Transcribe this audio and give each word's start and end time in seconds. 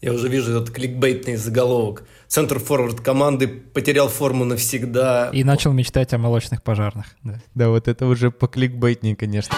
Я 0.00 0.14
уже 0.14 0.28
вижу 0.28 0.52
этот 0.52 0.70
кликбейтный 0.70 1.36
заголовок. 1.36 2.04
Центр 2.26 2.58
форвард 2.58 3.00
команды 3.00 3.48
потерял 3.48 4.08
форму 4.08 4.44
навсегда. 4.44 5.28
И 5.32 5.44
начал 5.44 5.72
мечтать 5.72 6.14
о 6.14 6.18
молочных 6.18 6.62
пожарных. 6.62 7.06
Да, 7.22 7.40
да 7.54 7.68
вот 7.68 7.86
это 7.86 8.06
уже 8.06 8.30
по 8.30 8.48
кликбейтнее, 8.48 9.14
конечно. 9.14 9.54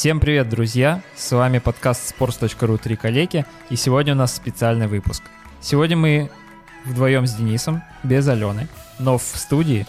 Всем 0.00 0.18
привет, 0.18 0.48
друзья! 0.48 1.02
С 1.14 1.30
вами 1.30 1.58
подкаст 1.58 2.14
sports.ru 2.18 2.78
«Три 2.78 2.96
коллеги», 2.96 3.44
и 3.68 3.76
сегодня 3.76 4.14
у 4.14 4.16
нас 4.16 4.34
специальный 4.34 4.86
выпуск. 4.86 5.22
Сегодня 5.60 5.94
мы 5.94 6.30
вдвоем 6.86 7.26
с 7.26 7.34
Денисом, 7.34 7.82
без 8.02 8.26
Алены, 8.26 8.66
но 8.98 9.18
в 9.18 9.22
студии, 9.22 9.86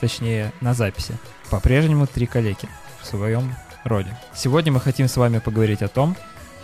точнее 0.00 0.50
на 0.62 0.72
записи, 0.72 1.18
по-прежнему 1.50 2.06
три 2.06 2.24
коллеги 2.24 2.66
в 3.02 3.06
своем 3.06 3.54
роде. 3.84 4.18
Сегодня 4.34 4.72
мы 4.72 4.80
хотим 4.80 5.08
с 5.08 5.16
вами 5.18 5.40
поговорить 5.40 5.82
о 5.82 5.88
том, 5.88 6.16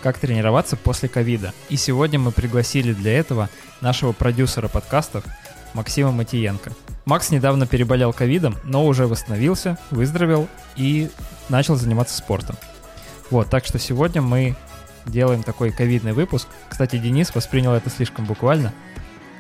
как 0.03 0.17
тренироваться 0.17 0.79
после 0.79 1.11
ковида. 1.11 1.53
И 1.69 1.77
сегодня 1.77 2.19
мы 2.19 2.33
пригласили 2.33 2.95
для 2.95 3.13
этого 3.13 3.51
нашего 3.83 4.13
продюсера 4.13 4.69
подкастов 4.69 5.25
Максима 5.75 6.13
Матиенко. 6.13 6.73
Макс 7.05 7.31
недавно 7.31 7.67
переболел 7.67 8.15
ковидом, 8.15 8.57
но 8.65 8.87
уже 8.87 9.07
восстановился, 9.07 9.77
выздоровел 9.91 10.49
и 10.77 11.11
начал 11.51 11.77
заниматься 11.77 12.17
спортом. 12.17 12.57
Вот, 13.31 13.49
так 13.49 13.65
что 13.65 13.79
сегодня 13.79 14.23
мы 14.23 14.57
делаем 15.07 15.43
такой 15.43 15.71
ковидный 15.71 16.13
выпуск. 16.13 16.49
Кстати, 16.69 16.97
Денис 16.99 17.35
воспринял 17.35 17.73
это 17.73 17.89
слишком 17.89 18.25
буквально 18.25 18.73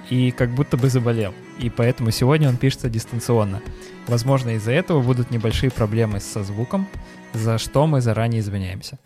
и 0.08 0.30
как 0.30 0.50
будто 0.50 0.76
бы 0.76 0.88
заболел. 0.88 1.34
И 1.58 1.70
поэтому 1.70 2.10
сегодня 2.10 2.48
он 2.48 2.56
пишется 2.56 2.88
дистанционно. 2.88 3.60
Возможно, 4.06 4.50
из-за 4.50 4.72
этого 4.72 5.00
будут 5.02 5.30
небольшие 5.30 5.70
проблемы 5.70 6.20
со 6.20 6.42
звуком, 6.42 6.88
за 7.32 7.58
что 7.58 7.86
мы 7.86 8.00
заранее 8.00 8.40
извиняемся. 8.40 8.98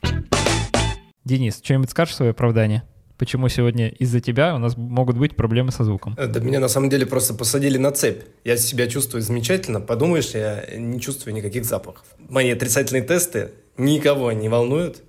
Денис, 1.25 1.61
что-нибудь 1.63 1.91
скажешь 1.91 2.17
свое 2.17 2.33
оправдание? 2.33 2.83
Почему 3.17 3.49
сегодня 3.49 3.89
из-за 3.89 4.21
тебя 4.21 4.55
у 4.55 4.59
нас 4.59 4.77
могут 4.77 5.17
быть 5.17 5.37
проблемы 5.37 5.71
со 5.73 5.85
звуком? 5.85 6.17
Да 6.17 6.41
меня 6.41 6.59
на 6.59 6.69
самом 6.69 6.91
деле 6.91 7.07
просто 7.07 7.33
посадили 7.33 7.79
на 7.79 7.93
цепь. 7.93 8.23
Я 8.45 8.57
себя 8.57 8.87
чувствую 8.89 9.23
замечательно. 9.23 9.81
Подумаешь, 9.81 10.31
я 10.31 10.65
не 10.77 11.01
чувствую 11.01 11.35
никаких 11.35 11.65
запахов. 11.65 12.05
Мои 12.19 12.51
отрицательные 12.51 13.03
тесты 13.03 13.53
никого 13.77 14.33
не 14.33 14.49
волнуют. 14.49 15.03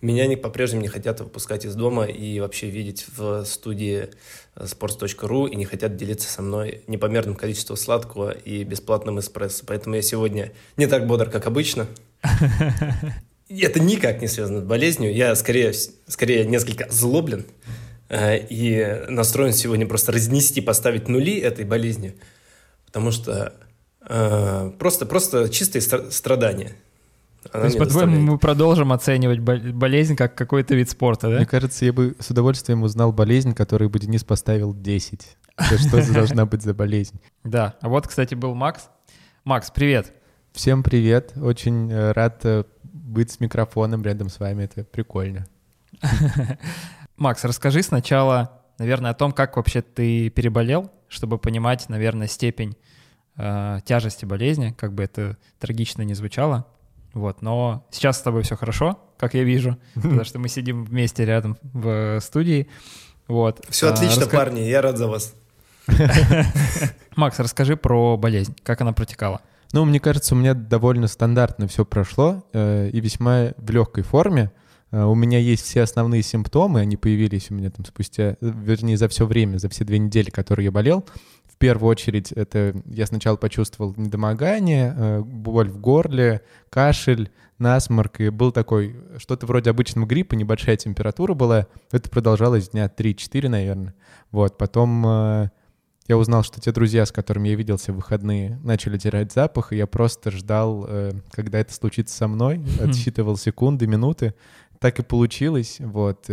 Меня 0.00 0.24
они 0.24 0.34
по-прежнему 0.34 0.82
не 0.82 0.88
хотят 0.88 1.20
выпускать 1.20 1.64
из 1.64 1.76
дома 1.76 2.06
и 2.06 2.40
вообще 2.40 2.68
видеть 2.68 3.06
в 3.16 3.44
студии 3.44 4.10
э, 4.56 4.64
sports.ru 4.64 5.48
и 5.48 5.54
не 5.54 5.64
хотят 5.64 5.94
делиться 5.94 6.28
со 6.28 6.42
мной 6.42 6.82
непомерным 6.88 7.36
количеством 7.36 7.76
сладкого 7.76 8.32
и 8.32 8.64
бесплатным 8.64 9.20
эспрессо. 9.20 9.62
Поэтому 9.64 9.94
я 9.94 10.02
сегодня 10.02 10.52
не 10.76 10.88
так 10.88 11.06
бодр, 11.06 11.30
как 11.30 11.46
обычно. 11.46 11.86
Это 13.48 13.78
никак 13.80 14.20
не 14.20 14.26
связано 14.26 14.60
с 14.60 14.64
болезнью. 14.64 15.14
Я 15.14 15.36
скорее, 15.36 15.72
скорее 16.08 16.46
несколько 16.46 16.90
злоблен 16.90 17.46
э, 18.08 18.44
и 18.48 19.04
настроен 19.08 19.52
сегодня 19.52 19.86
просто 19.86 20.10
разнести, 20.10 20.60
поставить 20.60 21.06
нули 21.06 21.38
этой 21.38 21.64
болезни, 21.64 22.16
потому 22.86 23.12
что 23.12 23.52
э, 24.08 24.72
просто, 24.80 25.06
просто 25.06 25.48
чистые 25.48 25.82
страдания. 26.10 26.72
Она 27.52 27.62
То 27.62 27.66
есть, 27.66 27.78
по-твоему, 27.78 28.20
мы 28.20 28.38
продолжим 28.38 28.92
оценивать 28.92 29.40
болезнь 29.40 30.16
как 30.16 30.34
какой-то 30.34 30.74
вид 30.74 30.90
спорта, 30.90 31.28
да? 31.28 31.36
Мне 31.36 31.46
кажется, 31.46 31.84
я 31.84 31.92
бы 31.92 32.14
с 32.18 32.30
удовольствием 32.30 32.82
узнал 32.82 33.12
болезнь, 33.12 33.54
которую 33.54 33.90
бы 33.90 33.98
Денис 33.98 34.22
поставил 34.24 34.74
10. 34.74 35.36
Что 35.78 36.12
должна 36.12 36.46
быть 36.46 36.62
за 36.62 36.74
болезнь? 36.74 37.20
Да, 37.44 37.74
а 37.80 37.88
вот, 37.88 38.06
кстати, 38.06 38.34
был 38.34 38.54
Макс. 38.54 38.88
Макс, 39.44 39.70
привет. 39.70 40.12
Всем 40.52 40.82
привет. 40.82 41.32
Очень 41.36 41.90
э, 41.90 42.12
рад 42.12 42.44
э, 42.44 42.64
быть 42.82 43.32
с 43.32 43.40
микрофоном 43.40 44.02
рядом 44.02 44.28
с 44.28 44.38
вами. 44.38 44.64
Это 44.64 44.84
прикольно. 44.84 45.46
Макс, 47.16 47.44
расскажи 47.44 47.82
сначала, 47.82 48.62
наверное, 48.78 49.10
о 49.10 49.14
том, 49.14 49.32
как 49.32 49.56
вообще 49.56 49.82
ты 49.82 50.30
переболел, 50.30 50.90
чтобы 51.08 51.38
понимать, 51.38 51.88
наверное, 51.88 52.28
степень 52.28 52.76
э, 53.36 53.80
тяжести 53.84 54.24
болезни, 54.24 54.74
как 54.78 54.92
бы 54.92 55.02
это 55.02 55.36
трагично 55.58 56.02
не 56.02 56.14
звучало. 56.14 56.66
Вот, 57.14 57.42
но 57.42 57.86
сейчас 57.90 58.18
с 58.18 58.22
тобой 58.22 58.42
все 58.42 58.56
хорошо, 58.56 58.98
как 59.18 59.34
я 59.34 59.44
вижу, 59.44 59.76
потому 59.94 60.24
что 60.24 60.38
мы 60.38 60.48
сидим 60.48 60.84
вместе 60.84 61.24
рядом 61.24 61.58
в 61.62 62.20
студии. 62.20 62.68
Вот. 63.28 63.64
Все 63.68 63.88
а, 63.88 63.92
отлично, 63.92 64.22
раска... 64.22 64.36
парни, 64.36 64.60
я 64.60 64.82
рад 64.82 64.98
за 64.98 65.08
вас. 65.08 65.34
Макс, 67.16 67.38
расскажи 67.38 67.76
про 67.76 68.16
болезнь, 68.16 68.54
как 68.62 68.80
она 68.80 68.92
протекала. 68.92 69.40
Ну, 69.72 69.84
мне 69.84 70.00
кажется, 70.00 70.34
у 70.34 70.38
меня 70.38 70.54
довольно 70.54 71.06
стандартно 71.06 71.66
все 71.66 71.84
прошло 71.84 72.44
э, 72.52 72.90
и 72.92 73.00
весьма 73.00 73.52
в 73.56 73.70
легкой 73.70 74.04
форме. 74.04 74.52
Э, 74.90 75.04
у 75.04 75.14
меня 75.14 75.38
есть 75.38 75.64
все 75.64 75.82
основные 75.82 76.22
симптомы, 76.22 76.80
они 76.80 76.96
появились 76.96 77.50
у 77.50 77.54
меня 77.54 77.70
там 77.70 77.84
спустя, 77.84 78.36
вернее, 78.40 78.96
за 78.96 79.08
все 79.08 79.26
время, 79.26 79.56
за 79.56 79.68
все 79.70 79.84
две 79.84 79.98
недели, 79.98 80.30
которые 80.30 80.66
я 80.66 80.72
болел 80.72 81.04
первую 81.62 81.90
очередь 81.92 82.32
это 82.32 82.74
я 82.86 83.06
сначала 83.06 83.36
почувствовал 83.36 83.94
недомогание, 83.96 84.92
э, 84.96 85.20
боль 85.20 85.70
в 85.70 85.78
горле, 85.78 86.42
кашель, 86.68 87.30
насморк, 87.58 88.20
и 88.20 88.30
был 88.30 88.50
такой, 88.50 88.96
что-то 89.18 89.46
вроде 89.46 89.70
обычного 89.70 90.04
гриппа, 90.04 90.34
небольшая 90.34 90.76
температура 90.76 91.34
была. 91.34 91.68
Это 91.92 92.10
продолжалось 92.10 92.70
дня 92.70 92.88
3-4, 92.88 93.48
наверное. 93.48 93.94
Вот, 94.32 94.58
потом 94.58 95.06
э, 95.06 95.50
я 96.08 96.18
узнал, 96.18 96.42
что 96.42 96.60
те 96.60 96.72
друзья, 96.72 97.06
с 97.06 97.12
которыми 97.12 97.50
я 97.50 97.54
виделся 97.54 97.92
в 97.92 97.96
выходные, 97.96 98.58
начали 98.64 98.98
терять 98.98 99.32
запах, 99.32 99.72
и 99.72 99.76
я 99.76 99.86
просто 99.86 100.32
ждал, 100.32 100.84
э, 100.88 101.12
когда 101.30 101.60
это 101.60 101.72
случится 101.72 102.16
со 102.16 102.26
мной, 102.26 102.60
отсчитывал 102.80 103.36
секунды, 103.36 103.86
минуты. 103.86 104.34
Так 104.80 104.98
и 104.98 105.04
получилось, 105.04 105.76
вот. 105.78 106.28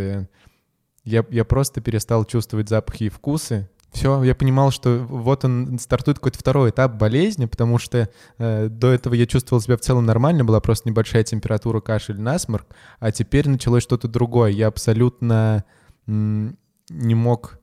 Я, 1.06 1.26
я 1.30 1.46
просто 1.46 1.82
перестал 1.82 2.26
чувствовать 2.26 2.68
запахи 2.68 3.04
и 3.06 3.10
вкусы, 3.10 3.70
все, 3.92 4.24
я 4.24 4.36
понимал, 4.36 4.72
что 4.72 5.06
вот 5.10 5.46
он 5.46 5.80
стартует 5.80 6.20
какой-то 6.20 6.40
второй 6.40 6.70
этап 6.70 6.94
болезни, 6.96 7.46
потому 7.46 7.80
что 7.80 8.10
э, 8.38 8.68
до 8.70 8.92
этого 8.92 9.14
я 9.14 9.26
чувствовал 9.26 9.62
себя 9.62 9.78
в 9.78 9.82
целом 9.82 10.06
нормально, 10.06 10.44
была 10.44 10.60
просто 10.60 10.90
небольшая 10.90 11.24
температура, 11.24 11.82
кашель, 11.82 12.20
насморк, 12.20 12.68
а 13.00 13.12
теперь 13.12 13.50
началось 13.50 13.84
что-то 13.84 14.08
другое. 14.08 14.52
Я 14.52 14.68
абсолютно 14.68 15.64
м- 16.08 16.58
не 16.90 17.16
мог 17.16 17.59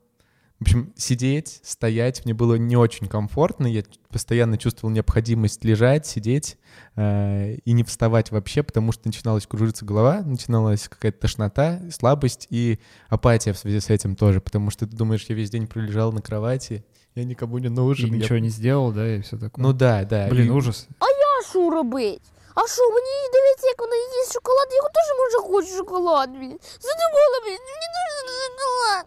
в 0.61 0.63
общем, 0.63 0.93
сидеть, 0.95 1.59
стоять 1.63 2.23
мне 2.23 2.35
было 2.35 2.53
не 2.53 2.77
очень 2.77 3.07
комфортно. 3.07 3.65
Я 3.65 3.81
постоянно 4.09 4.59
чувствовал 4.59 4.93
необходимость 4.93 5.65
лежать, 5.65 6.05
сидеть 6.05 6.59
э, 6.95 7.55
и 7.65 7.71
не 7.71 7.83
вставать 7.83 8.29
вообще, 8.29 8.61
потому 8.61 8.91
что 8.91 9.07
начиналась 9.07 9.47
кружиться 9.47 9.85
голова, 9.85 10.21
начиналась 10.21 10.87
какая-то 10.87 11.21
тошнота, 11.21 11.81
слабость 11.91 12.45
и 12.51 12.77
апатия 13.09 13.53
в 13.53 13.57
связи 13.57 13.79
с 13.79 13.89
этим 13.89 14.15
тоже, 14.15 14.39
потому 14.39 14.69
что 14.69 14.85
ты 14.85 14.95
думаешь, 14.95 15.25
я 15.29 15.35
весь 15.35 15.49
день 15.49 15.65
пролежал 15.65 16.11
на 16.11 16.21
кровати, 16.21 16.85
я 17.15 17.23
никому 17.23 17.57
не 17.57 17.69
нужен. 17.69 18.09
И 18.09 18.11
я... 18.11 18.17
ничего 18.17 18.37
не 18.37 18.49
сделал, 18.49 18.91
да, 18.91 19.15
и 19.15 19.21
все 19.21 19.39
такое. 19.39 19.65
Ну 19.65 19.73
да, 19.73 20.03
да. 20.03 20.27
Блин, 20.29 20.45
и... 20.45 20.51
ужас. 20.51 20.87
А 20.99 21.05
я 21.05 21.49
що 21.49 21.71
робить? 21.71 22.21
А 22.53 22.67
що, 22.67 22.81
мені 22.91 23.13
дивіться, 23.33 23.67
як 23.67 23.79
вона 23.79 23.95
їсть 23.95 24.33
шоколад, 24.33 24.67
я 24.71 24.81
теж 24.81 25.07
може 25.21 25.37
хочу 25.51 25.77
шоколад, 25.77 26.29
блін. 26.29 26.59
Задумала, 26.79 27.37
блін, 27.45 27.61
мені 27.69 27.87
дуже 27.95 28.11
шоколад. 28.45 29.05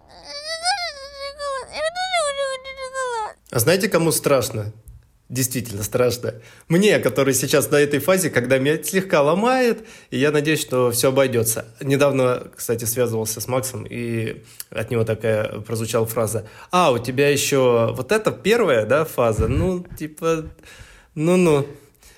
А 3.52 3.60
знаете, 3.60 3.90
кому 3.90 4.12
страшно? 4.12 4.72
Действительно 5.28 5.84
страшно. 5.84 6.36
Мне, 6.68 6.98
который 6.98 7.36
сейчас 7.36 7.70
на 7.70 7.76
этой 7.76 8.00
фазе, 8.00 8.32
когда 8.32 8.58
меня 8.58 8.82
слегка 8.82 9.22
ломает, 9.22 9.86
и 10.10 10.18
я 10.18 10.32
надеюсь, 10.32 10.60
что 10.60 10.90
все 10.90 11.10
обойдется. 11.10 11.66
Недавно, 11.82 12.48
кстати, 12.56 12.86
связывался 12.86 13.40
с 13.40 13.48
Максом, 13.48 13.86
и 13.88 14.44
от 14.72 14.90
него 14.90 15.04
такая 15.04 15.60
прозвучала 15.62 16.08
фраза. 16.08 16.48
А, 16.72 16.92
у 16.92 16.98
тебя 16.98 17.30
еще 17.30 17.94
вот 17.96 18.12
это 18.12 18.32
первая, 18.32 18.88
да, 18.88 19.06
фаза? 19.06 19.48
Ну, 19.48 19.86
типа, 19.98 20.46
ну-ну. 21.14 21.68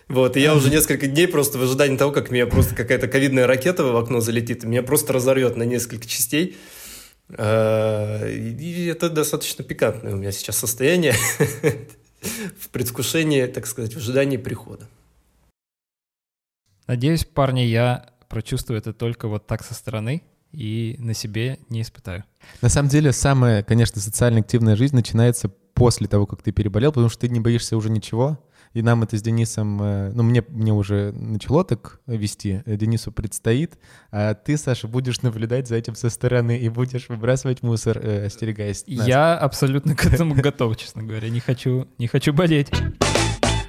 Вот, 0.07 0.35
и 0.35 0.41
я 0.41 0.55
уже 0.55 0.69
несколько 0.69 1.07
дней 1.07 1.27
просто 1.27 1.57
в 1.57 1.63
ожидании 1.63 1.97
того, 1.97 2.11
как 2.11 2.31
меня 2.31 2.45
просто 2.45 2.75
какая-то 2.75 3.07
ковидная 3.07 3.47
ракета 3.47 3.83
в 3.83 3.95
окно 3.95 4.19
залетит, 4.21 4.63
и 4.63 4.67
меня 4.67 4.83
просто 4.83 5.13
разорвет 5.13 5.57
на 5.57 5.63
несколько 5.63 6.07
частей. 6.07 6.57
А, 7.37 8.27
и 8.27 8.85
это 8.85 9.09
достаточно 9.09 9.63
пикантное 9.63 10.13
у 10.13 10.17
меня 10.17 10.31
сейчас 10.31 10.57
состояние 10.57 11.13
в 12.59 12.69
предвкушении, 12.69 13.45
так 13.45 13.65
сказать, 13.67 13.93
в 13.93 13.97
ожидании 13.97 14.37
прихода. 14.37 14.87
Надеюсь, 16.87 17.25
парни, 17.25 17.61
я 17.61 18.07
прочувствую 18.27 18.77
это 18.77 18.93
только 18.93 19.27
вот 19.27 19.47
так 19.47 19.63
со 19.63 19.73
стороны 19.73 20.23
и 20.51 20.95
на 20.99 21.13
себе 21.13 21.59
не 21.69 21.81
испытаю. 21.81 22.23
На 22.61 22.69
самом 22.69 22.89
деле, 22.89 23.11
самая, 23.11 23.63
конечно, 23.63 24.01
социально 24.01 24.39
активная 24.39 24.75
жизнь 24.75 24.95
начинается 24.95 25.49
после 25.49 26.07
того, 26.07 26.25
как 26.25 26.41
ты 26.41 26.51
переболел, 26.51 26.91
потому 26.91 27.09
что 27.09 27.21
ты 27.21 27.29
не 27.29 27.39
боишься 27.39 27.77
уже 27.77 27.89
ничего. 27.89 28.39
И 28.73 28.81
нам 28.81 29.03
это 29.03 29.17
с 29.17 29.21
Денисом, 29.21 29.81
э, 29.81 30.11
ну, 30.13 30.23
мне, 30.23 30.43
мне 30.47 30.73
уже 30.73 31.11
начало 31.11 31.63
так 31.63 31.99
вести, 32.07 32.63
э, 32.65 32.77
Денису 32.77 33.11
предстоит, 33.11 33.77
а 34.11 34.33
ты, 34.33 34.57
Саша, 34.57 34.87
будешь 34.87 35.21
наблюдать 35.21 35.67
за 35.67 35.75
этим 35.75 35.95
со 35.95 36.09
стороны 36.09 36.57
и 36.57 36.69
будешь 36.69 37.09
выбрасывать 37.09 37.63
мусор, 37.63 37.99
э, 38.01 38.25
остерегаясь 38.27 38.85
нас. 38.87 39.07
Я 39.07 39.37
абсолютно 39.37 39.95
к 39.95 40.05
этому 40.05 40.35
готов, 40.35 40.77
честно 40.77 41.03
говоря. 41.03 41.29
Не 41.29 41.39
хочу, 41.39 41.87
не 41.97 42.07
хочу 42.07 42.33
болеть. 42.33 42.69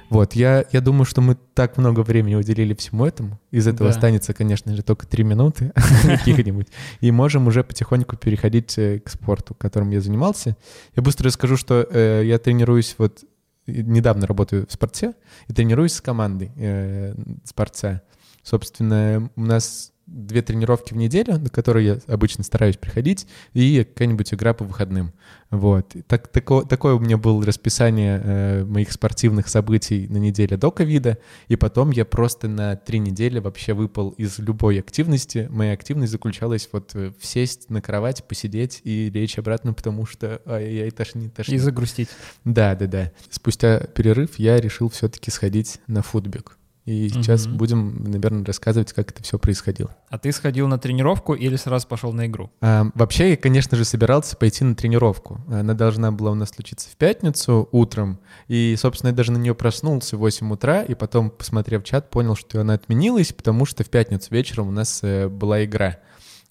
Вот, 0.09 0.33
я, 0.33 0.63
я 0.71 0.79
думаю, 0.79 1.05
что 1.05 1.21
мы 1.21 1.35
так 1.55 1.77
много 1.77 2.01
времени 2.01 2.35
уделили 2.35 2.75
всему 2.75 3.03
этому. 3.03 3.39
Из 3.49 3.67
этого 3.67 3.89
Да. 3.89 3.95
останется, 3.95 4.33
конечно 4.35 4.75
же, 4.75 4.83
только 4.83 5.07
три 5.07 5.23
минуты 5.23 5.71
каких-нибудь. 6.03 6.67
И 7.01 7.09
можем 7.09 7.47
уже 7.47 7.63
потихоньку 7.63 8.15
переходить 8.15 8.77
э, 8.77 8.99
к 8.99 9.09
спорту, 9.09 9.55
которым 9.55 9.89
я 9.89 10.01
занимался. 10.01 10.55
Я 10.95 11.01
быстро 11.01 11.27
расскажу, 11.27 11.57
что 11.57 11.87
э, 11.89 12.21
я 12.25 12.37
тренируюсь 12.37 12.93
вот... 12.99 13.23
Недавно 13.65 14.27
работаю 14.27 14.67
в 14.67 14.71
спорте 14.71 15.13
и 15.47 15.53
тренируюсь 15.53 15.93
с 15.93 16.01
командой 16.01 16.51
э, 16.57 17.15
спорца. 17.45 18.01
Собственно, 18.43 19.29
у 19.35 19.41
нас 19.41 19.92
две 20.13 20.41
тренировки 20.41 20.93
в 20.93 20.97
неделю, 20.97 21.39
на 21.39 21.49
которые 21.49 21.87
я 21.87 22.13
обычно 22.13 22.43
стараюсь 22.43 22.77
приходить, 22.77 23.27
и 23.53 23.83
какая-нибудь 23.83 24.33
игра 24.33 24.53
по 24.53 24.63
выходным. 24.63 25.11
Вот. 25.49 25.93
Так, 26.07 26.29
тако- 26.31 26.63
такое 26.63 26.93
у 26.93 26.99
меня 26.99 27.17
было 27.17 27.43
расписание 27.45 28.21
э, 28.23 28.63
моих 28.65 28.91
спортивных 28.91 29.49
событий 29.49 30.07
на 30.07 30.17
неделе 30.17 30.57
до 30.57 30.71
ковида, 30.71 31.17
и 31.47 31.55
потом 31.55 31.91
я 31.91 32.05
просто 32.05 32.47
на 32.47 32.75
три 32.75 32.99
недели 32.99 33.39
вообще 33.39 33.73
выпал 33.73 34.11
из 34.11 34.39
любой 34.39 34.79
активности. 34.79 35.47
Моя 35.49 35.73
активность 35.73 36.11
заключалась 36.11 36.69
вот 36.71 36.95
э, 36.95 37.11
в 37.19 37.25
сесть 37.25 37.69
на 37.69 37.81
кровать, 37.81 38.23
посидеть 38.27 38.81
и 38.83 39.09
лечь 39.09 39.37
обратно, 39.37 39.73
потому 39.73 40.05
что 40.05 40.41
ай-яй, 40.45 40.91
тошнит, 40.91 41.33
тошнит. 41.33 41.55
И 41.55 41.59
загрустить. 41.59 42.09
Да, 42.45 42.75
да, 42.75 42.87
да. 42.87 43.11
Спустя 43.29 43.79
перерыв 43.79 44.39
я 44.39 44.59
решил 44.59 44.89
все-таки 44.89 45.31
сходить 45.31 45.79
на 45.87 46.01
футбик. 46.01 46.57
И 46.85 47.07
сейчас 47.07 47.47
Мгм. 47.47 47.57
будем, 47.57 48.03
наверное, 48.03 48.43
рассказывать, 48.43 48.91
как 48.91 49.11
это 49.11 49.23
все 49.23 49.39
происходило. 49.39 49.95
А 50.09 50.17
ты 50.17 50.31
сходил 50.33 50.67
на 50.67 50.77
тренировку 50.77 51.33
или 51.33 51.55
сразу 51.55 51.87
пошел 51.87 52.11
на 52.11 52.25
игру? 52.27 52.51
А, 52.59 52.87
вообще, 52.93 53.31
я, 53.31 53.37
конечно 53.37 53.77
же, 53.77 53.85
собирался 53.85 54.35
пойти 54.35 54.65
на 54.65 54.75
тренировку. 54.75 55.39
Она 55.47 55.73
должна 55.75 56.11
была 56.11 56.31
у 56.31 56.35
нас 56.35 56.49
случиться 56.49 56.89
в 56.89 56.97
пятницу 56.97 57.69
утром. 57.71 58.19
И, 58.49 58.75
собственно, 58.77 59.11
я 59.11 59.15
даже 59.15 59.31
на 59.31 59.37
нее 59.37 59.55
проснулся 59.55 60.17
в 60.17 60.19
8 60.19 60.51
утра, 60.51 60.83
и 60.83 60.93
потом, 60.93 61.29
посмотрев 61.29 61.83
чат, 61.85 62.09
понял, 62.09 62.35
что 62.35 62.59
она 62.59 62.73
отменилась, 62.73 63.31
потому 63.31 63.65
что 63.65 63.85
в 63.85 63.89
пятницу 63.89 64.27
вечером 64.33 64.67
у 64.67 64.71
нас 64.71 64.99
э, 65.03 65.29
была 65.29 65.63
игра. 65.63 65.99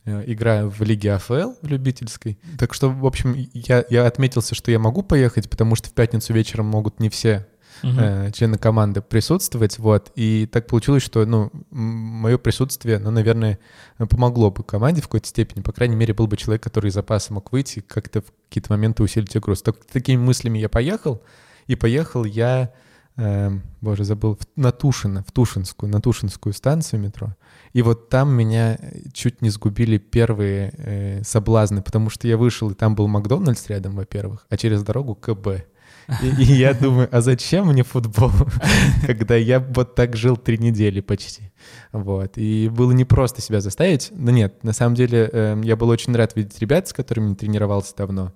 Э, 0.05 0.25
Игра 0.26 0.67
в 0.67 0.81
лиге 0.82 1.12
АФЛ, 1.12 1.52
в 1.61 1.67
любительской. 1.67 2.38
Так 2.58 2.75
что, 2.75 2.88
в 2.90 3.06
общем, 3.06 3.37
я, 3.52 3.84
я 3.88 4.06
отметился, 4.06 4.55
что 4.55 4.70
я 4.70 4.79
могу 4.79 5.02
поехать, 5.02 5.49
потому 5.50 5.76
что 5.76 5.90
в 5.90 5.93
пятницу 5.93 6.32
вечером 6.32 6.67
могут 6.67 6.99
не 7.00 7.08
все 7.08 7.46
Мгм. 7.83 7.99
э, 7.99 8.31
члены 8.33 8.59
команды 8.59 9.03
присутствовать, 9.03 9.79
вот, 9.79 10.13
и 10.15 10.49
так 10.51 10.67
получилось, 10.67 11.03
что, 11.03 11.25
ну, 11.27 11.51
мое 11.71 12.39
присутствие, 12.39 12.99
ну, 12.99 13.11
наверное, 13.11 13.59
помогло 14.11 14.51
бы 14.51 14.63
команде 14.63 15.01
в 15.01 15.05
какой-то 15.05 15.27
степени, 15.27 15.63
по 15.63 15.73
крайней 15.73 15.97
мере, 15.97 16.15
был 16.15 16.27
бы 16.27 16.37
человек, 16.37 16.63
который 16.63 16.89
из 16.89 16.95
запаса 16.95 17.33
мог 17.33 17.53
выйти, 17.53 17.81
как-то 17.81 18.21
в 18.21 18.27
какие-то 18.49 18.73
моменты 18.73 19.03
усилить 19.03 19.37
игру. 19.37 19.55
С 19.55 19.63
так- 19.63 19.85
такими 19.85 20.21
мыслями 20.21 20.59
я 20.59 20.69
поехал, 20.69 21.23
и 21.67 21.75
поехал 21.77 22.25
я, 22.25 22.73
э, 23.17 23.51
боже, 23.81 24.05
забыл, 24.05 24.39
на 24.57 24.73
Тушино, 24.73 25.25
в 25.27 25.33
Тушинскую, 25.33 25.91
на 25.91 26.01
Тушинскую 26.01 26.53
станцию 26.53 27.01
метро, 27.01 27.35
и 27.73 27.83
вот 27.83 28.09
там 28.09 28.33
меня 28.33 28.79
чуть 29.13 29.43
не 29.43 29.51
сгубили 29.51 29.99
первые 29.99 30.73
э, 30.77 31.23
соблазны, 31.25 31.83
потому 31.83 32.11
что 32.11 32.29
я 32.29 32.37
вышел, 32.37 32.71
и 32.71 32.75
там 32.75 32.95
был 32.95 33.09
Макдональдс 33.09 33.69
рядом, 33.69 33.97
во-первых, 33.97 34.47
а 34.51 34.57
через 34.57 34.83
дорогу 34.83 35.15
КБ. 35.15 35.65
И, 36.23 36.43
я 36.43 36.75
думаю, 36.75 37.09
а 37.11 37.21
зачем 37.21 37.69
мне 37.69 37.83
футбол, 37.83 38.31
когда 39.07 39.37
я 39.37 39.61
вот 39.61 39.95
так 39.95 40.17
жил 40.17 40.37
три 40.37 40.59
недели 40.59 41.01
почти. 41.01 41.53
Вот. 41.93 42.33
И 42.37 42.69
было 42.69 42.93
непросто 42.93 43.41
себя 43.41 43.61
заставить. 43.61 44.11
Но 44.13 44.31
нет, 44.31 44.63
на 44.65 44.73
самом 44.73 44.95
деле 44.95 45.29
э, 45.33 45.61
я 45.65 45.77
был 45.77 45.89
очень 45.89 46.15
рад 46.15 46.37
видеть 46.37 46.59
ребят, 46.61 46.89
с 46.89 46.93
которыми 46.93 47.35
тренировался 47.35 47.95
давно. 47.97 48.33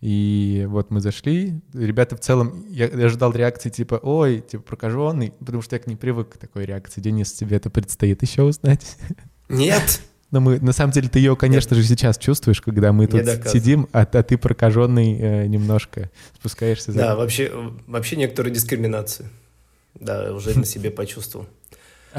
И 0.00 0.66
вот 0.68 0.90
мы 0.90 1.00
зашли. 1.00 1.60
Ребята 1.74 2.16
в 2.16 2.20
целом, 2.20 2.66
я, 2.68 3.08
ждал 3.08 3.32
реакции 3.32 3.70
типа, 3.70 4.00
ой, 4.02 4.40
типа 4.40 4.62
прокаженный, 4.62 5.32
потому 5.38 5.62
что 5.62 5.76
я 5.76 5.80
к 5.80 5.86
ней 5.86 5.96
привык 5.96 6.34
к 6.34 6.38
такой 6.38 6.64
реакции. 6.64 7.00
Денис, 7.00 7.32
тебе 7.32 7.56
это 7.56 7.70
предстоит 7.70 8.22
еще 8.22 8.42
узнать. 8.42 8.96
Нет! 9.48 10.00
Но 10.30 10.40
мы, 10.40 10.60
на 10.60 10.72
самом 10.72 10.92
деле, 10.92 11.08
ты 11.08 11.18
ее, 11.20 11.36
конечно 11.36 11.74
же, 11.74 11.82
сейчас 11.82 12.18
чувствуешь, 12.18 12.60
когда 12.60 12.92
мы 12.92 13.06
тут 13.06 13.24
сидим, 13.46 13.88
а, 13.92 14.02
а 14.02 14.22
ты 14.22 14.36
прокаженный 14.36 15.18
э, 15.18 15.46
немножко 15.46 16.10
спускаешься 16.38 16.92
за 16.92 16.98
Да, 16.98 17.16
вообще, 17.16 17.50
вообще 17.86 18.16
некоторую 18.16 18.52
дискриминацию. 18.54 19.30
Да, 19.94 20.34
уже 20.34 20.56
на 20.58 20.64
себе 20.66 20.90
почувствовал. 20.90 21.46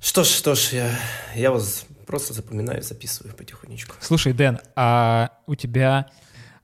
Что 0.00 0.24
ж, 0.24 0.28
что 0.28 0.54
ж, 0.54 0.70
я, 0.72 0.90
я 1.34 1.50
вас 1.50 1.84
просто 2.06 2.32
запоминаю, 2.32 2.82
записываю 2.82 3.34
потихонечку. 3.34 3.94
Слушай, 4.00 4.32
Дэн, 4.32 4.58
а 4.74 5.30
у 5.46 5.54
тебя... 5.54 6.06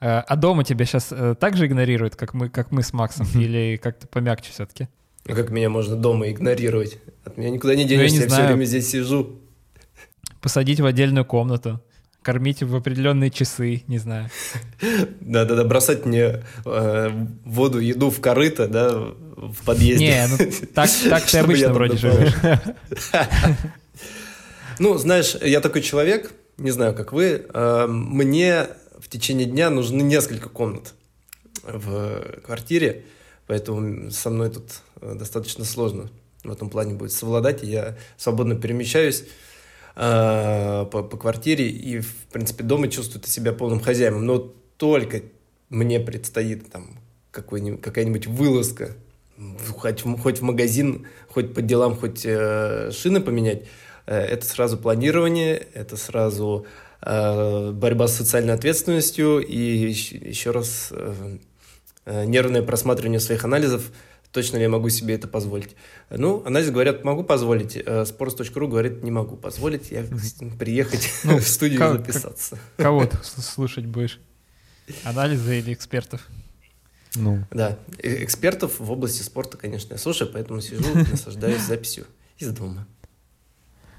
э, 0.00 0.06
А 0.08 0.36
дома 0.36 0.64
тебя 0.64 0.86
сейчас 0.86 1.12
так 1.38 1.56
же 1.56 1.66
игнорируют, 1.66 2.16
как 2.16 2.32
мы, 2.32 2.48
как 2.48 2.72
мы 2.72 2.82
с 2.82 2.94
Максом, 2.94 3.26
или 3.34 3.76
как-то 3.76 4.06
помягче 4.08 4.52
все-таки? 4.52 4.88
Ну 5.26 5.34
как 5.34 5.50
меня 5.50 5.68
можно 5.68 5.96
дома 5.96 6.30
игнорировать? 6.30 6.98
От 7.24 7.36
меня 7.36 7.50
никуда 7.50 7.74
не 7.74 7.84
Ну, 7.84 7.90
я 7.90 7.96
денешься, 7.96 8.16
не 8.16 8.22
я 8.22 8.28
все 8.28 8.46
время 8.46 8.64
здесь 8.64 8.88
сижу. 8.88 9.38
Посадить 10.40 10.80
в 10.80 10.86
отдельную 10.86 11.24
комнату, 11.24 11.80
кормить 12.22 12.62
в 12.62 12.74
определенные 12.74 13.30
часы, 13.30 13.84
не 13.86 13.98
знаю. 13.98 14.28
Да-да-да, 15.20 15.64
бросать 15.64 16.04
мне 16.04 16.44
э, 16.64 17.26
воду, 17.44 17.78
еду 17.78 18.10
в 18.10 18.20
корыто, 18.20 18.66
да, 18.66 18.90
в 19.36 19.64
подъезде. 19.64 20.06
Не, 20.06 20.26
ну 20.28 20.66
так, 20.74 20.90
так 21.08 21.24
ты 21.24 21.38
обычно 21.38 21.72
вроде 21.72 21.96
живешь. 21.96 22.34
Ну, 24.78 24.98
знаешь, 24.98 25.34
я 25.40 25.62
такой 25.62 25.80
человек, 25.80 26.32
не 26.58 26.70
знаю, 26.70 26.94
как 26.94 27.14
вы, 27.14 27.46
э, 27.48 27.86
мне 27.88 28.66
в 28.98 29.08
течение 29.08 29.46
дня 29.46 29.70
нужны 29.70 30.02
несколько 30.02 30.50
комнат 30.50 30.92
в 31.62 32.40
квартире, 32.44 33.04
поэтому 33.46 34.10
со 34.10 34.28
мной 34.28 34.50
тут 34.50 34.82
э, 35.00 35.14
достаточно 35.14 35.64
сложно 35.64 36.10
в 36.44 36.52
этом 36.52 36.68
плане 36.68 36.94
будет 36.94 37.12
совладать, 37.12 37.62
и 37.62 37.68
я 37.68 37.96
свободно 38.16 38.54
перемещаюсь 38.54 39.24
э, 39.96 40.86
по, 40.90 41.02
по 41.02 41.16
квартире 41.16 41.68
и, 41.68 42.00
в 42.00 42.14
принципе, 42.32 42.62
дома 42.62 42.88
чувствую 42.88 43.24
себя 43.24 43.52
полным 43.52 43.80
хозяином, 43.80 44.24
но 44.24 44.38
только 44.76 45.22
мне 45.68 45.98
предстоит 45.98 46.70
там 46.70 46.98
какой-нибудь- 47.30 47.80
какая-нибудь 47.80 48.26
вылазка, 48.26 48.92
хоть, 49.68 50.02
хоть 50.02 50.38
в 50.38 50.42
магазин, 50.42 51.06
хоть 51.28 51.54
по 51.54 51.62
делам, 51.62 51.96
хоть 51.96 52.22
э, 52.24 52.90
шины 52.92 53.20
поменять, 53.20 53.64
э, 54.06 54.16
это 54.16 54.46
сразу 54.46 54.78
планирование, 54.78 55.66
это 55.74 55.96
сразу 55.96 56.66
э, 57.02 57.72
борьба 57.72 58.08
с 58.08 58.16
социальной 58.16 58.54
ответственностью 58.54 59.40
и 59.40 59.58
еще, 59.58 60.16
еще 60.16 60.50
раз 60.50 60.88
э, 60.92 61.38
э, 62.06 62.24
нервное 62.24 62.62
просматривание 62.62 63.20
своих 63.20 63.44
анализов, 63.44 63.90
точно 64.36 64.58
ли 64.58 64.64
я 64.64 64.68
могу 64.68 64.90
себе 64.90 65.14
это 65.14 65.26
позволить. 65.28 65.74
Ну, 66.10 66.42
анализы 66.44 66.70
говорят, 66.70 67.04
могу 67.04 67.24
позволить, 67.24 67.74
э, 67.74 67.80
sports.ru 68.02 68.68
говорит, 68.68 69.02
не 69.02 69.10
могу 69.10 69.34
позволить, 69.34 69.90
я 69.90 70.04
приехать 70.58 71.10
Ну, 71.24 71.38
в 71.38 71.48
студию 71.48 71.80
записаться. 71.90 72.58
Кого 72.76 73.06
ты 73.06 73.16
слушать 73.24 73.86
будешь? 73.86 74.20
Анализы 75.04 75.58
или 75.58 75.72
экспертов? 75.72 76.28
Ну, 77.14 77.46
Да, 77.50 77.78
э- 77.96 78.22
экспертов 78.24 78.78
в 78.78 78.92
области 78.92 79.22
спорта, 79.22 79.56
конечно, 79.56 79.94
я 79.94 79.98
слушаю, 79.98 80.30
поэтому 80.30 80.60
сижу, 80.60 80.84
наслаждаюсь 81.10 81.62
записью 81.62 82.04
из 82.36 82.50
дома. 82.50 82.86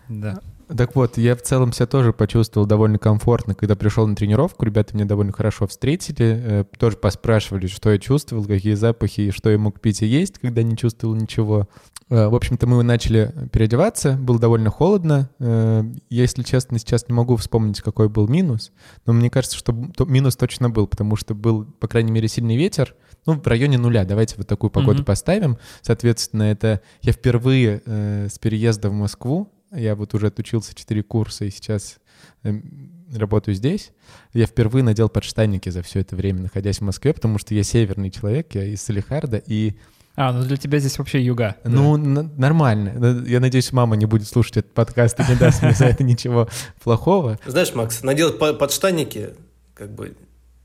Да. 0.07 0.39
Так 0.75 0.95
вот, 0.95 1.17
я 1.17 1.35
в 1.35 1.41
целом 1.41 1.71
себя 1.71 1.85
тоже 1.87 2.11
почувствовал 2.11 2.67
довольно 2.67 2.99
комфортно, 2.99 3.55
когда 3.55 3.75
пришел 3.75 4.05
на 4.05 4.15
тренировку. 4.15 4.65
Ребята 4.65 4.95
меня 4.95 5.05
довольно 5.05 5.31
хорошо 5.31 5.65
встретили, 5.65 6.41
э, 6.43 6.63
тоже 6.77 6.97
поспрашивали, 6.97 7.67
что 7.67 7.89
я 7.91 7.97
чувствовал, 7.97 8.43
какие 8.45 8.73
запахи, 8.73 9.21
и 9.21 9.31
что 9.31 9.49
я 9.49 9.57
мог 9.57 9.79
пить 9.79 10.01
и 10.01 10.05
есть, 10.05 10.39
когда 10.39 10.63
не 10.63 10.75
чувствовал 10.75 11.15
ничего. 11.15 11.69
Э, 12.09 12.27
В 12.27 12.35
общем-то, 12.35 12.67
мы 12.67 12.83
начали 12.83 13.33
переодеваться, 13.53 14.13
было 14.13 14.39
довольно 14.39 14.69
холодно. 14.69 15.29
Э, 15.39 15.83
Я, 16.09 16.21
если 16.23 16.43
честно, 16.43 16.79
сейчас 16.79 17.07
не 17.07 17.13
могу 17.13 17.37
вспомнить, 17.37 17.79
какой 17.81 18.09
был 18.09 18.27
минус, 18.27 18.71
но 19.05 19.13
мне 19.13 19.29
кажется, 19.29 19.55
что 19.57 19.73
то- 19.95 20.05
минус 20.05 20.35
точно 20.35 20.69
был, 20.69 20.87
потому 20.87 21.15
что 21.15 21.33
был, 21.33 21.63
по 21.63 21.87
крайней 21.87 22.11
мере, 22.11 22.27
сильный 22.27 22.57
ветер, 22.57 22.93
ну, 23.25 23.33
в 23.39 23.47
районе 23.47 23.77
нуля. 23.77 24.03
Давайте 24.03 24.35
вот 24.37 24.47
такую 24.47 24.69
погоду 24.69 24.97
Мгм. 24.99 25.05
поставим. 25.05 25.57
Соответственно, 25.81 26.43
это 26.43 26.81
я 27.01 27.13
впервые 27.13 27.81
э, 27.85 28.27
с 28.29 28.37
переезда 28.37 28.89
в 28.89 28.93
Москву, 28.93 29.49
я 29.71 29.95
вот 29.95 30.13
уже 30.13 30.27
отучился 30.27 30.73
4 30.75 31.03
курса 31.03 31.45
и 31.45 31.49
сейчас 31.49 31.97
эм, 32.43 32.91
работаю 33.13 33.55
здесь. 33.55 33.91
Я 34.33 34.45
впервые 34.45 34.83
надел 34.83 35.09
подштанники 35.09 35.69
за 35.69 35.81
все 35.81 35.99
это 36.01 36.15
время, 36.15 36.41
находясь 36.43 36.77
в 36.79 36.81
Москве, 36.81 37.13
потому 37.13 37.37
что 37.39 37.53
я 37.53 37.63
северный 37.63 38.11
человек, 38.11 38.55
я 38.55 38.63
из 38.65 38.81
Салихарда, 38.81 39.37
и, 39.45 39.73
А, 40.15 40.31
ну 40.33 40.43
для 40.43 40.57
тебя 40.57 40.79
здесь 40.79 40.97
вообще 40.97 41.21
юга. 41.23 41.55
ну, 41.63 41.95
н- 41.97 42.31
нормально. 42.37 43.23
Я 43.27 43.39
надеюсь, 43.39 43.71
мама 43.71 43.95
не 43.95 44.05
будет 44.05 44.27
слушать 44.27 44.57
этот 44.57 44.73
подкаст 44.73 45.19
и 45.19 45.23
не 45.29 45.35
даст 45.37 45.61
мне 45.61 45.73
за 45.73 45.85
это 45.85 46.03
ничего 46.03 46.47
плохого. 46.83 47.39
Знаешь, 47.45 47.73
Макс, 47.75 48.01
наделать 48.03 48.39
по- 48.39 48.53
подштанники, 48.53 49.29
как 49.73 49.93
бы, 49.93 50.15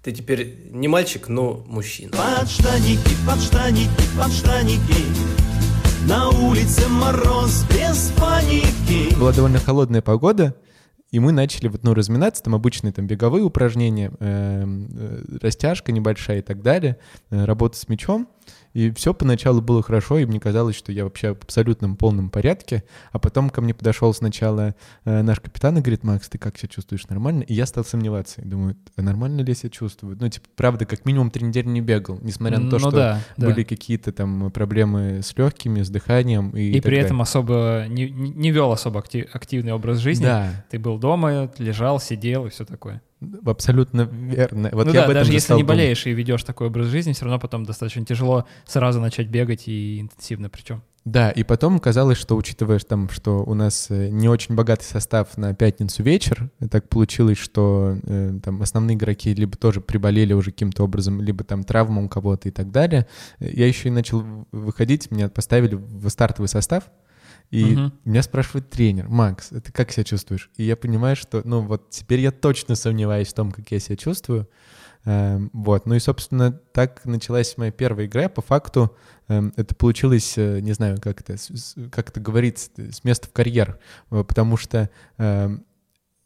Ты 0.02 0.10
теперь 0.10 0.68
не 0.72 0.88
мальчик, 0.88 1.28
но 1.28 1.62
мужчина. 1.68 2.10
Подштанники, 2.10 3.14
подштанники, 3.24 3.88
подштанники 4.18 5.51
На 6.08 6.30
улице 6.30 6.88
мороз 6.88 7.64
без 7.70 8.12
паники 8.18 9.16
Была 9.18 9.32
довольно 9.32 9.60
холодная 9.60 10.02
погода, 10.02 10.56
и 11.12 11.20
мы 11.20 11.30
начали 11.30 11.68
вот, 11.68 11.84
ну, 11.84 11.94
разминаться, 11.94 12.42
там 12.42 12.56
обычные 12.56 12.92
там 12.92 13.06
беговые 13.06 13.44
упражнения, 13.44 14.10
эм, 14.18 14.88
э, 14.92 15.22
растяжка 15.40 15.92
небольшая 15.92 16.38
и 16.38 16.42
так 16.42 16.62
далее, 16.62 16.96
э, 17.30 17.44
работа 17.44 17.76
с 17.78 17.88
мячом. 17.88 18.28
И 18.74 18.90
все 18.92 19.12
поначалу 19.12 19.60
было 19.60 19.82
хорошо, 19.82 20.18
и 20.18 20.24
мне 20.24 20.40
казалось, 20.40 20.76
что 20.76 20.92
я 20.92 21.04
вообще 21.04 21.34
в 21.34 21.42
абсолютном 21.42 21.96
полном 21.96 22.30
порядке. 22.30 22.84
А 23.12 23.18
потом 23.18 23.50
ко 23.50 23.60
мне 23.60 23.74
подошел 23.74 24.12
сначала 24.14 24.74
э, 25.04 25.22
наш 25.22 25.40
капитан 25.40 25.76
и 25.78 25.80
говорит, 25.80 26.04
Макс, 26.04 26.28
ты 26.28 26.38
как 26.38 26.56
себя 26.58 26.68
чувствуешь, 26.68 27.06
нормально? 27.08 27.42
И 27.42 27.54
я 27.54 27.66
стал 27.66 27.84
сомневаться. 27.84 28.40
И 28.40 28.44
думаю, 28.46 28.76
а 28.96 29.02
нормально 29.02 29.40
ли 29.42 29.48
я 29.48 29.54
себя 29.54 29.70
чувствую? 29.70 30.16
Ну, 30.20 30.28
типа, 30.28 30.46
правда, 30.56 30.86
как 30.86 31.04
минимум 31.04 31.30
три 31.30 31.46
недели 31.46 31.68
не 31.68 31.80
бегал, 31.80 32.18
несмотря 32.22 32.58
на 32.58 32.70
то, 32.70 32.76
Ну 32.76 32.88
что 32.88 32.90
да, 32.90 33.20
да. 33.36 33.46
были 33.48 33.62
какие-то 33.64 34.12
там 34.12 34.50
проблемы 34.50 35.20
с 35.22 35.36
легкими, 35.36 35.82
с 35.82 35.90
дыханием. 35.90 36.50
И, 36.50 36.70
И 36.70 36.80
при 36.80 36.90
далее. 36.90 37.00
этом 37.04 37.20
особо 37.20 37.84
не, 37.88 38.08
не 38.10 38.50
вел 38.50 38.72
особо 38.72 39.00
акти- 39.00 39.28
активный 39.32 39.72
образ 39.72 39.98
жизни. 39.98 40.24
Да, 40.24 40.64
Ты 40.70 40.78
был 40.78 40.98
дома, 40.98 41.50
лежал, 41.58 42.00
сидел 42.00 42.46
и 42.46 42.50
все 42.50 42.64
такое. 42.64 43.02
Абсолютно 43.44 44.02
верно. 44.02 44.70
Вот 44.72 44.86
ну 44.86 44.92
я 44.92 45.00
да, 45.00 45.04
об 45.04 45.10
этом 45.10 45.20
даже 45.20 45.30
же 45.30 45.32
если 45.32 45.52
не 45.54 45.62
думать. 45.62 45.68
болеешь 45.76 46.06
и 46.06 46.12
ведешь 46.12 46.42
такой 46.44 46.68
образ 46.68 46.86
жизни, 46.86 47.12
все 47.12 47.24
равно 47.24 47.38
потом 47.38 47.64
достаточно 47.64 48.04
тяжело 48.04 48.46
сразу 48.66 49.00
начать 49.00 49.28
бегать 49.28 49.68
и 49.68 50.00
интенсивно 50.00 50.48
причем. 50.48 50.82
Да, 51.04 51.30
и 51.30 51.42
потом 51.42 51.80
казалось, 51.80 52.16
что 52.16 52.36
учитывая 52.36 52.78
там, 52.78 53.08
что 53.10 53.42
у 53.42 53.54
нас 53.54 53.88
э, 53.90 54.08
не 54.08 54.28
очень 54.28 54.54
богатый 54.54 54.84
состав 54.84 55.36
на 55.36 55.52
пятницу 55.52 56.00
вечер, 56.04 56.48
и 56.60 56.68
так 56.68 56.88
получилось, 56.88 57.38
что 57.38 57.98
э, 58.04 58.38
там 58.42 58.62
основные 58.62 58.96
игроки 58.96 59.34
либо 59.34 59.56
тоже 59.56 59.80
приболели 59.80 60.32
уже 60.32 60.52
каким-то 60.52 60.84
образом, 60.84 61.20
либо 61.20 61.42
там 61.42 61.64
травма 61.64 62.04
у 62.04 62.08
кого-то 62.08 62.48
и 62.48 62.52
так 62.52 62.70
далее. 62.70 63.08
Э, 63.40 63.50
Я 63.52 63.66
еще 63.66 63.88
и 63.88 63.90
начал 63.90 64.24
выходить, 64.52 65.10
меня 65.10 65.28
поставили 65.28 65.74
в 65.74 66.08
стартовый 66.08 66.48
состав, 66.48 66.84
и 67.52 67.76
Мгм. 67.76 67.92
меня 68.06 68.22
спрашивает 68.22 68.70
тренер, 68.70 69.08
Макс, 69.08 69.48
ты 69.48 69.70
как 69.72 69.92
себя 69.92 70.04
чувствуешь? 70.04 70.50
И 70.56 70.64
я 70.64 70.74
понимаю, 70.74 71.14
что, 71.16 71.42
ну 71.44 71.60
вот 71.60 71.90
теперь 71.90 72.20
я 72.20 72.32
точно 72.32 72.74
сомневаюсь 72.74 73.28
в 73.28 73.34
том, 73.34 73.52
как 73.52 73.70
я 73.70 73.78
себя 73.78 73.96
чувствую. 73.96 74.48
Эм, 75.04 75.50
Вот, 75.52 75.84
ну 75.84 75.94
и, 75.94 75.98
собственно, 75.98 76.52
так 76.52 77.04
началась 77.04 77.58
моя 77.58 77.70
первая 77.70 78.06
игра. 78.06 78.30
По 78.30 78.40
факту 78.40 78.96
эм, 79.28 79.52
это 79.56 79.74
получилось, 79.74 80.34
э, 80.38 80.60
не 80.60 80.72
знаю, 80.72 80.98
как 81.00 81.20
это, 81.20 81.36
как 81.90 82.08
это 82.08 82.20
говорится, 82.20 82.70
с 82.76 83.04
места 83.04 83.28
в 83.28 83.32
карьер, 83.32 83.78
э, 84.10 84.24
потому 84.24 84.56
что 84.56 84.88
эм, 85.18 85.66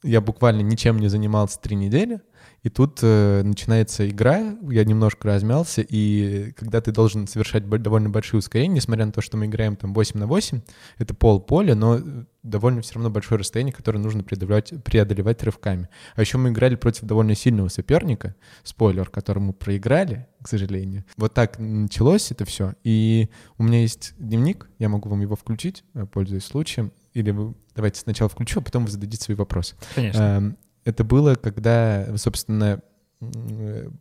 я 0.05 0.21
буквально 0.21 0.61
ничем 0.61 1.01
не 1.01 1.09
занимался 1.09 1.59
три 1.59 1.75
недели, 1.75 2.21
и 2.67 2.69
тут 2.69 2.99
э, 3.01 3.43
начинается 3.45 4.09
игра, 4.09 4.57
я 4.69 4.85
немножко 4.85 5.29
размялся, 5.29 5.83
и 5.83 6.51
когда 6.57 6.81
ты 6.81 6.91
должен 6.91 7.29
совершать 7.29 7.69
довольно 7.69 8.11
большие 8.11 8.39
ускорения, 8.39 8.75
несмотря 8.75 9.07
на 9.07 9.13
то, 9.13 9.21
что 9.21 9.37
мы 9.37 9.47
играем 9.47 9.77
там 9.77 9.95
8 9.95 10.19
на 10.19 10.27
8, 10.27 10.63
это 10.99 11.15
пол 11.15 11.39
поля, 11.39 11.77
но 11.77 11.99
э, 11.99 12.25
довольно 12.43 12.83
все 12.83 12.95
равно 12.95 13.09
большое 13.09 13.39
расстояние, 13.39 13.73
которое 13.73 14.01
нужно 14.01 14.25
преодолевать, 14.25 14.73
преодолевать 14.83 15.45
рывками. 15.45 15.89
А 16.17 16.21
еще 16.21 16.39
мы 16.39 16.49
играли 16.49 16.75
против 16.75 17.05
довольно 17.05 17.37
сильного 17.37 17.69
соперника, 17.69 18.35
спойлер, 18.65 19.11
которому 19.11 19.53
проиграли, 19.53 20.27
к 20.43 20.49
сожалению. 20.49 21.05
Вот 21.17 21.35
так 21.35 21.61
началось 21.61 22.33
это 22.33 22.45
все. 22.45 22.75
И 22.83 23.31
у 23.59 23.63
меня 23.63 23.83
есть 23.83 24.15
дневник, 24.19 24.69
я 24.81 24.89
могу 24.89 25.09
вам 25.09 25.21
его 25.21 25.37
включить, 25.37 25.85
э, 25.95 26.05
пользуясь 26.05 26.45
случаем. 26.45 26.91
Или 27.13 27.31
вы 27.31 27.55
давайте 27.77 28.01
сначала 28.01 28.29
включу, 28.29 28.59
а 28.59 28.63
потом 28.65 28.87
вы 28.87 28.91
зададите 28.91 29.23
свои 29.23 29.37
вопросы. 29.37 29.77
Конечно. 29.95 30.57
Это 30.87 31.03
было, 31.03 31.35
когда, 31.35 32.17
собственно, 32.17 32.81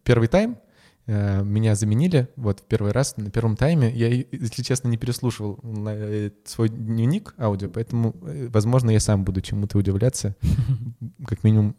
первый 0.03 0.27
тайм 0.27 0.59
э, 1.07 1.41
меня 1.43 1.73
заменили, 1.73 2.29
вот 2.35 2.59
в 2.59 2.63
первый 2.63 2.91
раз 2.91 3.17
на 3.17 3.31
первом 3.31 3.57
тайме. 3.57 3.89
Я, 3.89 4.07
если 4.07 4.61
честно, 4.61 4.89
не 4.89 4.97
переслушивал 4.97 5.59
э, 5.63 6.29
свой 6.45 6.69
дневник 6.69 7.33
аудио, 7.39 7.69
поэтому, 7.69 8.15
э, 8.21 8.49
возможно, 8.51 8.91
я 8.91 8.99
сам 8.99 9.23
буду 9.23 9.41
чему-то 9.41 9.79
удивляться, 9.79 10.35
как 11.25 11.43
минимум 11.43 11.75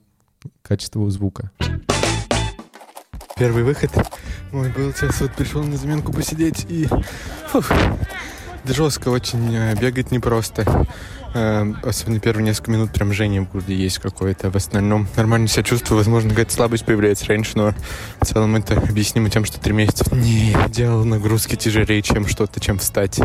качеству 0.62 1.08
звука. 1.08 1.52
Первый 3.36 3.62
выход 3.62 3.92
мой 4.50 4.72
был, 4.72 4.92
сейчас 4.92 5.20
вот 5.20 5.32
пришел 5.36 5.62
на 5.62 5.76
заменку 5.76 6.12
посидеть 6.12 6.66
и... 6.68 6.88
фух, 7.46 7.70
жестко 8.64 9.10
очень, 9.10 9.76
бегать 9.78 10.10
непросто. 10.10 10.88
Э, 11.36 11.70
Особенно 11.82 12.18
первые 12.18 12.44
несколько 12.44 12.70
минут 12.70 12.92
прям 12.92 13.12
жжение 13.12 13.42
в 13.42 13.50
груди 13.50 13.74
есть 13.74 13.98
какое-то. 13.98 14.50
В 14.50 14.56
остальном 14.56 15.06
нормально 15.16 15.48
себя 15.48 15.62
чувствую. 15.62 15.98
Возможно, 15.98 16.30
какая-то 16.30 16.52
слабость 16.52 16.86
появляется 16.86 17.26
раньше, 17.26 17.52
но 17.56 17.74
в 18.20 18.26
целом 18.26 18.56
это 18.56 18.78
объяснимо 18.78 19.28
тем, 19.28 19.44
что 19.44 19.60
три 19.60 19.72
месяца 19.74 20.14
не 20.14 20.56
делал 20.68 21.04
нагрузки 21.04 21.54
тяжелее, 21.56 22.00
чем 22.00 22.26
что-то, 22.26 22.58
чем 22.58 22.78
встать. 22.78 23.20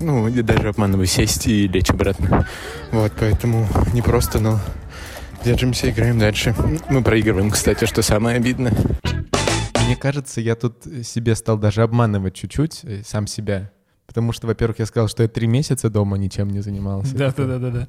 Ну, 0.00 0.28
и 0.28 0.42
даже 0.42 0.68
обманываю 0.68 1.06
сесть 1.06 1.46
и 1.46 1.66
лечь 1.66 1.90
обратно. 1.90 2.46
Вот, 2.92 3.12
поэтому 3.18 3.66
непросто, 3.92 4.38
но 4.38 4.60
держимся, 5.44 5.90
играем 5.90 6.18
дальше. 6.18 6.54
Мы 6.88 7.02
проигрываем, 7.02 7.50
кстати, 7.50 7.84
что 7.84 8.02
самое 8.02 8.36
обидное. 8.36 8.74
Мне 9.84 9.96
кажется, 9.96 10.40
я 10.40 10.54
тут 10.54 10.84
себе 11.02 11.34
стал 11.34 11.58
даже 11.58 11.82
обманывать 11.82 12.34
чуть-чуть, 12.34 12.80
э, 12.84 13.02
сам 13.04 13.26
себя. 13.26 13.72
Потому 14.06 14.32
что, 14.32 14.46
во-первых, 14.46 14.78
я 14.78 14.86
сказал, 14.86 15.08
что 15.08 15.22
я 15.22 15.28
три 15.28 15.46
месяца 15.46 15.88
дома 15.88 16.18
ничем 16.18 16.50
не 16.50 16.60
занимался. 16.60 17.14
Да, 17.14 17.32
да, 17.36 17.46
да, 17.46 17.58
да, 17.58 17.70
да. 17.70 17.88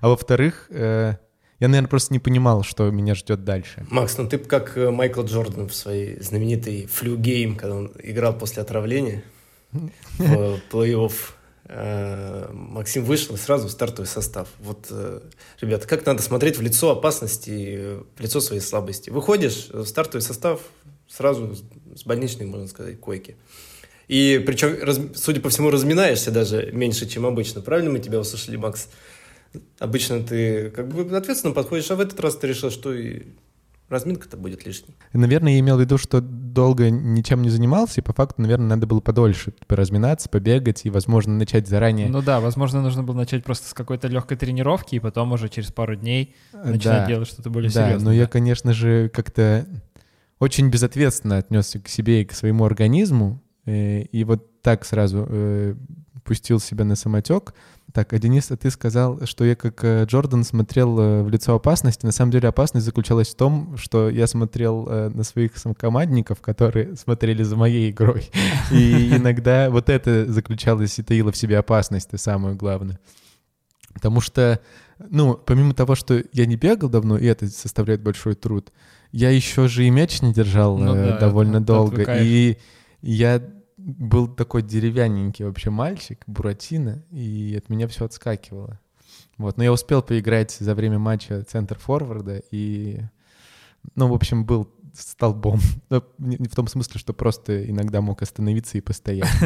А 0.00 0.08
во-вторых, 0.08 0.66
э, 0.70 1.14
я, 1.58 1.68
наверное, 1.68 1.88
просто 1.88 2.12
не 2.12 2.18
понимал, 2.20 2.62
что 2.62 2.90
меня 2.90 3.14
ждет 3.14 3.42
дальше. 3.44 3.84
Макс, 3.90 4.16
ну 4.18 4.28
ты 4.28 4.38
как 4.38 4.76
э, 4.76 4.90
Майкл 4.90 5.22
Джордан 5.22 5.68
в 5.68 5.74
своей 5.74 6.20
знаменитой 6.22 6.86
flu 6.86 7.12
game, 7.12 7.56
когда 7.56 7.74
он 7.76 7.92
играл 8.02 8.36
после 8.38 8.62
отравления 8.62 9.24
в 10.18 10.60
плей-офф. 10.70 11.12
Э, 11.68 12.48
Максим 12.52 13.04
вышел 13.04 13.34
и 13.34 13.38
сразу 13.38 13.66
в 13.66 13.70
стартовый 13.72 14.06
состав. 14.06 14.48
Вот, 14.60 14.92
ребята, 15.60 15.88
как 15.88 16.06
надо 16.06 16.22
смотреть 16.22 16.58
в 16.58 16.62
лицо 16.62 16.90
опасности, 16.92 17.96
в 18.16 18.20
лицо 18.20 18.40
своей 18.40 18.60
слабости. 18.62 19.10
Выходишь 19.10 19.68
в 19.72 19.84
стартовый 19.86 20.22
состав 20.22 20.60
сразу 21.08 21.54
с- 21.56 21.62
с 22.00 22.04
больничной, 22.04 22.46
можно 22.46 22.68
сказать, 22.68 23.00
койки. 23.00 23.36
И 24.08 24.42
причем, 24.46 24.76
раз- 24.82 25.00
судя 25.16 25.40
по 25.40 25.48
всему, 25.48 25.70
разминаешься 25.70 26.30
даже 26.30 26.70
меньше, 26.72 27.06
чем 27.08 27.26
обычно. 27.26 27.60
Правильно 27.60 27.90
мы 27.90 27.98
тебя 27.98 28.20
услышали, 28.20 28.56
Макс? 28.56 28.88
Обычно 29.78 30.22
ты 30.22 30.70
как 30.70 30.88
бы 30.88 31.16
ответственно 31.16 31.54
подходишь, 31.54 31.90
а 31.90 31.96
в 31.96 32.00
этот 32.00 32.18
раз 32.20 32.36
ты 32.36 32.46
решил, 32.46 32.70
что 32.70 32.92
и 32.92 33.22
разминка-то 33.88 34.36
будет 34.36 34.66
лишней. 34.66 34.94
Наверное, 35.12 35.52
я 35.54 35.60
имел 35.60 35.76
в 35.76 35.80
виду, 35.80 35.96
что 35.96 36.20
долго 36.20 36.90
ничем 36.90 37.42
не 37.42 37.48
занимался, 37.50 38.00
и 38.00 38.04
по 38.04 38.12
факту, 38.12 38.42
наверное, 38.42 38.66
надо 38.68 38.86
было 38.86 39.00
подольше 39.00 39.52
поразминаться, 39.66 40.28
побегать 40.28 40.84
и, 40.84 40.90
возможно, 40.90 41.34
начать 41.34 41.68
заранее. 41.68 42.08
Ну 42.08 42.20
да, 42.20 42.40
возможно, 42.40 42.82
нужно 42.82 43.02
было 43.04 43.14
начать 43.16 43.44
просто 43.44 43.68
с 43.68 43.74
какой-то 43.74 44.08
легкой 44.08 44.36
тренировки, 44.36 44.96
и 44.96 44.98
потом 45.00 45.32
уже 45.32 45.48
через 45.48 45.70
пару 45.72 45.94
дней 45.96 46.34
Э, 46.52 46.70
начинать 46.70 47.02
да. 47.02 47.06
делать 47.06 47.28
что-то 47.28 47.48
более 47.50 47.70
Да, 47.70 47.86
серьезное. 47.86 48.04
но 48.04 48.12
я, 48.12 48.26
конечно 48.26 48.72
же, 48.72 49.08
как-то 49.08 49.66
очень 50.40 50.68
безответственно 50.68 51.38
отнесся 51.38 51.78
к 51.80 51.88
себе 51.88 52.22
и 52.22 52.24
к 52.24 52.32
своему 52.32 52.64
организму, 52.64 53.40
и 53.66 54.24
вот 54.24 54.62
так 54.62 54.84
сразу 54.84 55.26
э, 55.28 55.74
пустил 56.24 56.60
себя 56.60 56.84
на 56.84 56.96
самотек. 56.96 57.54
Так, 57.92 58.12
а 58.12 58.18
Денис, 58.18 58.50
а 58.50 58.56
ты 58.56 58.70
сказал, 58.70 59.24
что 59.26 59.44
я 59.44 59.54
как 59.54 59.82
э, 59.82 60.04
Джордан 60.04 60.44
смотрел 60.44 60.98
э, 60.98 61.22
в 61.22 61.30
лицо 61.30 61.54
опасности. 61.54 62.04
На 62.04 62.12
самом 62.12 62.32
деле 62.32 62.48
опасность 62.48 62.84
заключалась 62.84 63.28
в 63.28 63.36
том, 63.36 63.76
что 63.78 64.10
я 64.10 64.26
смотрел 64.26 64.86
э, 64.88 65.08
на 65.08 65.22
своих 65.22 65.56
сомкомандников, 65.56 66.40
которые 66.40 66.96
смотрели 66.96 67.42
за 67.42 67.56
моей 67.56 67.90
игрой. 67.90 68.28
И 68.72 69.16
иногда 69.16 69.70
вот 69.70 69.88
это 69.88 70.30
заключалось 70.30 70.98
и 70.98 71.02
таило 71.02 71.32
в 71.32 71.36
себе 71.36 71.58
опасность, 71.58 72.08
это 72.08 72.18
самое 72.18 72.54
главное. 72.54 72.98
Потому 73.94 74.20
что, 74.20 74.60
ну, 74.98 75.34
помимо 75.34 75.72
того, 75.72 75.94
что 75.94 76.22
я 76.32 76.44
не 76.44 76.56
бегал 76.56 76.90
давно, 76.90 77.16
и 77.16 77.24
это 77.24 77.46
составляет 77.46 78.02
большой 78.02 78.34
труд, 78.34 78.72
я 79.10 79.30
еще 79.30 79.68
же 79.68 79.84
и 79.84 79.90
мяч 79.90 80.20
не 80.20 80.34
держал 80.34 80.76
Ну 80.76 80.94
э, 80.94 81.10
да, 81.12 81.18
довольно 81.18 81.58
это 81.58 81.66
долго. 81.66 81.92
отвыкаешь. 81.94 82.26
И 82.26 82.58
я 83.00 83.40
был 83.86 84.26
такой 84.26 84.62
деревянненький 84.62 85.44
вообще 85.44 85.70
мальчик, 85.70 86.22
Буратино, 86.26 87.04
и 87.12 87.54
от 87.56 87.68
меня 87.68 87.86
все 87.86 88.04
отскакивало. 88.04 88.80
Вот, 89.38 89.56
но 89.56 89.64
я 89.64 89.72
успел 89.72 90.02
поиграть 90.02 90.50
за 90.50 90.74
время 90.74 90.98
матча 90.98 91.44
центр 91.44 91.78
форварда 91.78 92.42
и, 92.50 93.00
ну, 93.94 94.08
в 94.08 94.14
общем, 94.14 94.44
был 94.44 94.68
столбом. 94.92 95.60
Но 95.90 96.02
не 96.18 96.36
не 96.38 96.48
в 96.48 96.54
том 96.54 96.66
смысле, 96.66 96.98
что 96.98 97.12
просто 97.12 97.68
иногда 97.70 98.00
мог 98.00 98.22
остановиться 98.22 98.76
и 98.78 98.80
постоять. 98.80 99.30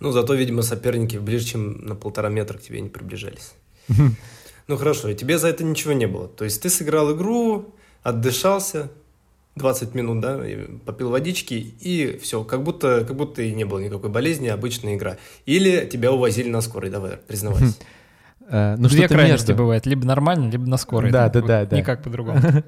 Ну, 0.00 0.12
зато, 0.12 0.32
видимо, 0.32 0.62
соперники 0.62 1.18
ближе, 1.18 1.44
чем 1.44 1.84
на 1.84 1.94
полтора 1.94 2.30
метра 2.30 2.56
к 2.56 2.62
тебе 2.62 2.80
не 2.80 2.88
приближались. 2.88 3.52
Ну, 4.68 4.76
хорошо, 4.76 5.08
и 5.08 5.14
тебе 5.14 5.38
за 5.38 5.48
это 5.48 5.64
ничего 5.64 5.92
не 5.92 6.06
было. 6.06 6.28
То 6.28 6.44
есть 6.44 6.62
ты 6.62 6.70
сыграл 6.70 7.14
игру, 7.14 7.74
отдышался 8.02 8.92
20 9.56 9.94
минут, 9.94 10.20
да, 10.20 10.40
попил 10.86 11.10
водички, 11.10 11.54
и 11.54 12.18
все, 12.22 12.42
как 12.44 12.62
будто, 12.62 13.04
как 13.06 13.16
будто 13.16 13.42
и 13.42 13.52
не 13.52 13.64
было 13.64 13.78
никакой 13.80 14.10
болезни, 14.10 14.48
обычная 14.48 14.94
игра. 14.96 15.18
Или 15.44 15.86
тебя 15.86 16.10
увозили 16.12 16.48
на 16.48 16.60
скорой, 16.60 16.90
давай, 16.90 17.16
признавайся. 17.16 17.74
Э, 18.48 18.76
Ну, 18.76 18.88
Две 18.88 19.08
крайности 19.08 19.48
между. 19.50 19.62
бывает, 19.62 19.86
либо 19.86 20.06
нормально, 20.06 20.50
либо 20.50 20.66
на 20.66 20.76
скорой. 20.76 21.10
Да, 21.10 21.28
да, 21.28 21.66
да. 21.66 21.76
Никак 21.76 22.02
по-другому. 22.02 22.40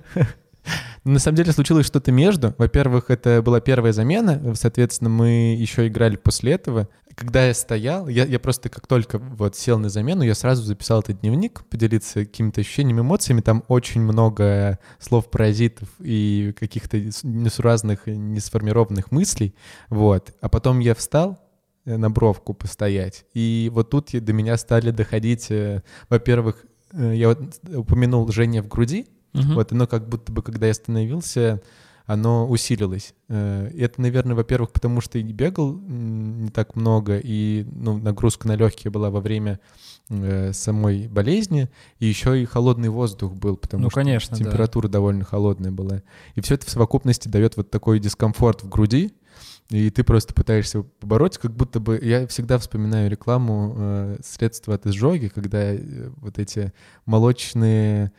На 1.04 1.18
самом 1.18 1.36
деле 1.36 1.52
случилось 1.52 1.84
что-то 1.84 2.10
между. 2.12 2.54
Во-первых, 2.56 3.10
это 3.10 3.42
была 3.42 3.60
первая 3.60 3.92
замена, 3.92 4.54
соответственно, 4.54 5.10
мы 5.10 5.54
еще 5.54 5.86
играли 5.86 6.16
после 6.16 6.52
этого. 6.52 6.88
Когда 7.16 7.46
я 7.46 7.54
стоял, 7.54 8.08
я, 8.08 8.24
я 8.24 8.38
просто 8.38 8.68
как 8.68 8.86
только 8.86 9.18
вот 9.18 9.56
сел 9.56 9.78
на 9.78 9.88
замену, 9.88 10.22
я 10.22 10.34
сразу 10.34 10.62
записал 10.62 11.00
этот 11.00 11.20
дневник, 11.20 11.64
поделиться 11.64 12.24
какими-то 12.24 12.60
ощущениями, 12.60 13.00
эмоциями. 13.00 13.40
Там 13.40 13.62
очень 13.68 14.00
много 14.00 14.78
слов-паразитов 14.98 15.88
и 16.00 16.54
каких-то 16.58 16.98
несуразных, 17.22 18.06
несформированных 18.06 19.10
мыслей. 19.12 19.54
Вот. 19.90 20.34
А 20.40 20.48
потом 20.48 20.80
я 20.80 20.94
встал, 20.94 21.38
э, 21.84 21.96
на 21.96 22.10
бровку 22.10 22.54
постоять. 22.54 23.26
И 23.34 23.70
вот 23.72 23.90
тут 23.90 24.10
до 24.12 24.32
меня 24.32 24.56
стали 24.56 24.90
доходить, 24.90 25.50
э, 25.50 25.82
во-первых, 26.08 26.64
э, 26.92 27.12
я 27.14 27.28
вот 27.28 27.40
упомянул 27.74 28.26
Женя 28.32 28.62
в 28.62 28.68
груди, 28.68 29.06
Мгм. 29.34 29.54
вот 29.54 29.72
оно 29.72 29.86
как 29.86 30.08
будто 30.08 30.32
бы, 30.32 30.42
когда 30.42 30.66
я 30.66 30.72
остановился, 30.72 31.60
оно 32.06 32.46
усилилось. 32.48 33.14
Э, 33.28 33.70
Это, 33.76 34.00
наверное, 34.00 34.34
во-первых, 34.36 34.72
потому 34.72 35.00
что 35.00 35.18
и 35.18 35.22
не 35.22 35.32
бегал 35.32 35.72
не 35.74 36.50
так 36.50 36.76
много, 36.76 37.18
и 37.18 37.66
ну, 37.72 37.96
нагрузка 37.98 38.46
на 38.48 38.56
легкие 38.56 38.90
была 38.90 39.10
во 39.10 39.20
время 39.20 39.58
э, 40.10 40.52
самой 40.52 41.08
болезни, 41.08 41.70
и 41.98 42.06
еще 42.06 42.40
и 42.40 42.44
холодный 42.44 42.90
воздух 42.90 43.32
был, 43.34 43.56
потому 43.56 43.84
Ну, 43.84 43.90
что 43.90 44.00
конечно, 44.00 44.36
да. 44.36 44.44
температура 44.44 44.88
довольно 44.88 45.24
холодная 45.24 45.70
была. 45.70 46.02
И 46.34 46.40
все 46.40 46.54
это 46.54 46.66
в 46.66 46.70
совокупности 46.70 47.28
дает 47.28 47.56
вот 47.56 47.70
такой 47.70 48.00
дискомфорт 48.00 48.62
в 48.62 48.68
груди, 48.68 49.12
и 49.70 49.88
ты 49.88 50.04
просто 50.04 50.34
пытаешься 50.34 50.82
побороть, 50.82 51.38
как 51.38 51.56
будто 51.56 51.80
бы... 51.80 51.98
Я 52.02 52.26
всегда 52.26 52.58
вспоминаю 52.58 53.10
рекламу 53.10 53.74
э, 53.76 54.16
средства 54.22 54.74
от 54.74 54.86
изжоги, 54.86 55.28
когда 55.28 55.72
э, 55.72 56.10
вот 56.16 56.38
эти 56.38 56.74
молочные 57.06 58.12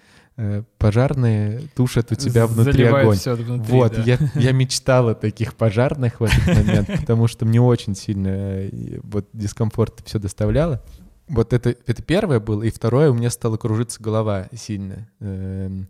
пожарные 0.77 1.61
тушат 1.75 2.11
у 2.11 2.15
тебя 2.15 2.45
внутри 2.45 2.73
Заливают 2.73 3.05
огонь. 3.05 3.17
всё 3.17 3.35
внутри, 3.35 3.71
вот, 3.71 3.93
да. 3.95 4.03
я, 4.03 4.17
я 4.35 4.51
мечтал 4.51 5.09
о 5.09 5.15
таких 5.15 5.55
пожарных 5.55 6.19
в 6.19 6.23
этот 6.25 6.45
момент, 6.47 6.87
потому 6.99 7.27
что 7.27 7.45
мне 7.45 7.61
очень 7.61 7.95
сильно 7.95 8.27
э, 8.27 8.99
вот 9.03 9.27
дискомфорт 9.33 10.01
все 10.05 10.19
доставляло. 10.19 10.83
Вот 11.29 11.53
это, 11.53 11.69
это 11.87 12.03
первое 12.03 12.39
было, 12.39 12.63
и 12.63 12.69
второе, 12.69 13.09
у 13.09 13.13
меня 13.13 13.29
стала 13.29 13.57
кружиться 13.57 14.03
голова 14.03 14.47
сильно. 14.53 15.07
Эм, 15.21 15.87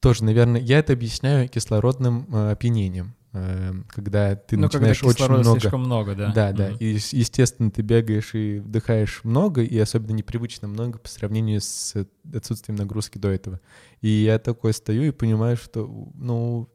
Тоже, 0.00 0.24
наверное, 0.24 0.60
я 0.60 0.78
это 0.80 0.92
объясняю 0.92 1.48
кислородным 1.48 2.26
э, 2.32 2.52
опьянением. 2.52 3.14
Эм, 3.34 3.84
Когда 3.88 4.36
ты 4.36 4.56
Ну, 4.56 4.68
когда 4.68 4.86
начинаешь 4.86 5.02
очень 5.02 5.14
кислорода 5.14 5.40
много... 5.42 5.60
слишком 5.60 5.80
много, 5.80 6.14
да. 6.14 6.32
Да, 6.32 6.52
да. 6.52 6.68
Мгм. 6.68 6.76
И, 6.78 6.86
естественно, 6.92 7.70
ты 7.72 7.82
бегаешь 7.82 8.32
и 8.34 8.60
вдыхаешь 8.60 9.22
много, 9.24 9.62
и 9.62 9.76
особенно 9.76 10.12
непривычно 10.12 10.68
много 10.68 11.00
по 11.00 11.08
сравнению 11.08 11.60
с 11.60 11.94
отсутствием 12.32 12.76
нагрузки 12.76 13.18
до 13.18 13.28
этого. 13.30 13.60
И 14.00 14.08
я 14.08 14.38
такой 14.38 14.72
стою 14.72 15.02
и 15.02 15.10
понимаю, 15.10 15.56
что, 15.56 16.12
ну, 16.14 16.68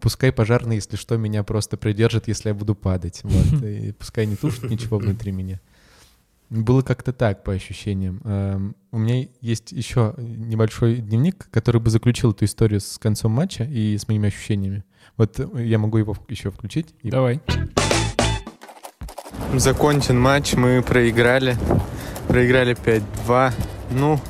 пускай 0.00 0.30
пожарные, 0.30 0.76
если 0.76 0.94
что, 0.94 1.16
меня 1.16 1.42
просто 1.42 1.76
придержат, 1.76 2.28
если 2.28 2.50
я 2.50 2.54
буду 2.54 2.76
падать. 2.76 3.20
Вот. 3.24 3.62
И 3.64 3.90
пускай 3.90 4.26
не 4.26 4.36
тушат 4.36 4.70
ничего 4.70 4.98
внутри 4.98 5.32
меня. 5.32 5.60
Было 6.50 6.82
как-то 6.82 7.12
так, 7.12 7.44
по 7.44 7.52
ощущениям. 7.52 8.20
Эм, 8.24 8.74
У 8.90 8.98
меня 8.98 9.28
есть 9.40 9.70
еще 9.70 10.14
небольшой 10.18 10.96
дневник, 10.96 11.48
который 11.52 11.80
бы 11.80 11.90
заключил 11.90 12.32
эту 12.32 12.44
историю 12.44 12.80
с 12.80 12.98
концом 12.98 13.30
матча 13.30 13.62
и 13.62 13.96
с 13.96 14.08
моими 14.08 14.26
ощущениями. 14.26 14.82
Вот 15.16 15.38
э, 15.38 15.64
я 15.64 15.78
могу 15.78 15.98
его 15.98 16.16
еще 16.28 16.50
включить. 16.50 16.88
Давай. 17.04 17.40
Закончен 19.54 20.18
матч, 20.18 20.54
мы 20.54 20.82
проиграли. 20.82 21.56
Проиграли 22.26 22.76
5-2. 22.76 23.52
Ну, 23.92 24.20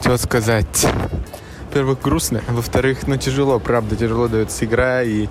что 0.00 0.16
сказать. 0.16 0.86
Во-первых, 1.66 2.00
грустно. 2.00 2.40
Во-вторых, 2.48 3.06
ну, 3.06 3.18
тяжело, 3.18 3.58
правда, 3.58 3.96
тяжело 3.96 4.28
дается 4.28 4.64
игра. 4.64 5.02
И 5.02 5.28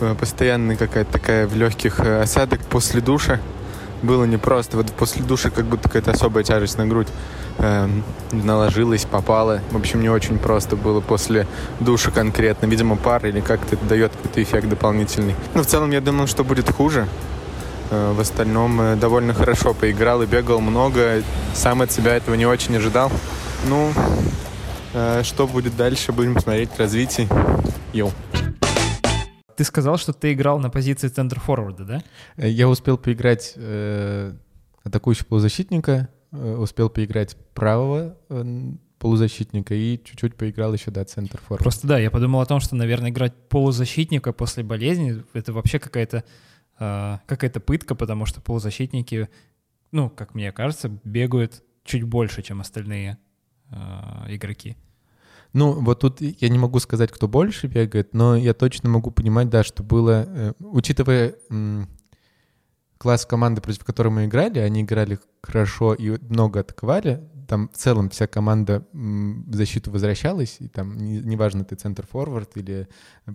э, 0.00 0.14
постоянно 0.18 0.74
какая-то 0.74 1.12
такая 1.12 1.46
в 1.46 1.54
легких 1.54 2.00
э, 2.00 2.20
осадок 2.20 2.62
после 2.62 3.00
душа. 3.00 3.40
Было 4.02 4.24
непросто. 4.24 4.76
Вот 4.76 4.92
после 4.92 5.22
душа 5.22 5.50
как 5.50 5.64
будто 5.64 5.84
какая-то 5.84 6.10
особая 6.12 6.44
тяжесть 6.44 6.78
на 6.78 6.86
грудь 6.86 7.08
эм, 7.58 8.04
наложилась, 8.32 9.04
попала. 9.04 9.60
В 9.70 9.76
общем, 9.76 10.00
не 10.02 10.08
очень 10.10 10.38
просто 10.38 10.76
было 10.76 11.00
после 11.00 11.46
душа 11.80 12.10
конкретно. 12.10 12.66
Видимо, 12.66 12.96
пар 12.96 13.26
или 13.26 13.40
как-то 13.40 13.74
это 13.74 13.84
дает 13.86 14.12
какой-то 14.12 14.42
эффект 14.42 14.68
дополнительный. 14.68 15.34
Но 15.54 15.62
в 15.62 15.66
целом 15.66 15.90
я 15.90 16.00
думал, 16.00 16.26
что 16.26 16.44
будет 16.44 16.70
хуже. 16.70 17.08
Э, 17.90 18.12
В 18.12 18.20
остальном 18.20 18.80
э, 18.80 18.96
довольно 18.96 19.32
хорошо 19.34 19.74
поиграл 19.74 20.22
и 20.22 20.26
бегал 20.26 20.60
много. 20.60 21.22
Сам 21.54 21.82
от 21.82 21.90
себя 21.92 22.16
этого 22.16 22.34
не 22.34 22.46
очень 22.46 22.76
ожидал. 22.76 23.10
Ну, 23.66 23.92
э, 24.92 25.22
что 25.24 25.46
будет 25.46 25.76
дальше, 25.76 26.12
будем 26.12 26.38
смотреть 26.38 26.70
развитие. 26.78 27.28
Йоу. 27.92 28.12
Ты 29.56 29.64
сказал, 29.64 29.96
что 29.96 30.12
ты 30.12 30.32
играл 30.32 30.58
на 30.58 30.70
позиции 30.70 31.08
центр-форварда, 31.08 31.84
да? 31.84 32.02
Э, 32.36 32.48
Я 32.48 32.68
успел 32.68 32.98
поиграть 32.98 33.54
э, 33.56 34.34
атакующего 34.84 35.26
полузащитника, 35.26 36.08
э, 36.32 36.56
успел 36.56 36.90
поиграть 36.90 37.36
правого 37.54 38.16
э, 38.28 38.72
полузащитника 38.98 39.74
и 39.74 40.02
чуть-чуть 40.02 40.36
поиграл 40.36 40.72
еще, 40.72 40.90
да, 40.90 41.04
центр 41.04 41.38
форвард. 41.40 41.62
Просто 41.62 41.86
да, 41.86 41.98
я 41.98 42.10
подумал 42.10 42.40
о 42.40 42.46
том, 42.46 42.60
что, 42.60 42.76
наверное, 42.76 43.10
играть 43.10 43.34
полузащитника 43.48 44.32
после 44.32 44.62
болезни— 44.62 45.22
это 45.32 45.52
вообще 45.52 45.78
какая-то 45.78 46.24
а, 46.78 47.20
какая-то 47.26 47.60
пытка, 47.60 47.94
потому 47.94 48.26
что 48.26 48.40
полузащитники, 48.40 49.28
ну, 49.92 50.10
как 50.10 50.34
мне 50.34 50.52
кажется, 50.52 50.90
бегают 51.04 51.62
чуть 51.84 52.02
больше, 52.02 52.42
чем 52.42 52.60
остальные 52.60 53.18
а, 53.70 54.26
игроки. 54.28 54.76
Ну, 55.52 55.72
вот 55.72 56.00
тут 56.00 56.20
я 56.20 56.48
не 56.48 56.58
могу 56.58 56.78
сказать, 56.80 57.10
кто 57.10 57.28
больше 57.28 57.66
бегает, 57.66 58.14
но 58.14 58.36
я 58.36 58.54
точно 58.54 58.88
могу 58.88 59.10
понимать, 59.10 59.48
да, 59.48 59.62
что 59.64 59.82
было, 59.82 60.24
э, 60.26 60.52
учитывая 60.58 61.34
класс 62.98 63.26
команды, 63.26 63.60
против 63.60 63.84
которой 63.84 64.08
мы 64.08 64.24
играли, 64.26 64.58
они 64.58 64.82
играли 64.82 65.18
хорошо 65.42 65.94
и 65.94 66.18
много 66.28 66.60
атаковали, 66.60 67.22
там 67.46 67.68
в 67.72 67.76
целом 67.76 68.10
вся 68.10 68.26
команда 68.26 68.84
в 68.92 69.54
защиту 69.54 69.90
возвращалась, 69.90 70.56
и 70.58 70.68
там 70.68 70.96
не- 70.96 71.20
неважно, 71.20 71.64
ты 71.64 71.76
центр-форвард 71.76 72.56
или 72.56 72.88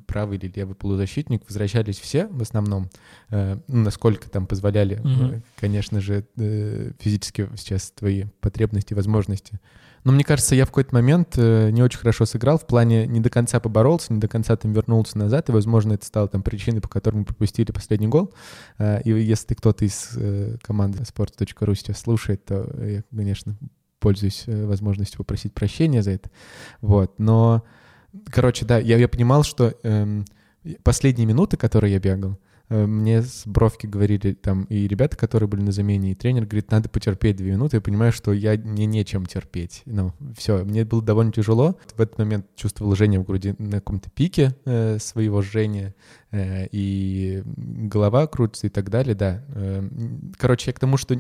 правый 0.06 0.38
или 0.38 0.52
левый 0.54 0.76
полузащитник, 0.76 1.43
возвращались 1.47 2.00
все 2.00 2.28
в 2.28 2.41
основном, 2.41 2.89
э, 3.30 3.58
ну, 3.67 3.84
насколько 3.84 4.30
там 4.30 4.47
позволяли, 4.47 5.00
э, 5.36 5.41
конечно 5.60 6.02
же, 6.02 6.26
э, 6.38 6.91
физически 7.00 7.50
сейчас 7.56 7.91
твои 7.91 8.26
потребности 8.41 8.93
возможности. 8.93 9.60
Но 10.04 10.12
мне 10.12 10.24
кажется, 10.24 10.56
я 10.56 10.66
в 10.66 10.70
какой-то 10.70 10.94
момент 10.96 11.36
э, 11.38 11.70
не 11.72 11.84
очень 11.84 12.00
хорошо 12.00 12.26
сыграл, 12.26 12.58
в 12.58 12.66
плане 12.66 13.06
не 13.06 13.20
до 13.20 13.30
конца 13.30 13.60
поборолся, 13.60 14.14
не 14.14 14.20
до 14.20 14.28
конца 14.28 14.56
там 14.56 14.74
вернулся 14.74 15.18
назад, 15.18 15.50
и, 15.50 15.52
возможно, 15.52 15.94
это 15.94 16.06
стало 16.06 16.28
там 16.28 16.42
причиной, 16.42 16.82
по 16.82 16.90
которой 16.90 17.18
мы 17.18 17.26
пропустили 17.26 17.72
последний 17.72 18.08
гол. 18.08 18.34
Э, 18.78 19.02
И 19.04 19.12
если 19.12 19.54
кто-то 19.54 19.86
из 19.86 20.12
э, 20.16 20.58
команды 20.64 21.04
sport.ru 21.04 21.76
сейчас 21.76 22.00
слушает, 22.00 22.46
то 22.46 22.70
я, 22.84 23.04
конечно, 23.16 23.56
пользуюсь 24.00 24.46
возможностью 24.48 25.20
попросить 25.20 25.54
прощения 25.54 26.02
за 26.02 26.12
это. 26.12 26.32
Вот, 26.82 27.20
но, 27.20 27.64
короче, 28.26 28.66
да, 28.66 28.80
я, 28.80 28.98
я 28.98 29.08
понимал, 29.08 29.44
что 29.44 29.76
эм, 29.84 30.26
последние 30.84 31.28
минуты, 31.28 31.56
которые 31.56 31.94
я 31.94 32.00
бегал, 32.00 32.40
мне 32.72 33.22
с 33.22 33.44
бровки 33.46 33.86
говорили 33.86 34.34
там 34.34 34.64
и 34.66 34.88
ребята, 34.88 35.18
которые 35.18 35.50
были 35.50 35.62
на 35.62 35.72
замене, 35.72 36.12
и 36.12 36.16
тренер 36.16 36.46
говорит, 36.46 36.72
надо 36.72 36.88
потерпеть 36.90 37.36
две 37.36 37.52
минуты. 37.52 37.78
Я 37.78 37.82
понимаю, 37.82 38.12
что 38.14 38.32
я 38.34 38.54
мне 38.58 38.86
нечем 38.86 39.26
терпеть. 39.26 39.82
Ну, 39.86 40.14
все, 40.38 40.64
мне 40.64 40.86
было 40.86 41.02
довольно 41.02 41.32
тяжело. 41.32 41.78
В 41.96 42.02
этот 42.02 42.18
момент 42.18 42.46
чувствовал 42.56 42.96
жжение 42.96 43.20
в 43.20 43.26
груди 43.26 43.56
на 43.58 43.72
каком-то 43.78 44.10
пике 44.10 44.56
э, 44.66 44.98
своего 45.00 45.42
жжения, 45.42 45.94
э, 46.32 46.68
и 46.72 47.44
голова 47.46 48.26
крутится 48.28 48.68
и 48.68 48.70
так 48.70 48.90
далее, 48.90 49.16
да. 49.16 49.44
Э, 49.50 49.88
короче, 50.38 50.70
я 50.70 50.74
к 50.74 50.80
тому, 50.80 50.98
что, 50.98 51.18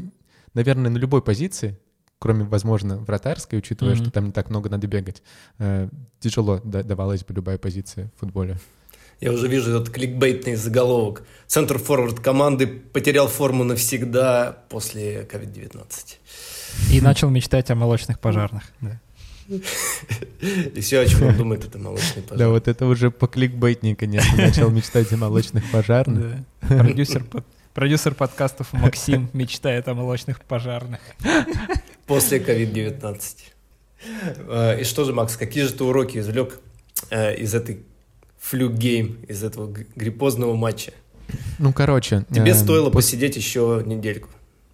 наверное, 0.53 0.89
на 0.89 0.97
любой 0.97 1.21
позиции, 1.21 1.77
кроме, 2.19 2.43
возможно, 2.45 2.97
вратарской, 2.99 3.59
учитывая, 3.59 3.95
Мгм. 3.95 4.03
что 4.03 4.11
там 4.11 4.25
не 4.27 4.31
так 4.31 4.49
много 4.49 4.69
надо 4.69 4.87
бегать, 4.87 5.23
э, 5.59 5.89
тяжело 6.19 6.61
да- 6.63 6.83
давалась 6.83 7.23
бы 7.25 7.33
любая 7.33 7.57
позиция 7.57 8.11
в 8.15 8.19
футболе. 8.19 8.57
Я 9.21 9.31
уже 9.31 9.47
вижу 9.47 9.69
этот 9.69 9.93
кликбейтный 9.93 10.55
заголовок. 10.55 11.23
Центр-форвард 11.45 12.19
команды 12.19 12.65
потерял 12.65 13.27
форму 13.27 13.63
навсегда 13.63 14.57
после 14.67 15.27
COVID-19. 15.31 15.83
И 16.91 17.01
начал 17.01 17.29
мечтать 17.29 17.69
о 17.69 17.75
молочных 17.75 18.19
пожарных. 18.19 18.63
да. 18.81 18.99
И 20.75 20.79
все, 20.81 21.01
о 21.01 21.05
чем 21.05 21.27
он 21.27 21.37
думает, 21.37 21.65
это 21.65 21.77
молочный 21.77 22.23
пожар. 22.23 22.37
Да, 22.37 22.49
вот 22.49 22.67
это 22.67 22.85
уже 22.85 23.11
по 23.11 23.27
кликбейтнее, 23.27 23.95
конечно, 23.95 24.37
начал 24.37 24.69
мечтать 24.71 25.11
о 25.11 25.17
молочных 25.17 25.69
пожарных. 25.71 26.37
Продюсер, 26.61 27.23
продюсер 27.73 28.15
подкастов 28.15 28.73
Максим 28.73 29.29
мечтает 29.33 29.87
о 29.87 29.93
молочных 29.93 30.41
пожарных. 30.41 30.99
После 32.07 32.39
COVID-19. 32.39 33.21
Э, 34.47 34.81
И 34.81 34.83
что 34.83 35.03
же, 35.03 35.13
Макс, 35.13 35.35
какие 35.37 35.63
же 35.63 35.73
ты 35.73 35.83
уроки 35.83 36.17
извлек 36.17 36.59
э, 37.09 37.35
из 37.35 37.53
этой 37.53 37.83
flu 38.41 38.72
game, 38.72 39.23
из 39.27 39.43
этого 39.43 39.71
гриппозного 39.95 40.55
матча? 40.55 40.91
Ну, 41.59 41.71
короче. 41.71 42.25
Тебе 42.29 42.51
эм, 42.51 42.57
стоило 42.57 42.89
пос- 42.89 42.93
посидеть 42.93 43.35
еще 43.37 43.83
недельку, 43.85 44.29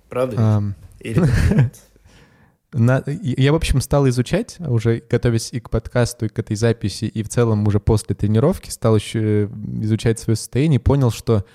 правда? 0.10 0.36
ам, 0.40 0.76
Или? 1.00 1.22
На- 2.74 3.04
я, 3.06 3.54
в 3.54 3.56
общем, 3.56 3.80
стал 3.82 4.08
изучать, 4.10 4.58
уже 4.60 5.02
готовясь 5.10 5.54
и 5.54 5.60
к 5.60 5.70
подкасту, 5.70 6.26
и 6.26 6.30
к 6.30 6.38
этой 6.40 6.56
записи, 6.56 7.06
и 7.06 7.24
в 7.24 7.30
целом 7.30 7.66
уже 7.68 7.80
после 7.80 8.16
тренировки 8.16 8.70
стал 8.70 8.96
еще 8.96 9.20
э, 9.46 9.50
изучать 9.82 10.20
свое 10.20 10.36
состояние 10.36 10.80
и 10.80 10.84
понял, 10.84 11.12
что 11.12 11.46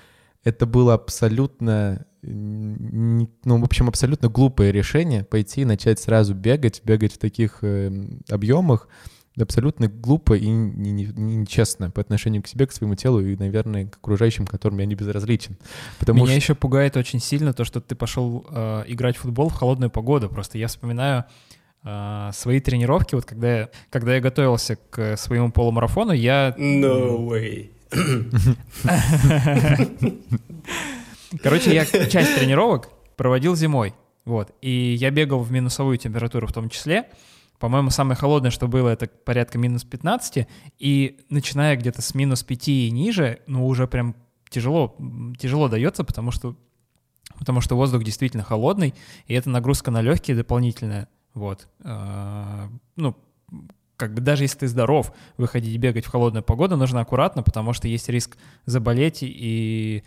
это 0.43 0.65
было 0.65 0.95
абсолютно, 0.95 2.05
ну, 2.21 3.27
в 3.43 3.63
общем, 3.63 3.87
абсолютно 3.87 4.27
глупое 4.27 4.71
решение 4.71 5.23
пойти 5.23 5.61
и 5.61 5.65
начать 5.65 5.99
сразу 5.99 6.33
бегать, 6.33 6.81
бегать 6.83 7.13
в 7.13 7.17
таких 7.17 7.59
э, 7.61 7.91
объемах. 8.29 8.87
Абсолютно 9.39 9.87
глупо 9.87 10.35
и 10.37 10.47
не- 10.47 10.91
не- 10.91 11.05
не- 11.05 11.35
нечестно 11.37 11.89
по 11.89 12.01
отношению 12.01 12.43
к 12.43 12.47
себе, 12.47 12.67
к 12.67 12.71
своему 12.71 12.93
телу 12.95 13.19
и, 13.19 13.35
наверное, 13.35 13.87
к 13.87 13.95
окружающим, 13.97 14.45
которым 14.45 14.77
я 14.79 14.85
не 14.85 14.93
безразличен. 14.93 15.57
Потому 15.99 16.17
Меня 16.19 16.27
что... 16.27 16.35
еще 16.35 16.55
пугает 16.55 16.97
очень 16.97 17.19
сильно 17.19 17.51
то, 17.53 17.65
что 17.65 17.81
ты 17.81 17.95
пошел 17.95 18.45
э, 18.49 18.83
играть 18.87 19.17
в 19.17 19.21
футбол 19.21 19.49
в 19.49 19.53
холодную 19.53 19.89
погоду. 19.89 20.29
Просто 20.29 20.59
я 20.59 20.67
вспоминаю 20.67 21.25
э, 21.83 22.29
свои 22.31 22.59
тренировки, 22.59 23.15
вот 23.15 23.25
когда 23.25 23.57
я, 23.59 23.69
когда 23.89 24.13
я 24.15 24.21
готовился 24.21 24.75
к 24.75 25.17
своему 25.17 25.51
полумарафону, 25.51 26.11
я 26.11 26.53
No 26.59 27.27
way. 27.27 27.71
Короче, 31.41 31.73
я 31.73 31.85
часть 31.85 32.35
тренировок 32.35 32.89
проводил 33.15 33.55
зимой. 33.55 33.93
Вот. 34.25 34.51
И 34.61 34.95
я 34.99 35.11
бегал 35.11 35.41
в 35.41 35.51
минусовую 35.51 35.97
температуру 35.97 36.47
в 36.47 36.53
том 36.53 36.69
числе. 36.69 37.05
По-моему, 37.63 37.91
самое 37.91 38.17
холодное, 38.17 38.51
что 38.51 38.67
было, 38.67 38.89
это 38.89 39.07
порядка 39.07 39.57
минус 39.57 39.85
15. 39.85 40.45
И 40.79 41.19
начиная 41.29 41.77
где-то 41.77 42.01
с 42.01 42.13
минус 42.13 42.43
5 42.43 42.67
и 42.67 42.91
ниже, 42.91 43.39
ну, 43.47 43.65
уже 43.65 43.87
прям 43.87 44.17
тяжело, 44.49 44.97
тяжело 45.39 45.69
дается, 45.69 46.03
потому 46.03 46.31
что, 46.31 46.57
потому 47.39 47.61
что 47.61 47.77
воздух 47.77 48.03
действительно 48.03 48.43
холодный, 48.43 48.93
и 49.27 49.33
это 49.33 49.49
нагрузка 49.49 49.91
на 49.91 50.01
легкие 50.01 50.35
дополнительная. 50.35 51.07
Вот. 51.33 51.69
А, 51.85 52.67
Ну, 52.97 53.15
как 53.95 54.13
бы 54.13 54.19
даже 54.19 54.43
если 54.43 54.57
ты 54.57 54.67
здоров, 54.67 55.13
выходить 55.37 55.77
бегать 55.77 56.03
в 56.03 56.09
холодную 56.09 56.43
погоду 56.43 56.75
нужно 56.75 56.99
аккуратно, 56.99 57.43
потому 57.43 57.71
что 57.71 57.87
есть 57.87 58.09
риск 58.09 58.37
заболеть 58.65 59.19
и 59.21 60.03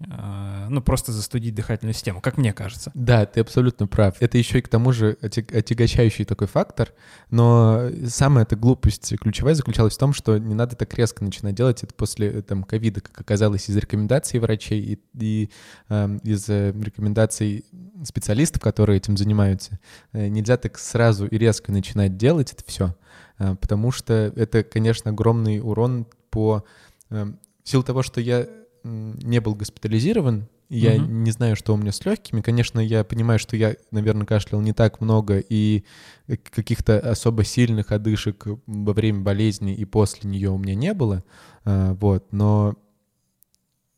ну 0.00 0.80
просто 0.80 1.10
застудить 1.10 1.54
дыхательную 1.56 1.92
систему, 1.92 2.20
как 2.20 2.38
мне 2.38 2.52
кажется. 2.52 2.92
Да, 2.94 3.26
ты 3.26 3.40
абсолютно 3.40 3.88
прав. 3.88 4.14
Это 4.20 4.38
еще 4.38 4.58
и 4.58 4.62
к 4.62 4.68
тому 4.68 4.92
же 4.92 5.18
отягощающий 5.20 6.24
такой 6.24 6.46
фактор, 6.46 6.92
но 7.30 7.88
самая 8.06 8.44
эта 8.44 8.54
глупость 8.54 9.18
ключевая 9.18 9.54
заключалась 9.54 9.96
в 9.96 9.98
том, 9.98 10.12
что 10.12 10.38
не 10.38 10.54
надо 10.54 10.76
так 10.76 10.94
резко 10.94 11.24
начинать 11.24 11.56
делать 11.56 11.82
это 11.82 11.92
после 11.94 12.28
э, 12.28 12.42
там 12.42 12.62
ковида, 12.62 13.00
как 13.00 13.20
оказалось 13.20 13.68
из 13.68 13.76
рекомендаций 13.76 14.38
врачей 14.38 14.80
и, 14.80 15.00
и, 15.18 15.50
эм, 15.88 16.18
из 16.18 16.48
э, 16.48 16.72
рекомендаций 16.72 17.64
специалистов, 18.04 18.62
которые 18.62 18.98
этим 18.98 19.16
занимаются. 19.16 19.80
Э, 20.12 20.28
Нельзя 20.28 20.56
так 20.58 20.78
сразу 20.78 21.26
и 21.26 21.36
резко 21.36 21.72
начинать 21.72 22.16
делать 22.16 22.52
это 22.52 22.62
все, 22.66 22.94
потому 23.36 23.90
что 23.90 24.32
это, 24.36 24.62
конечно, 24.62 25.10
огромный 25.10 25.60
урон 25.60 26.06
по... 26.30 26.64
эм, 27.10 27.38
В 27.64 27.68
силу 27.68 27.82
того, 27.82 28.02
что 28.02 28.20
я 28.20 28.46
не 28.84 29.40
был 29.40 29.54
госпитализирован, 29.54 30.48
я 30.68 31.00
Мгм. 31.00 31.24
не 31.24 31.30
знаю, 31.30 31.56
что 31.56 31.72
у 31.72 31.78
меня 31.78 31.92
с 31.92 32.04
легкими. 32.04 32.42
Конечно, 32.42 32.78
я 32.78 33.02
понимаю, 33.02 33.38
что 33.38 33.56
я, 33.56 33.76
наверное, 33.90 34.26
кашлял 34.26 34.60
не 34.60 34.74
так 34.74 35.00
много, 35.00 35.38
и 35.38 35.84
э, 36.26 36.36
каких-то 36.36 36.98
особо 36.98 37.42
сильных 37.44 37.90
одышек 37.90 38.46
во 38.66 38.92
время 38.92 39.20
болезни 39.20 39.74
и 39.74 39.86
после 39.86 40.28
нее 40.28 40.50
у 40.50 40.58
меня 40.58 40.74
не 40.74 40.92
было. 40.92 41.24
А, 41.64 41.94
Вот, 41.94 42.32
но 42.32 42.76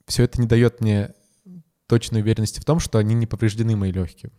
все 0.07 0.25
это 0.25 0.41
не 0.41 0.47
дает 0.47 0.81
мне 0.81 1.13
точной 1.89 2.21
уверенности 2.21 2.61
в 2.61 2.65
том, 2.65 2.79
что 2.79 2.99
они 2.99 3.15
не 3.15 3.27
повреждены, 3.27 3.75
мои 3.75 3.91
легкие. 3.91 4.31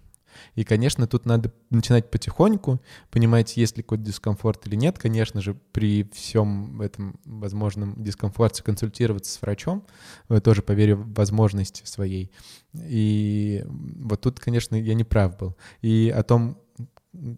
И, 0.55 0.63
конечно, 0.63 1.07
тут 1.07 1.25
надо 1.25 1.53
начинать 1.69 2.09
потихоньку, 2.11 2.81
понимать, 3.09 3.57
есть 3.57 3.77
ли 3.77 3.83
какой-то 3.83 4.03
дискомфорт 4.03 4.67
или 4.67 4.75
нет. 4.75 4.97
Конечно 4.99 5.41
же, 5.41 5.55
при 5.71 6.09
всем 6.13 6.81
этом 6.81 7.19
возможном 7.25 8.01
дискомфорте 8.01 8.63
консультироваться 8.63 9.31
с 9.31 9.41
врачом, 9.41 9.85
тоже 10.43 10.61
по 10.61 10.71
вере 10.71 10.95
в 10.95 11.13
возможности 11.13 11.85
своей. 11.85 12.31
И 12.73 13.63
вот 13.67 14.21
тут, 14.21 14.39
конечно, 14.39 14.75
я 14.75 14.93
не 14.93 15.03
прав 15.03 15.37
был. 15.37 15.55
И 15.81 16.13
о 16.15 16.23
том, 16.23 16.57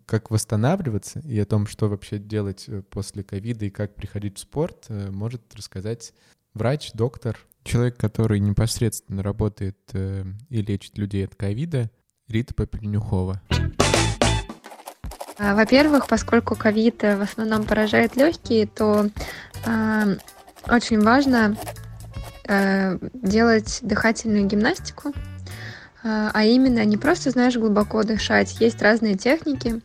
как 0.05 0.29
восстанавливаться, 0.29 1.19
и 1.19 1.39
о 1.39 1.45
том, 1.45 1.67
что 1.67 1.89
вообще 1.89 2.19
делать 2.19 2.65
э, 2.67 2.83
после 2.83 3.23
ковида 3.23 3.65
и 3.65 3.69
как 3.69 3.95
приходить 3.95 4.37
в 4.37 4.41
спорт, 4.41 4.85
э, 4.89 5.09
может 5.09 5.41
рассказать 5.55 6.13
врач, 6.53 6.91
доктор, 6.93 7.37
человек, 7.63 7.97
который 7.97 8.39
непосредственно 8.39 9.23
работает 9.23 9.77
э, 9.93 10.25
и 10.49 10.61
лечит 10.61 10.97
людей 10.97 11.25
от 11.25 11.35
ковида, 11.35 11.89
Рита 12.29 12.53
Попельнюхова. 12.53 13.41
А, 15.37 15.55
Во-первых, 15.55 16.07
поскольку 16.07 16.55
ковид 16.55 17.03
э, 17.03 17.17
в 17.17 17.21
основном 17.21 17.65
поражает 17.65 18.15
легкие, 18.15 18.67
то 18.67 19.09
э, 19.65 20.15
очень 20.69 21.01
важно 21.01 21.57
э, 22.47 22.97
делать 23.13 23.79
дыхательную 23.81 24.45
гимнастику, 24.45 25.09
э, 25.09 25.13
а 26.03 26.43
именно 26.45 26.85
не 26.85 26.97
просто, 26.97 27.31
знаешь, 27.31 27.57
глубоко 27.57 28.03
дышать. 28.03 28.59
Есть 28.61 28.81
разные 28.81 29.15
техники. 29.15 29.81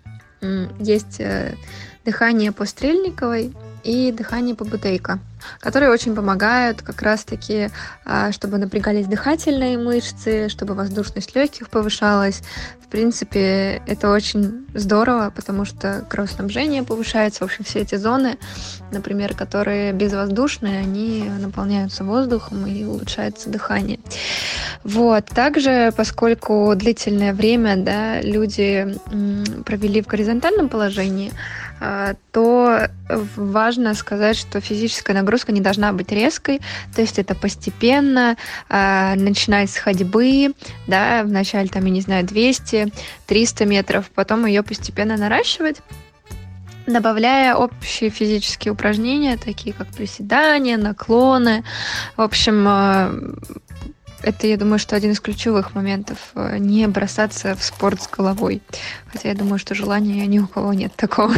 Есть 0.79 1.18
э, 1.18 1.57
дыхание 2.05 2.53
по 2.53 2.64
Стрельниковой 2.64 3.53
и 3.83 4.12
дыхание 4.12 4.55
по 4.55 4.64
Бутейко, 4.64 5.18
которые 5.61 5.90
очень 5.90 6.14
помогают 6.14 6.83
как 6.83 7.03
раз-таки, 7.03 7.70
а, 8.05 8.33
чтобы 8.33 8.59
напрягались 8.59 9.07
дыхательные 9.07 9.79
мышцы, 9.79 10.48
чтобы 10.48 10.74
воздушность 10.74 11.35
легких 11.35 11.68
повышалась. 11.70 12.42
В 12.88 12.90
принципе, 12.90 13.83
это 13.87 14.11
очень 14.11 14.66
здорово, 14.72 15.31
потому 15.37 15.66
что 15.66 16.07
кровоснабжение 16.09 16.83
повышается. 16.83 17.40
В 17.40 17.48
общем, 17.48 17.62
все 17.62 17.81
эти 17.81 17.96
зоны, 17.96 18.38
например, 18.90 19.35
которые 19.35 19.92
безвоздушные, 19.92 20.79
они 20.79 21.31
наполняются 21.38 22.05
воздухом 22.05 22.66
и 22.66 22.85
улучшается 22.85 23.51
дыхание. 23.51 24.01
Вот. 24.85 25.27
Также, 25.27 25.92
поскольку 25.94 26.72
длительное 26.74 27.35
время 27.35 27.77
да, 27.77 28.22
люди 28.22 28.98
провели 29.66 30.01
в 30.01 30.07
горизонтальном 30.07 30.70
положении, 30.70 31.33
а, 31.81 32.14
то 32.33 32.88
важно 33.37 33.94
сказать, 33.94 34.37
что 34.37 34.61
физическая 34.61 35.14
нагрузка 35.14 35.28
не 35.53 35.61
должна 35.61 35.93
быть 35.93 36.12
резкой, 36.12 36.61
то 36.95 37.01
есть 37.01 37.19
это 37.19 37.35
постепенно, 37.35 38.37
а, 38.69 39.14
начинать 39.14 39.71
с 39.71 39.77
ходьбы, 39.77 40.55
да, 40.87 41.23
вначале 41.25 41.69
там, 41.69 41.85
я 41.85 41.91
не 41.91 42.01
знаю, 42.01 42.25
200, 42.25 42.93
300 43.27 43.64
метров, 43.67 44.11
потом 44.14 44.47
ее 44.47 44.62
постепенно 44.62 45.17
наращивать 45.17 45.79
добавляя 46.87 47.55
общие 47.55 48.11
физические 48.11 48.73
упражнения, 48.73 49.37
такие 49.37 49.75
как 49.75 49.88
приседания, 49.88 50.79
наклоны. 50.79 51.62
В 52.17 52.23
общем, 52.23 52.67
э, 52.67 53.38
это, 54.23 54.47
я 54.47 54.57
думаю, 54.57 54.79
что 54.79 54.97
один 54.97 55.12
из 55.12 55.21
ключевых 55.21 55.75
моментов 55.75 56.19
э, 56.35 56.59
не 56.59 56.87
бросаться 56.88 57.55
в 57.55 57.62
спорт 57.62 58.03
с 58.03 58.09
головой. 58.09 58.62
Хотя 59.12 59.29
я 59.29 59.35
думаю, 59.35 59.59
что 59.59 59.75
желания 59.75 60.27
ни 60.27 60.38
у 60.38 60.47
кого 60.47 60.73
нет 60.73 60.93
такого. 60.97 61.35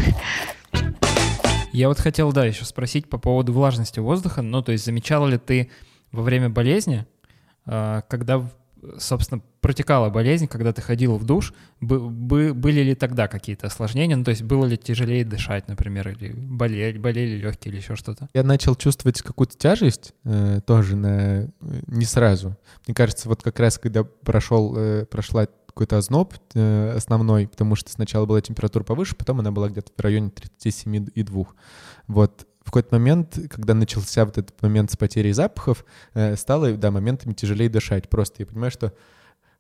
Я 1.73 1.89
вот 1.89 1.99
хотел, 2.01 2.33
да, 2.33 2.45
еще 2.45 2.65
спросить 2.65 3.09
по 3.09 3.19
поводу 3.19 3.53
влажности 3.53 4.01
воздуха. 4.01 4.43
Ну, 4.43 4.63
то 4.63 4.73
есть 4.73 4.85
замечала 4.85 5.27
ли 5.29 5.39
ты 5.39 5.71
во 6.13 6.23
время 6.23 6.49
болезни, 6.49 7.07
а, 7.67 8.03
когда, 8.03 8.49
собственно, 8.99 9.43
протекала 9.61 10.09
болезнь, 10.09 10.49
когда 10.49 10.73
ты 10.73 10.81
ходил 10.83 11.17
в 11.17 11.25
душ, 11.25 11.53
бы- 11.81 12.09
бы- 12.09 12.55
были 12.55 12.81
ли 12.81 12.95
тогда 12.95 13.29
какие-то 13.29 13.67
осложнения? 13.67 14.17
Ну, 14.17 14.25
то 14.25 14.31
есть 14.31 14.43
было 14.43 14.65
ли 14.65 14.77
тяжелее 14.77 15.25
дышать, 15.25 15.69
например, 15.69 16.09
или 16.09 16.33
болели, 16.33 16.99
болели 16.99 17.37
легкие 17.37 17.73
или 17.73 17.81
еще 17.81 17.95
что-то? 17.95 18.29
Я 18.35 18.43
начал 18.43 18.75
чувствовать 18.75 19.21
какую-то 19.23 19.57
тяжесть 19.57 20.15
э, 20.25 20.61
тоже 20.67 20.97
на, 20.97 21.09
э, 21.09 21.49
не 21.87 22.07
сразу. 22.07 22.57
Мне 22.87 22.95
кажется, 22.95 23.29
вот 23.29 23.43
как 23.43 23.61
раз 23.61 23.79
когда 23.79 24.03
прошел, 24.03 24.75
э, 24.77 25.05
прошла 25.05 25.47
какой-то 25.81 25.97
озноб 25.97 26.35
э, 26.55 26.93
основной, 26.95 27.49
потому 27.49 27.75
что 27.75 27.91
сначала 27.91 28.27
была 28.27 28.43
температура 28.43 28.85
повыше, 28.85 29.17
потом 29.17 29.41
она 29.41 29.51
была 29.51 29.71
где-то 29.71 29.91
в 29.97 30.01
районе 30.01 30.29
37,2. 30.29 31.47
Вот 32.07 32.47
в 32.61 32.65
какой-то 32.67 32.95
момент, 32.95 33.39
когда 33.49 33.73
начался 33.73 34.27
вот 34.27 34.37
этот 34.37 34.61
момент 34.61 34.91
с 34.91 34.99
потерей 34.99 35.33
запахов, 35.33 35.87
э, 36.13 36.37
стало, 36.37 36.73
да, 36.73 36.91
моментами 36.91 37.33
тяжелее 37.33 37.71
дышать. 37.71 38.11
Просто 38.11 38.43
я 38.43 38.47
понимаю, 38.47 38.71
что 38.71 38.93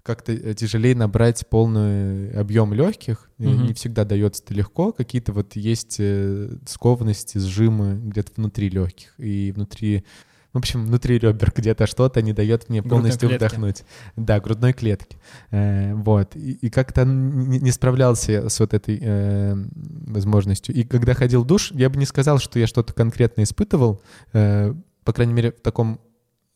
как-то 0.02 0.32
э, 0.32 0.52
тяжелее 0.52 0.94
набрать 0.94 1.46
полный 1.48 2.32
объем 2.32 2.74
легких. 2.74 3.30
Мгм. 3.38 3.68
Не 3.68 3.72
всегда 3.72 4.04
дается 4.04 4.42
это 4.44 4.52
легко. 4.52 4.92
Какие-то 4.92 5.32
вот 5.32 5.56
есть 5.56 5.96
э, 6.00 6.50
скованности, 6.66 7.38
сжимы 7.38 7.98
где-то 7.98 8.32
внутри 8.36 8.68
легких 8.68 9.14
и 9.16 9.52
внутри, 9.52 10.04
в 10.52 10.58
общем, 10.58 10.84
внутри 10.84 11.18
ребер 11.18 11.52
где-то 11.54 11.86
что-то 11.86 12.22
не 12.22 12.32
дает 12.32 12.68
мне 12.68 12.80
Грудной 12.80 12.98
полностью 12.98 13.28
клетки. 13.28 13.44
вдохнуть. 13.44 13.84
Да, 14.16 14.40
грудной 14.40 14.72
клетки. 14.72 15.16
Э, 15.50 15.94
вот. 15.94 16.34
И, 16.34 16.52
и 16.52 16.70
как-то 16.70 17.04
не, 17.04 17.60
не 17.60 17.70
справлялся 17.70 18.48
с 18.48 18.58
вот 18.58 18.74
этой 18.74 18.98
э, 19.00 19.54
возможностью. 19.74 20.74
И 20.74 20.82
когда 20.82 21.14
ходил 21.14 21.44
в 21.44 21.46
душ, 21.46 21.70
я 21.72 21.88
бы 21.88 21.98
не 21.98 22.06
сказал, 22.06 22.38
что 22.38 22.58
я 22.58 22.66
что-то 22.66 22.92
конкретно 22.92 23.42
испытывал, 23.42 24.02
э, 24.32 24.74
по 25.04 25.12
крайней 25.12 25.34
мере, 25.34 25.52
в 25.52 25.60
таком 25.60 26.00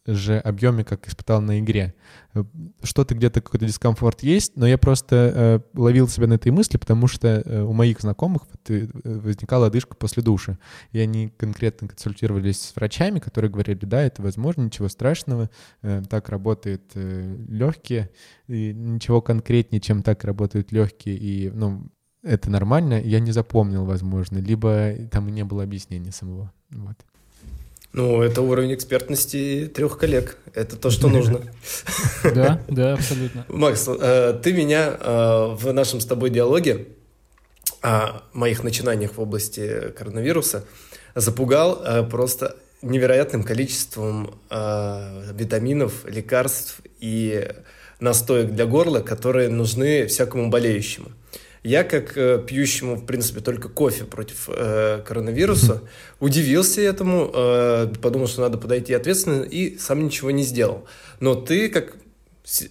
же 0.07 0.39
объеме, 0.39 0.85
как 0.85 1.09
испытал 1.09 1.41
на 1.41 1.61
игре. 1.61 1.95
Что-то 2.83 3.15
где-то 3.15 3.41
какой-то 3.41 3.67
дискомфорт 3.67 4.23
есть, 4.23 4.57
но 4.57 4.67
я 4.67 4.77
просто 4.77 5.63
э, 5.75 5.79
ловил 5.79 6.09
себя 6.09 6.27
на 6.27 6.35
этой 6.35 6.53
мысли, 6.53 6.77
потому 6.77 7.07
что 7.07 7.29
э, 7.29 7.63
у 7.63 7.73
моих 7.73 8.01
знакомых 8.01 8.43
вот, 8.51 8.71
э, 8.71 8.89
возникала 9.05 9.69
одышка 9.69 9.97
после 9.97 10.23
душа. 10.23 10.59
И 10.93 10.99
они 10.99 11.33
конкретно 11.37 11.89
консультировались 11.89 12.61
с 12.61 12.77
врачами, 12.77 13.19
которые 13.19 13.51
говорили, 13.51 13.85
да, 13.85 14.03
это 14.03 14.21
возможно, 14.21 14.63
ничего 14.63 14.89
страшного, 14.89 15.49
э, 15.83 16.03
так 16.09 16.29
работают 16.29 16.83
э, 16.95 17.37
легкие, 17.49 18.11
и 18.47 18.75
ничего 18.75 19.23
конкретнее, 19.23 19.81
чем 19.81 20.03
так 20.03 20.25
работают 20.25 20.71
легкие, 20.73 21.17
и, 21.17 21.51
ну, 21.51 21.87
это 22.23 22.51
нормально, 22.51 23.01
я 23.01 23.21
не 23.21 23.33
запомнил, 23.33 23.85
возможно, 23.85 24.39
либо 24.39 24.95
там 25.11 25.29
не 25.29 25.45
было 25.45 25.63
объяснения 25.63 26.11
самого. 26.11 26.53
Вот. 26.71 26.97
Ну, 27.95 28.23
это 28.23 28.43
уровень 28.43 28.75
экспертности 28.75 29.71
трех 29.73 29.99
коллег. 29.99 30.37
Это 30.53 30.75
то, 30.75 30.91
что 30.91 31.09
нужно. 31.09 31.43
Да, 32.25 32.61
да, 32.69 32.95
абсолютно. 32.95 33.45
Макс, 33.49 33.87
э, 33.87 34.41
ты 34.43 34.53
меня 34.53 34.97
э, 34.99 35.55
в 35.55 35.73
нашем 35.73 36.01
с 36.01 36.07
тобой 36.07 36.31
диалоге 36.31 36.89
о 37.83 38.23
моих 38.33 38.65
начинаниях 38.65 39.13
в 39.17 39.21
области 39.21 39.93
коронавируса 39.97 40.65
запугал 41.15 41.83
э, 41.85 42.03
просто 42.03 42.57
невероятным 42.83 43.45
количеством 43.45 44.35
витаминов, 44.51 46.05
лекарств 46.05 46.81
и 46.99 47.49
настоек 48.01 48.51
для 48.51 48.67
горла, 48.67 49.01
которые 49.01 49.49
нужны 49.49 50.07
всякому 50.07 50.51
болеющему. 50.51 51.11
Я, 51.65 51.83
как 51.83 52.19
э, 52.19 52.45
пьющему, 52.47 52.97
в 52.97 53.07
принципе, 53.07 53.41
только 53.41 53.71
кофе 53.71 54.05
против 54.05 54.51
э, 54.53 55.01
коронавируса, 55.03 55.81
удивился 56.21 56.83
этому, 56.83 57.31
э, 57.33 57.89
подумал, 58.03 58.29
что 58.29 58.43
надо 58.43 58.59
подойти 58.59 58.93
ответственно, 58.93 59.43
и 59.43 59.79
сам 59.79 60.05
ничего 60.05 60.31
не 60.31 60.43
сделал. 60.43 60.85
Но 61.21 61.35
ты, 61.35 61.71
как 61.71 61.97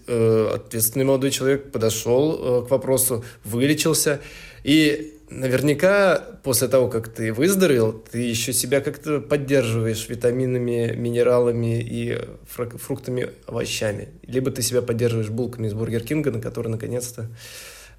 э, 0.06 0.52
ответственный 0.54 1.06
молодой 1.06 1.32
человек, 1.32 1.72
подошел 1.72 2.62
э, 2.62 2.68
к 2.68 2.70
вопросу, 2.70 3.26
вылечился, 3.44 4.22
и 4.64 5.18
наверняка 5.32 6.24
после 6.44 6.68
того, 6.68 6.88
как 6.88 7.08
ты 7.08 7.34
выздоровел, 7.34 7.94
ты 7.94 8.20
еще 8.20 8.54
себя 8.54 8.80
как-то 8.80 9.20
поддерживаешь 9.20 10.08
витаминами, 10.08 10.94
минералами 10.96 11.82
и 11.82 12.22
фруктами, 12.46 13.30
овощами. 13.48 14.10
Либо 14.28 14.52
ты 14.52 14.62
себя 14.62 14.84
поддерживаешь 14.84 15.30
булками 15.30 15.66
из 15.66 15.74
Бургер 15.74 16.04
Кинга, 16.04 16.30
на 16.30 16.40
которые 16.40 16.72
наконец-то 16.72 17.28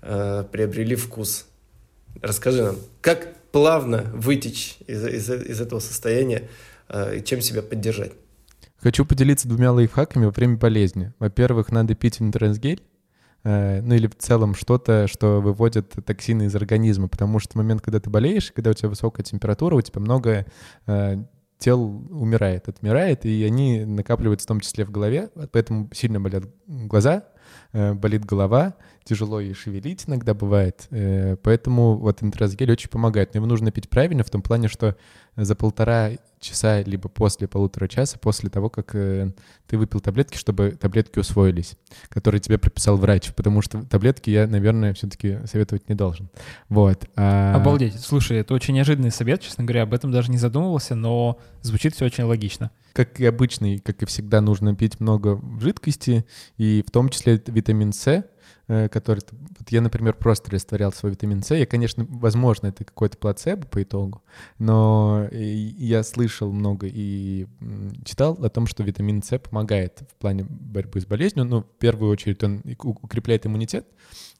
э, 0.05 0.45
приобрели 0.53 0.95
вкус. 0.95 1.47
Расскажи 2.23 2.63
нам, 2.63 2.77
как 3.01 3.35
плавно 3.51 4.11
вытечь 4.15 4.79
из, 4.87 5.05
из- 5.07 5.31
из 5.31 5.61
этого 5.61 5.81
состояния 5.81 6.49
э, 6.89 7.19
и 7.19 7.25
чем 7.25 7.41
себя 7.41 7.63
поддержать? 7.63 8.13
Хочу 8.79 9.05
поделиться 9.07 9.49
двумя 9.49 9.73
лайфхаками 9.73 10.27
во 10.27 10.31
время 10.31 10.57
болезни. 10.57 11.13
Во-первых, 11.19 11.73
надо 11.73 11.95
пить 11.95 12.21
интрансгель, 12.21 12.83
э, 13.43 13.81
ну 13.81 13.95
или 13.95 14.07
в 14.07 14.17
целом 14.17 14.55
что-то, 14.55 15.07
что 15.09 15.41
выводит 15.41 15.95
токсины 16.05 16.45
из 16.45 16.55
организма, 16.55 17.09
потому 17.09 17.39
что 17.39 17.53
в 17.53 17.57
момент, 17.57 17.81
когда 17.81 17.99
ты 18.01 18.11
болеешь, 18.11 18.53
когда 18.53 18.71
у 18.71 18.75
тебя 18.75 18.91
высокая 18.91 19.25
температура, 19.25 19.75
у 19.77 19.81
тебя 19.81 20.01
много 20.01 20.47
э, 20.87 21.17
тел 21.59 21.83
умирает, 22.11 22.69
отмирает, 22.69 23.25
и 23.25 23.43
они 23.45 23.85
накапливаются 23.85 24.45
в 24.45 24.49
том 24.49 24.61
числе 24.61 24.85
в 24.85 24.91
голове, 24.91 25.31
поэтому 25.53 25.89
сильно 25.95 26.21
болят 26.21 26.45
глаза, 26.67 27.25
болит 27.75 28.25
голова, 28.25 28.75
тяжело 29.05 29.41
и 29.41 29.53
шевелить 29.53 30.05
иногда 30.07 30.33
бывает, 30.33 30.87
э, 30.91 31.37
поэтому 31.43 31.97
вот 31.97 32.23
интрасгель 32.23 32.73
очень 32.73 32.89
помогает. 32.89 33.35
Но 33.35 33.39
его 33.39 33.47
нужно 33.47 33.71
пить 33.71 33.89
правильно 33.89 34.25
в 34.25 34.31
том 34.31 34.41
плане, 34.43 34.69
что 34.69 34.97
за 35.37 35.55
полтора 35.55 36.13
часа 36.41 36.83
либо 36.83 37.09
после 37.09 37.49
полутора 37.49 37.89
часа, 37.89 38.19
после 38.19 38.51
того, 38.51 38.69
как 38.69 38.95
э, 38.95 39.33
ты 39.67 39.77
выпил 39.79 40.01
таблетки, 40.01 40.37
чтобы 40.37 40.73
таблетки 40.73 41.19
усвоились, 41.19 41.77
которые 42.09 42.41
тебе 42.41 42.59
прописал 42.59 42.97
врач, 42.97 43.33
потому 43.35 43.61
что 43.63 43.83
таблетки 43.83 44.31
я, 44.31 44.47
наверное, 44.47 44.95
все-таки 44.95 45.39
советовать 45.47 45.89
не 45.89 45.95
должен. 45.95 46.29
Вот. 46.69 47.07
а- 47.17 47.57
Обалдеть. 47.57 47.99
Слушай, 47.99 48.39
это 48.39 48.55
очень 48.55 48.75
неожиданный 48.75 49.11
совет, 49.11 49.41
честно 49.41 49.65
говоря, 49.65 49.83
об 49.83 49.95
этом 49.95 50.13
даже 50.13 50.31
не 50.31 50.39
задумывался, 50.39 50.95
но 50.95 51.39
звучит 51.63 51.95
все 51.95 52.05
очень 52.05 52.25
логично. 52.25 52.71
Как 52.93 53.19
и 53.19 53.27
обычно, 53.27 53.75
и 53.75 53.79
как 53.79 54.03
и 54.03 54.07
всегда, 54.07 54.41
нужно 54.41 54.77
пить 54.77 55.01
много 55.01 55.41
жидкости, 55.61 56.25
и 56.59 56.85
в 56.87 56.91
том 56.93 57.09
числе 57.09 57.39
витамин 57.65 57.93
С, 57.93 58.25
э, 58.69 58.89
который... 58.89 59.21
Вот 59.31 59.71
я, 59.71 59.81
например, 59.81 60.15
просто 60.15 60.51
растворял 60.51 60.93
свой 60.93 61.13
витамин 61.13 61.43
С. 61.43 61.55
Я, 61.55 61.67
конечно, 61.67 62.07
возможно, 62.09 62.69
это 62.69 62.85
какой-то 62.85 63.17
плацебо 63.17 63.67
по 63.67 63.83
итогу, 63.83 64.23
но 64.59 65.27
и- 65.33 65.75
я 65.79 66.03
слышал 66.03 66.53
много 66.53 66.87
и 66.91 67.47
читал 68.05 68.35
о 68.35 68.49
том, 68.51 68.67
что 68.67 68.83
витамин 68.83 69.23
С 69.23 69.39
помогает 69.39 70.03
в 70.13 70.15
плане 70.17 70.45
борьбы 70.45 71.01
с 71.01 71.07
болезнью. 71.07 71.47
Ну, 71.47 71.63
в 71.63 71.79
первую 71.79 72.13
очередь 72.13 72.45
он 72.45 72.63
укрепляет 72.83 73.47
иммунитет, 73.47 73.87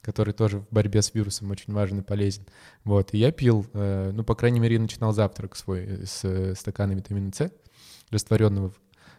который 0.03 0.35
тоже 0.35 0.59
в 0.59 0.69
борьбе 0.71 1.01
с 1.01 1.15
вирусом 1.15 1.51
очень 1.51 1.73
важен 1.73 2.01
и 2.01 2.03
полезен. 2.03 2.45
Вот, 2.85 3.15
и 3.15 3.19
я 3.19 3.33
пил, 3.33 3.67
э, 3.73 4.13
ну, 4.13 4.23
по 4.23 4.35
крайней 4.35 4.61
мере, 4.61 4.75
я 4.75 4.83
начинал 4.83 5.13
завтрак 5.13 5.57
свой 5.57 5.81
э, 5.81 6.05
с 6.05 6.21
э, 6.25 6.55
стакана 6.55 6.93
витамина 6.93 7.33
С 7.35 7.51
растворенного. 8.11 8.75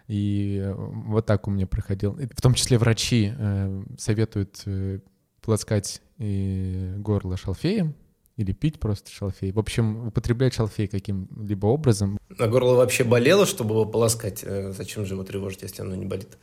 И 0.08 0.60
э, 0.64 0.74
вот 0.74 1.26
так 1.26 1.48
у 1.48 1.52
меня 1.52 1.68
проходил. 1.68 2.14
И 2.14 2.28
В 2.28 2.42
том 2.42 2.54
числе 2.54 2.78
врачи 2.78 3.34
э, 3.36 3.84
советуют 3.98 4.62
э, 4.66 5.00
полоскать 5.42 6.02
э, 6.20 6.96
горло 6.98 7.38
шалфеем 7.38 7.96
или 8.38 8.52
пить 8.52 8.80
просто 8.80 9.10
шалфей. 9.12 9.52
В 9.52 9.60
общем, 9.60 10.08
употреблять 10.08 10.54
шалфей 10.54 10.88
каким-либо 10.88 11.68
образом. 11.68 12.18
А 12.38 12.48
горло 12.48 12.76
вообще 12.76 13.04
болело, 13.04 13.46
чтобы 13.46 13.74
его 13.74 13.86
полоскать? 13.86 14.46
Зачем 14.72 15.06
же 15.06 15.14
его 15.14 15.24
тревожить, 15.24 15.62
если 15.62 15.82
оно 15.82 15.96
не 15.96 16.06
болит? 16.06 16.38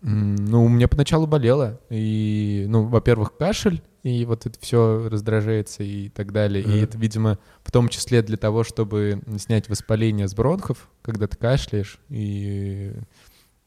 Ну, 0.00 0.64
у 0.64 0.68
меня 0.68 0.88
поначалу 0.88 1.26
болело. 1.26 1.80
И, 1.90 2.66
ну, 2.68 2.86
во-первых, 2.86 3.36
кашель, 3.36 3.82
и 4.02 4.24
вот 4.24 4.46
это 4.46 4.58
все 4.60 5.08
раздражается 5.08 5.82
и 5.82 6.08
так 6.08 6.32
далее. 6.32 6.62
И 6.64 6.68
Мгм. 6.68 6.84
это, 6.84 6.98
видимо, 6.98 7.38
в 7.62 7.70
том 7.70 7.88
числе 7.88 8.22
для 8.22 8.36
того, 8.36 8.64
чтобы 8.64 9.20
снять 9.38 9.68
воспаление 9.68 10.26
с 10.26 10.34
бронхов, 10.34 10.88
когда 11.02 11.26
ты 11.26 11.36
кашляешь 11.36 11.98
и 12.08 12.92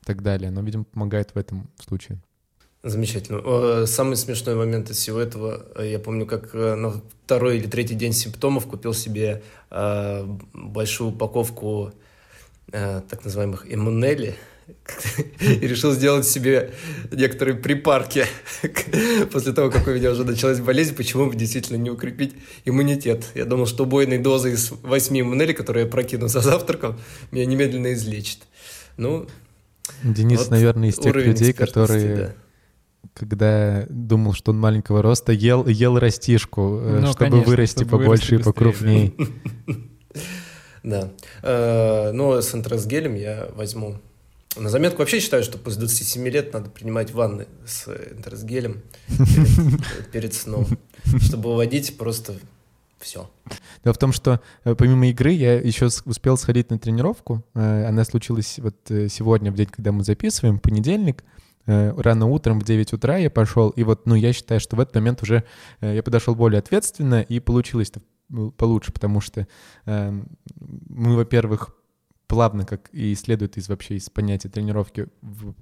так 0.03 0.21
далее. 0.21 0.51
Но, 0.51 0.61
видимо, 0.61 0.83
помогает 0.83 1.31
в 1.33 1.37
этом 1.37 1.69
случае. 1.79 2.19
Замечательно. 2.83 3.87
Самый 3.87 4.15
смешной 4.15 4.55
момент 4.55 4.91
из 4.91 4.97
всего 4.97 5.19
этого, 5.19 5.65
э, 5.75 5.89
я 5.89 5.97
помню, 5.99 6.27
как 6.27 6.53
э, 6.53 6.75
на 6.75 7.01
второй 7.23 7.57
или 7.57 7.65
третий 7.67 7.95
день 7.95 8.13
симптомов 8.13 8.67
купил 8.67 8.93
себе 8.93 9.41
э, 9.71 10.23
большую 10.53 11.09
упаковку 11.09 11.91
так 12.71 13.23
называемых 13.23 13.71
иммунели 13.71 14.35
и 15.39 15.67
решил 15.67 15.91
сделать 15.91 16.27
себе 16.27 16.71
некоторые 17.11 17.55
припарки 17.55 18.25
после 19.31 19.53
того, 19.53 19.69
как 19.69 19.87
у 19.87 19.91
меня 19.91 20.11
уже 20.11 20.23
началась 20.23 20.59
болезнь, 20.59 20.95
почему 20.95 21.27
бы 21.27 21.35
действительно 21.35 21.77
не 21.77 21.89
укрепить 21.89 22.33
иммунитет. 22.65 23.25
Я 23.35 23.45
думал, 23.45 23.67
что 23.67 23.83
убойной 23.83 24.17
дозой 24.17 24.53
из 24.53 24.71
8 24.71 25.21
иммунелей, 25.21 25.53
которые 25.53 25.85
я 25.85 25.91
прокину 25.91 26.27
за 26.27 26.41
завтраком, 26.41 26.99
меня 27.31 27.45
немедленно 27.45 27.93
излечит. 27.93 28.39
Ну, 28.97 29.27
Денис, 30.03 30.39
вот 30.39 30.51
наверное, 30.51 30.89
из 30.89 30.97
тех 30.97 31.15
людей, 31.15 31.53
которые, 31.53 32.15
да. 32.15 32.35
когда 33.13 33.85
думал, 33.89 34.33
что 34.33 34.51
он 34.51 34.59
маленького 34.59 35.01
роста, 35.01 35.31
ел, 35.31 35.67
ел 35.67 35.99
растишку, 35.99 36.79
э, 36.81 36.99
Ну, 37.01 37.07
чтобы 37.07 37.17
конечно, 37.17 37.49
вырасти 37.49 37.75
чтобы 37.83 37.91
побольше 37.91 38.35
и 38.35 38.37
вырасти 38.37 38.49
быстрее, 38.49 38.53
покрупнее. 38.53 39.13
Да. 40.83 41.11
Э, 41.41 42.11
Но 42.11 42.39
с 42.39 42.53
интрасгелем 42.53 43.15
я 43.15 43.49
возьму. 43.55 43.99
На 44.57 44.69
заметку 44.69 44.99
вообще 44.99 45.19
считаю, 45.19 45.43
что 45.43 45.57
после 45.57 45.81
27 45.81 46.27
лет 46.29 46.53
надо 46.53 46.69
принимать 46.69 47.11
ванны 47.11 47.47
с 47.65 47.87
интрасгелем 47.87 48.81
перед, 49.07 50.11
перед 50.11 50.33
сном, 50.33 50.65
чтобы 51.21 51.49
выводить 51.49 51.97
просто 51.97 52.35
все. 52.99 53.29
Дело 53.83 53.93
в 53.93 53.97
том, 53.97 54.13
что 54.13 54.39
э, 54.63 54.75
помимо 54.75 55.07
игры 55.07 55.31
я 55.31 55.59
еще 55.59 55.89
успел 56.05 56.37
сходить 56.37 56.69
на 56.69 56.79
тренировку. 56.79 57.43
Э, 57.53 57.85
Она 57.87 58.05
случилась 58.05 58.57
вот 58.59 58.75
э, 58.89 59.09
сегодня, 59.09 59.51
в 59.51 59.55
день, 59.55 59.67
когда 59.67 59.91
мы 59.91 60.03
записываем, 60.03 60.59
понедельник. 60.59 61.23
Э, 61.67 61.93
Рано 61.97 62.27
утром 62.27 62.59
в 62.59 62.63
9 62.63 62.93
утра 62.93 63.17
я 63.17 63.29
пошел, 63.29 63.69
и 63.69 63.83
вот, 63.83 64.05
ну, 64.05 64.15
я 64.15 64.33
считаю, 64.33 64.59
что 64.59 64.75
в 64.77 64.79
этот 64.79 64.95
момент 64.95 65.21
уже 65.21 65.43
э, 65.81 65.95
я 65.95 66.03
подошел 66.03 66.33
более 66.33 66.59
ответственно, 66.59 67.21
и 67.21 67.39
получилось-то 67.39 68.01
ну, 68.29 68.51
получше, 68.51 68.91
потому 68.91 69.21
что 69.21 69.47
э, 69.85 70.11
мы, 70.89 71.15
во-первых, 71.15 71.75
плавно, 72.27 72.65
как 72.65 72.89
и 72.91 73.13
следует 73.15 73.57
из 73.57 73.69
вообще 73.69 73.95
из 73.95 74.09
понятия 74.09 74.49
тренировки, 74.49 75.07
в- 75.21 75.53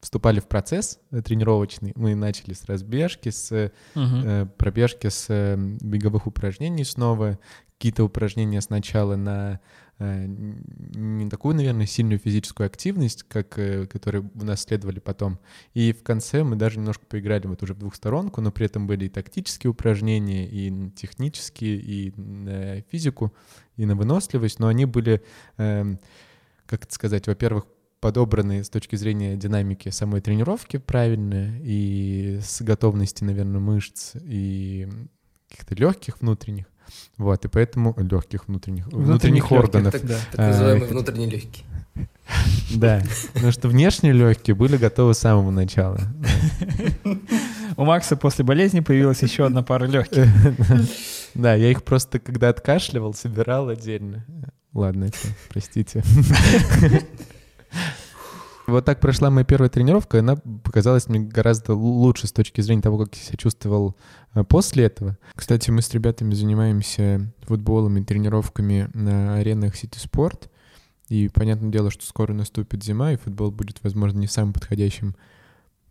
вступали 0.00 0.38
в 0.40 0.46
процесс 0.46 0.98
э, 1.12 1.22
тренировочный. 1.22 1.92
Мы 1.96 2.14
начали 2.14 2.52
с 2.52 2.64
разбежки, 2.66 3.30
с 3.30 3.72
Мгм. 3.94 4.22
э, 4.24 4.46
пробежки 4.58 5.08
с 5.08 5.26
э, 5.30 5.56
беговых 5.80 6.26
упражнений 6.26 6.84
снова, 6.84 7.38
какие-то 7.78 8.04
упражнения 8.04 8.60
сначала 8.60 9.16
на 9.16 9.60
э, 9.98 10.26
не 10.26 11.30
такую, 11.30 11.54
наверное, 11.54 11.86
сильную 11.86 12.18
физическую 12.18 12.66
активность, 12.66 13.22
как, 13.22 13.58
э, 13.58 13.86
которые 13.86 14.28
у 14.34 14.44
нас 14.44 14.62
следовали 14.62 14.98
потом. 14.98 15.38
И 15.72 15.92
в 15.92 16.02
конце 16.02 16.42
мы 16.44 16.56
даже 16.56 16.78
немножко 16.78 17.06
поиграли 17.06 17.46
вот 17.46 17.62
уже 17.62 17.74
в 17.74 17.78
двухсторонку, 17.78 18.40
но 18.40 18.50
при 18.52 18.66
этом 18.66 18.86
были 18.86 19.06
и 19.06 19.08
тактические 19.08 19.70
упражнения, 19.70 20.46
и 20.48 20.90
технические, 20.90 21.76
и 21.78 22.12
на 22.20 22.82
физику, 22.90 23.32
и 23.76 23.86
на 23.86 23.94
выносливость, 23.94 24.58
но 24.58 24.68
они 24.68 24.84
были, 24.84 25.22
эм, 25.58 25.98
как 26.66 26.84
это 26.84 26.94
сказать, 26.94 27.26
во-первых, 27.26 27.64
подобраны 28.00 28.62
с 28.62 28.68
точки 28.68 28.96
зрения 28.96 29.34
динамики 29.36 29.88
самой 29.88 30.20
тренировки 30.20 30.76
правильно 30.76 31.58
и 31.62 32.38
с 32.42 32.60
готовности, 32.62 33.24
наверное, 33.24 33.60
мышц 33.60 34.12
и 34.22 34.88
каких-то 35.48 35.74
легких 35.74 36.20
внутренних. 36.20 36.66
Вот, 37.16 37.44
и 37.44 37.48
поэтому 37.48 37.94
легких 37.96 38.46
внутренних, 38.46 38.86
внутренних, 38.88 39.06
Внутренних 39.06 39.42
легких, 39.44 39.58
органов. 39.58 39.92
Так, 39.92 40.04
Да. 40.04 40.18
так 40.32 40.38
называемые 40.38 40.84
А, 40.84 40.92
внутренние 40.92 41.30
легкие. 41.30 41.64
Да, 42.74 43.02
потому 43.34 43.52
что 43.52 43.68
внешние 43.68 44.12
легкие 44.12 44.54
были 44.56 44.76
готовы 44.76 45.14
с 45.14 45.18
самого 45.18 45.50
начала. 45.50 46.00
У 47.76 47.84
Макса 47.84 48.16
после 48.16 48.44
болезни 48.44 48.80
появилась 48.80 49.22
еще 49.22 49.46
одна 49.46 49.62
пара 49.62 49.86
легких. 49.86 50.26
Да, 51.34 51.54
я 51.54 51.70
их 51.70 51.82
просто, 51.82 52.18
когда 52.18 52.48
откашливал, 52.48 53.14
собирал 53.14 53.68
отдельно. 53.68 54.24
Ладно, 54.72 55.04
это, 55.04 55.18
простите. 55.48 56.02
Вот 58.66 58.86
так 58.86 58.98
прошла 58.98 59.28
моя 59.28 59.44
первая 59.44 59.68
тренировка, 59.68 60.16
и 60.16 60.20
она 60.20 60.36
показалась 60.36 61.06
мне 61.08 61.20
гораздо 61.20 61.74
лучше 61.74 62.26
с 62.26 62.32
точки 62.32 62.62
зрения 62.62 62.80
того, 62.80 62.96
как 62.96 63.14
я 63.14 63.20
себя 63.20 63.36
чувствовал 63.36 63.94
э, 64.34 64.42
после 64.42 64.84
этого. 64.84 65.18
Кстати, 65.34 65.70
мы 65.70 65.82
с 65.82 65.92
ребятами 65.92 66.32
занимаемся 66.32 67.30
футболом 67.42 67.98
и 67.98 68.04
тренировками 68.04 68.88
на 68.94 69.36
аренах 69.36 69.74
City 69.74 70.02
Sport. 70.02 70.48
И 71.10 71.28
понятное 71.28 71.70
дело, 71.70 71.90
что 71.90 72.06
скоро 72.06 72.32
наступит 72.32 72.82
зима, 72.82 73.12
и 73.12 73.16
футбол 73.16 73.50
будет, 73.50 73.80
возможно, 73.82 74.18
не 74.18 74.28
самым 74.28 74.54
подходящим 74.54 75.14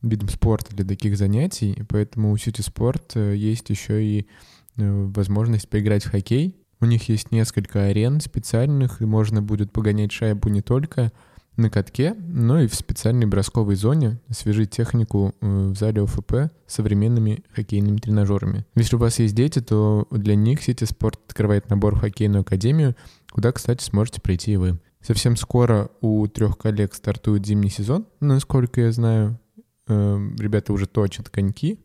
видом 0.02 0.30
спорта 0.30 0.76
для 0.76 0.84
таких 0.86 1.16
занятий. 1.16 1.74
И 1.74 1.84
поэтому 1.84 2.32
у 2.32 2.36
City 2.38 2.68
Sport 2.68 3.12
э, 3.14 3.36
есть 3.36 3.70
еще 3.70 4.04
и 4.04 4.28
возможность 4.76 5.70
поиграть 5.70 6.04
в 6.04 6.12
хоккей. 6.12 6.56
У 6.82 6.86
них 6.86 7.08
есть 7.10 7.32
несколько 7.32 7.86
арен 7.86 8.20
специальных, 8.20 9.02
и 9.02 9.06
можно 9.06 9.42
будет 9.42 9.72
погонять 9.72 10.12
шайбу 10.12 10.50
не 10.50 10.62
только 10.62 11.12
на 11.56 11.70
катке, 11.70 12.16
но 12.18 12.60
и 12.60 12.68
в 12.68 12.76
специальной 12.76 13.26
бросковой 13.26 13.76
зоне, 13.76 14.20
освежить 14.28 14.72
технику 14.72 15.36
э, 15.40 15.70
в 15.70 15.76
зале 15.76 16.02
ОФП 16.02 16.52
современными 16.66 17.44
хоккейными 17.54 17.98
тренажерами. 17.98 18.66
Если 18.76 18.96
у 18.96 19.00
вас 19.00 19.20
есть 19.20 19.36
дети, 19.36 19.60
то 19.60 20.08
для 20.10 20.36
них 20.36 20.68
City 20.68 20.88
Sport 20.88 21.20
открывает 21.28 21.70
набор 21.70 21.96
в 21.96 22.00
хоккейную 22.00 22.42
академию, 22.42 22.96
куда, 23.32 23.52
кстати, 23.52 23.84
сможете 23.84 24.20
прийти 24.22 24.54
и 24.54 24.58
вы. 24.58 24.80
Совсем 25.02 25.36
скоро 25.36 25.90
у 26.02 26.26
трех 26.28 26.58
коллег 26.58 26.94
стартует 26.94 27.46
зимний 27.46 27.70
сезон, 27.70 28.08
насколько 28.20 28.82
я 28.82 28.92
знаю. 28.92 29.40
Э, 29.88 30.18
Ребята 30.40 30.74
уже 30.74 30.88
точат 30.88 31.30
коньки, 31.30 31.80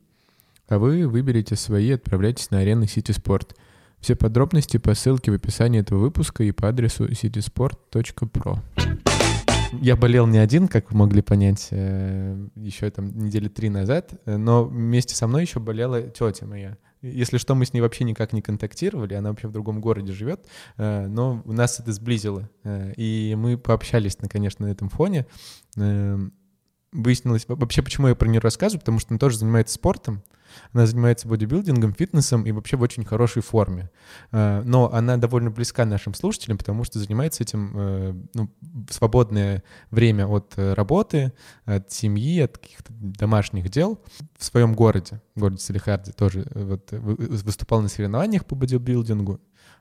а 0.69 0.79
вы 0.79 1.09
выберете 1.09 1.57
свои 1.57 1.89
и 1.89 1.93
отправляйтесь 1.93 2.51
на 2.51 2.59
арены 2.59 2.85
City 2.85 3.15
Sport. 3.17 3.55
Все 4.01 4.15
подробности 4.15 4.77
по 4.77 4.95
ссылке 4.95 5.31
в 5.31 5.35
описании 5.35 5.81
этого 5.81 5.99
выпуска 5.99 6.45
и 6.45 6.53
по 6.53 6.69
адресу 6.69 7.07
citysport.pro. 7.07 8.59
Я 9.81 9.97
болел 9.97 10.27
не 10.27 10.39
один, 10.39 10.69
как 10.69 10.91
вы 10.91 10.99
могли 10.99 11.21
понять, 11.21 11.69
э, 11.73 12.47
еще 12.57 12.91
там 12.91 13.19
недели 13.19 13.49
три 13.49 13.69
назад, 13.69 14.13
но 14.25 14.65
вместе 14.65 15.15
со 15.15 15.27
мной 15.27 15.43
еще 15.43 15.61
болела 15.61 16.03
тетя 16.03 16.47
моя. 16.47 16.79
Если 17.03 17.39
что, 17.39 17.55
мы 17.55 17.65
с 17.65 17.73
ней 17.73 17.81
вообще 17.81 18.05
никак 18.05 18.33
не 18.33 18.43
контактировали, 18.43 19.15
она 19.15 19.31
вообще 19.31 19.47
в 19.47 19.53
другом 19.53 19.81
городе 19.81 20.13
живет, 20.13 20.47
э, 20.79 21.07
но 21.07 21.43
нас 21.45 21.79
это 21.81 21.93
сблизило. 21.93 22.49
Э, 22.65 22.93
И 22.97 23.35
мы 23.37 23.57
пообщались, 23.57 24.17
конечно, 24.29 24.67
на 24.67 24.71
этом 24.71 24.89
фоне. 24.89 25.27
Выяснилось, 26.93 27.47
во- 27.49 27.57
вообще, 27.57 27.83
почему 27.83 28.09
я 28.09 28.15
про 28.15 28.29
нее 28.29 28.41
рассказываю, 28.41 28.81
потому 28.81 28.99
что 28.99 29.11
она 29.11 29.19
тоже 29.19 29.37
занимается 29.37 29.75
спортом, 29.75 30.23
она 30.73 30.87
занимается 30.87 31.29
бодибилдингом, 31.29 31.93
фитнесом 31.93 32.45
и 32.47 32.53
вообще 32.53 32.79
в 32.79 32.81
очень 32.83 33.05
хорошей 33.05 33.43
форме. 33.43 33.91
Э, 34.33 34.63
Но 34.65 34.91
она 34.91 35.19
довольно 35.19 35.51
близка 35.51 35.85
нашим 35.85 36.15
слушателям, 36.15 36.57
потому 36.57 36.85
что 36.85 36.99
занимается 36.99 37.43
этим 37.43 37.73
э, 37.77 38.15
ну, 38.33 38.51
в 38.63 38.93
свободное 38.93 39.63
время 39.91 40.27
от 40.27 40.55
э, 40.57 40.73
работы, 40.73 41.35
от 41.67 41.93
семьи, 41.93 42.41
от 42.41 42.57
каких-то 42.57 42.91
домашних 42.91 43.69
дел 43.69 44.03
в 44.39 44.45
своем 44.45 44.73
городе, 44.75 45.21
в 45.35 45.41
городе 45.41 45.61
Салихарде 45.61 46.13
тоже 46.13 46.47
вот, 46.55 46.91
вы- 46.93 47.17
выступала 47.17 47.83
на 47.83 47.89
соревнованиях 47.89 48.47
по 48.47 48.55
бодибилдингу. 48.55 49.41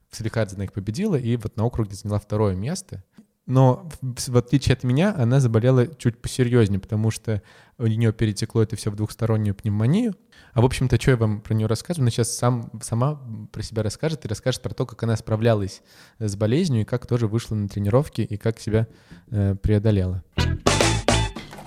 В 0.09 0.15
Салихарде 0.17 0.55
она 0.55 0.65
их 0.65 0.73
победила 0.73 1.15
и 1.15 1.37
вот 1.37 1.55
на 1.55 1.63
округе 1.63 1.95
заняла 1.95 2.19
второе 2.19 2.55
место. 2.55 3.03
Но 3.47 3.89
в, 4.01 4.37
отличие 4.37 4.73
от 4.73 4.83
меня, 4.83 5.15
она 5.17 5.39
заболела 5.39 5.87
чуть 5.87 6.17
посерьезнее, 6.17 6.81
потому 6.81 7.11
что 7.11 7.41
у 7.77 7.87
нее 7.87 8.11
перетекло 8.11 8.61
это 8.61 8.75
все 8.75 8.91
в 8.91 8.95
двухстороннюю 8.97 9.55
пневмонию. 9.55 10.15
А 10.53 10.61
в 10.61 10.65
общем-то, 10.65 10.99
что 10.99 11.11
я 11.11 11.17
вам 11.17 11.39
про 11.39 11.53
нее 11.53 11.67
рассказываю, 11.67 12.03
она 12.03 12.11
сейчас 12.11 12.35
сам, 12.35 12.69
сама 12.81 13.21
про 13.53 13.63
себя 13.63 13.83
расскажет 13.83 14.25
и 14.25 14.27
расскажет 14.27 14.61
про 14.61 14.73
то, 14.73 14.85
как 14.85 15.01
она 15.03 15.15
справлялась 15.15 15.81
с 16.19 16.35
болезнью 16.35 16.81
и 16.81 16.85
как 16.85 17.07
тоже 17.07 17.27
вышла 17.27 17.55
на 17.55 17.69
тренировки 17.69 18.19
и 18.19 18.35
как 18.35 18.59
себя 18.59 18.87
э, 19.31 19.55
преодолела. 19.55 20.23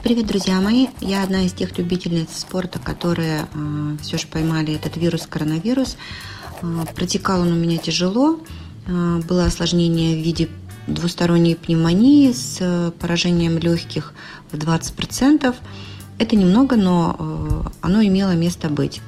Привет, 0.03 0.27
друзья 0.27 0.61
мои! 0.61 0.89
Я 1.01 1.23
одна 1.23 1.45
из 1.45 1.55
тех 1.55 1.77
любительниц 1.79 2.29
спорта, 2.31 2.79
которые 2.79 3.47
все 4.03 4.19
же 4.19 4.27
поймали 4.27 4.75
этот 4.75 4.99
вирус, 4.99 5.27
коронавирус. 5.27 5.97
Э, 6.61 6.85
протекал 6.95 7.41
он 7.41 7.53
у 7.53 7.57
меня 7.57 7.79
тяжело. 7.79 8.39
Э, 8.87 9.21
было 9.27 9.47
осложнение 9.47 10.21
в 10.21 10.25
виде 10.25 10.49
двусторонней 10.95 11.57
пневмонии 11.57 12.33
с 12.33 12.59
э, 12.61 12.93
поражением 12.99 13.59
легких 13.59 14.15
в 14.51 14.57
20%. 14.57 15.55
Это 16.19 16.37
немного, 16.37 16.77
но 16.77 17.17
э, 17.19 17.69
оно 17.81 18.03
имело 18.03 18.35
место 18.35 18.69
быть. 18.69 19.01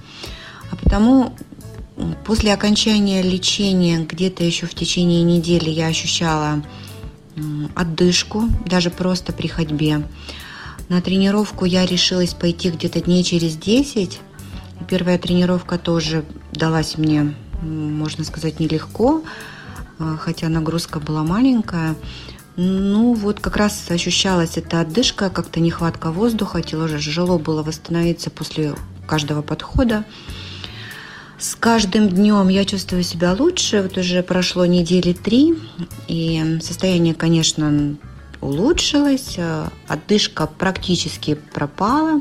А 0.70 0.76
потому 0.76 1.34
после 2.24 2.54
окончания 2.54 3.22
лечения 3.22 3.98
где-то 3.98 4.44
еще 4.44 4.66
в 4.66 4.74
течение 4.74 5.22
недели 5.22 5.70
я 5.70 5.88
ощущала 5.88 6.62
отдышку, 7.74 8.44
даже 8.66 8.90
просто 8.90 9.32
при 9.32 9.46
ходьбе. 9.46 10.02
На 10.88 11.00
тренировку 11.00 11.64
я 11.64 11.86
решилась 11.86 12.34
пойти 12.34 12.70
где-то 12.70 13.00
дней 13.00 13.24
через 13.24 13.56
10. 13.56 14.20
И 14.80 14.84
Первая 14.88 15.18
тренировка 15.18 15.78
тоже 15.78 16.24
далась 16.52 16.98
мне, 16.98 17.34
можно 17.62 18.24
сказать, 18.24 18.60
нелегко, 18.60 19.22
а, 19.22 19.28
хотя 20.20 20.48
нагрузка 20.48 21.00
была 21.00 21.22
маленькая. 21.22 21.94
Ну, 22.56 23.14
вот 23.14 23.40
как 23.40 23.56
раз 23.56 23.90
ощущалась 23.90 24.56
эта 24.56 24.80
отдышка, 24.80 25.30
как-то 25.30 25.60
нехватка 25.60 26.10
воздуха, 26.10 26.60
тяжело 26.62 27.38
было 27.38 27.62
восстановиться 27.62 28.30
после 28.30 28.74
каждого 29.06 29.42
подхода. 29.42 30.04
С 31.38 31.56
каждым 31.56 32.08
днем 32.08 32.48
я 32.48 32.64
чувствую 32.64 33.02
себя 33.02 33.32
лучше. 33.32 33.82
Вот 33.82 33.98
уже 33.98 34.22
прошло 34.22 34.64
недели 34.64 35.12
три, 35.12 35.58
и 36.06 36.58
состояние, 36.62 37.14
конечно, 37.14 37.96
улучшилось. 38.40 39.34
э, 39.38 39.68
Отдышка 39.88 40.46
практически 40.46 41.34
пропала. 41.34 42.20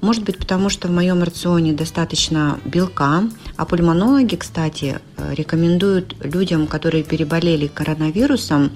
Может 0.00 0.24
быть, 0.24 0.38
потому 0.38 0.68
что 0.68 0.88
в 0.88 0.92
моем 0.92 1.22
рационе 1.22 1.72
достаточно 1.72 2.58
белка. 2.64 3.24
А 3.56 3.64
пульмонологи, 3.66 4.36
кстати, 4.36 4.98
э, 5.16 5.34
рекомендуют 5.34 6.16
людям, 6.24 6.66
которые 6.66 7.04
переболели 7.04 7.66
коронавирусом, 7.66 8.72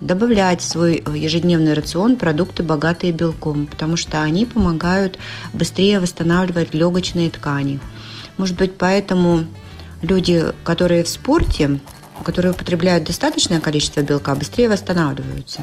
добавлять 0.00 0.60
в 0.60 0.64
свой 0.64 1.02
э, 1.04 1.16
ежедневный 1.16 1.74
рацион 1.74 2.16
продукты, 2.16 2.62
богатые 2.62 3.12
белком, 3.12 3.66
потому 3.66 3.96
что 3.96 4.22
они 4.22 4.46
помогают 4.46 5.18
быстрее 5.52 6.00
восстанавливать 6.00 6.74
легочные 6.74 7.30
ткани. 7.30 7.80
Может 8.36 8.56
быть, 8.56 8.76
поэтому 8.76 9.44
люди, 10.02 10.44
которые 10.64 11.04
в 11.04 11.08
спорте, 11.08 11.80
которые 12.24 12.52
употребляют 12.52 13.04
достаточное 13.04 13.60
количество 13.60 14.00
белка, 14.02 14.34
быстрее 14.34 14.68
восстанавливаются. 14.68 15.62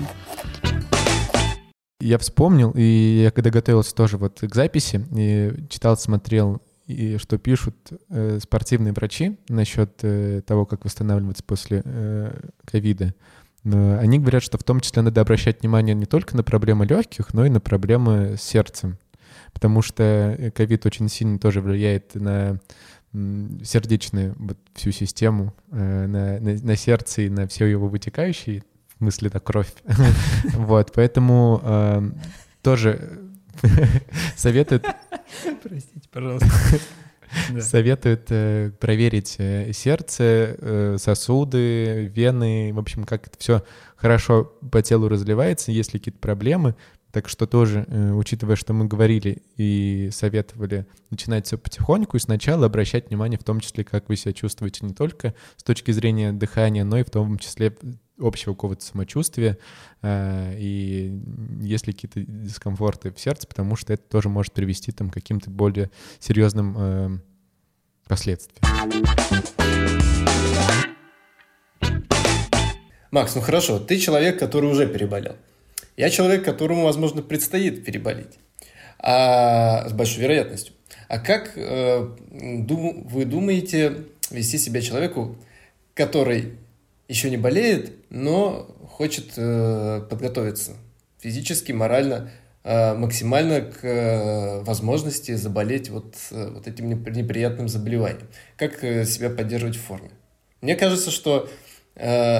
Я 1.99 2.17
вспомнил, 2.17 2.71
и 2.71 3.21
я 3.23 3.31
когда 3.31 3.49
готовился 3.49 3.95
тоже 3.95 4.17
вот 4.17 4.39
к 4.41 4.53
записи, 4.53 5.05
и 5.15 5.53
читал, 5.69 5.97
смотрел, 5.97 6.61
и 6.85 7.17
что 7.17 7.37
пишут 7.37 7.75
э, 8.09 8.39
спортивные 8.41 8.93
врачи 8.93 9.37
насчет 9.47 9.99
э, 10.03 10.41
того, 10.45 10.65
как 10.65 10.83
восстанавливаться 10.83 11.43
после 11.43 11.81
э, 11.83 12.49
ковида. 12.65 13.13
Э, 13.63 13.97
они 13.99 14.19
говорят, 14.19 14.43
что 14.43 14.57
в 14.57 14.63
том 14.63 14.79
числе 14.79 15.01
надо 15.01 15.21
обращать 15.21 15.61
внимание 15.61 15.95
не 15.95 16.05
только 16.05 16.35
на 16.35 16.43
проблемы 16.43 16.85
легких, 16.85 17.33
но 17.33 17.45
и 17.45 17.49
на 17.49 17.59
проблемы 17.59 18.35
с 18.37 18.41
сердцем. 18.41 18.97
Потому 19.53 19.81
что 19.81 20.03
э, 20.03 20.51
ковид 20.51 20.85
очень 20.85 21.09
сильно 21.09 21.39
тоже 21.39 21.61
влияет 21.61 22.15
на 22.15 22.59
сердечную 23.63 24.33
вот 24.39 24.57
всю 24.73 24.91
систему, 24.91 25.53
э, 25.71 26.07
на, 26.07 26.39
на, 26.39 26.59
на 26.59 26.75
сердце 26.75 27.23
и 27.23 27.29
на 27.29 27.47
все 27.47 27.65
его 27.65 27.87
вытекающие, 27.87 28.63
в 28.95 28.97
смысле, 28.97 29.29
это 29.29 29.39
кровь. 29.39 29.73
Вот, 30.55 30.91
поэтому 30.93 32.11
тоже 32.61 33.19
советуют 34.35 34.85
Простите, 35.61 36.09
пожалуйста. 36.11 36.47
Да. 37.51 37.61
Советуют 37.61 38.27
э, 38.29 38.71
проверить 38.79 39.37
э, 39.39 39.73
сердце, 39.73 40.55
э, 40.55 40.97
сосуды, 40.99 42.05
вены, 42.13 42.71
в 42.71 42.77
общем, 42.77 43.05
как 43.05 43.25
это 43.25 43.39
все 43.39 43.63
хорошо 43.95 44.53
по 44.71 44.83
телу 44.83 45.07
разливается, 45.07 45.71
есть 45.71 45.93
ли 45.93 45.99
какие-то 45.99 46.19
проблемы. 46.19 46.75
Так 47.11 47.29
что 47.29 47.47
тоже, 47.47 47.85
э, 47.87 48.11
учитывая, 48.11 48.55
что 48.55 48.73
мы 48.73 48.85
говорили 48.85 49.41
и 49.57 50.09
советовали 50.11 50.85
начинать 51.09 51.47
все 51.47 51.57
потихоньку 51.57 52.17
и 52.17 52.19
сначала 52.19 52.67
обращать 52.67 53.09
внимание 53.09 53.39
в 53.39 53.43
том 53.43 53.61
числе, 53.61 53.83
как 53.83 54.09
вы 54.09 54.15
себя 54.15 54.33
чувствуете 54.33 54.85
не 54.85 54.93
только 54.93 55.33
с 55.57 55.63
точки 55.63 55.89
зрения 55.91 56.33
дыхания, 56.33 56.83
но 56.83 56.99
и 56.99 57.03
в 57.03 57.09
том 57.09 57.39
числе 57.39 57.75
общего 58.19 58.53
какого-то 58.53 58.83
самочувствия 58.83 59.57
э, 60.01 60.55
и 60.57 61.19
есть 61.61 61.87
ли 61.87 61.93
какие-то 61.93 62.21
дискомфорты 62.21 63.11
в 63.11 63.19
сердце, 63.19 63.47
потому 63.47 63.75
что 63.75 63.93
это 63.93 64.03
тоже 64.03 64.29
может 64.29 64.53
привести 64.53 64.91
там, 64.91 65.09
к 65.09 65.13
каким-то 65.13 65.49
более 65.49 65.89
серьезным 66.19 66.75
э, 66.77 67.09
последствиям. 68.07 68.61
Макс, 73.11 73.35
ну 73.35 73.41
хорошо, 73.41 73.79
ты 73.79 73.97
человек, 73.97 74.39
который 74.39 74.69
уже 74.69 74.87
переболел. 74.87 75.35
Я 75.97 76.09
человек, 76.09 76.43
которому, 76.43 76.83
возможно, 76.83 77.21
предстоит 77.21 77.85
переболеть. 77.85 78.39
А, 79.05 79.87
с 79.89 79.93
большой 79.93 80.23
вероятностью. 80.23 80.73
А 81.09 81.19
как 81.19 81.57
э, 81.57 82.07
дум, 82.31 83.05
вы 83.05 83.25
думаете 83.25 84.05
вести 84.31 84.57
себя 84.57 84.81
человеку, 84.81 85.35
который 85.93 86.53
еще 87.13 87.29
не 87.29 87.37
болеет, 87.37 87.91
но 88.09 88.75
хочет 88.89 89.33
э, 89.37 90.01
подготовиться 90.09 90.71
физически, 91.19 91.71
морально, 91.71 92.31
э, 92.63 92.95
максимально 92.95 93.61
к 93.61 93.83
э, 93.83 94.61
возможности 94.63 95.35
заболеть 95.35 95.89
вот, 95.91 96.15
вот 96.31 96.67
этим 96.67 96.89
неприятным 96.89 97.69
заболеванием? 97.69 98.27
Как 98.57 98.79
себя 98.79 99.29
поддерживать 99.29 99.75
в 99.75 99.81
форме? 99.81 100.09
Мне 100.61 100.75
кажется, 100.75 101.11
что 101.11 101.49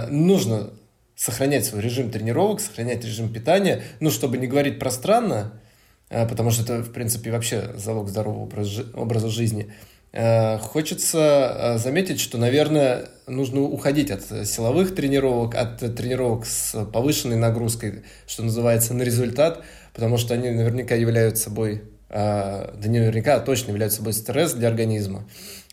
нужно 0.10 0.72
сохранять 1.16 1.66
свой 1.66 1.82
режим 1.84 2.10
тренировок, 2.10 2.60
сохранять 2.60 3.06
режим 3.06 3.32
питания, 3.32 3.84
ну, 4.00 4.10
чтобы 4.10 4.40
не 4.40 4.48
говорить 4.48 4.80
пространно, 4.80 5.62
потому 6.10 6.50
что 6.50 6.64
это, 6.64 6.82
в 6.82 6.92
принципе, 6.92 7.30
вообще 7.32 7.74
залог 7.76 8.10
здорового 8.10 8.50
образа 8.96 9.30
жизни. 9.30 9.72
Э, 10.14 10.58
хочется 10.60 11.56
э, 11.58 11.78
заметить, 11.80 12.20
что, 12.20 12.38
наверное, 12.38 13.10
нужно 13.28 13.62
уходить 13.62 14.12
от 14.12 14.24
силовых 14.48 14.96
тренировок, 14.96 15.56
от 15.56 15.80
тренировок 15.96 16.46
с 16.46 16.86
повышенной 16.86 17.36
нагрузкой, 17.36 18.04
что 18.26 18.44
называется, 18.44 18.94
на 18.94 19.04
результат, 19.04 19.64
потому 19.94 20.18
что 20.18 20.34
они 20.34 20.50
наверняка 20.50 20.96
являются 20.96 21.46
собой, 21.46 21.84
да 22.10 22.72
не 22.86 23.00
наверняка, 23.00 23.36
а 23.36 23.40
точно 23.40 23.72
являются 23.72 23.98
собой 23.98 24.14
стресс 24.14 24.54
для 24.54 24.68
организма. 24.68 25.28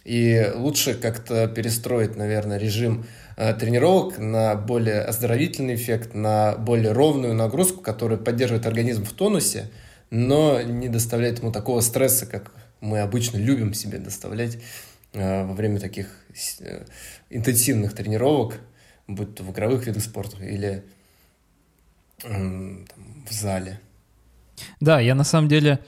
И 0.04 0.50
лучше 0.54 0.94
как-то 0.94 1.46
перестроить, 1.48 2.16
наверное, 2.16 2.56
режим 2.56 3.04
Э, 3.42 3.54
тренировок 3.54 4.18
на 4.18 4.54
более 4.54 5.00
оздоровительный 5.00 5.74
эффект, 5.74 6.12
на 6.12 6.56
более 6.56 6.92
ровную 6.92 7.32
нагрузку, 7.32 7.80
которая 7.80 8.18
поддерживает 8.18 8.66
организм 8.66 9.06
в 9.06 9.12
тонусе, 9.12 9.70
но 10.10 10.60
не 10.60 10.88
доставляет 10.88 11.38
ему 11.38 11.50
такого 11.50 11.80
стресса, 11.80 12.26
как 12.26 12.52
мы 12.80 13.00
обычно 13.00 13.38
любим 13.38 13.74
себе 13.74 13.98
доставлять 13.98 14.58
э, 15.12 15.44
во 15.44 15.54
время 15.54 15.80
таких 15.80 16.08
э, 16.60 16.84
интенсивных 17.30 17.94
тренировок, 17.94 18.60
будь 19.06 19.34
то 19.34 19.42
в 19.42 19.50
игровых 19.50 19.86
видах 19.86 20.02
спорта 20.02 20.42
или 20.44 20.84
там, 22.22 22.86
в 23.26 23.32
зале. 23.32 23.80
Да, 24.80 25.00
я 25.00 25.14
на 25.14 25.24
самом 25.24 25.48
деле 25.48 25.80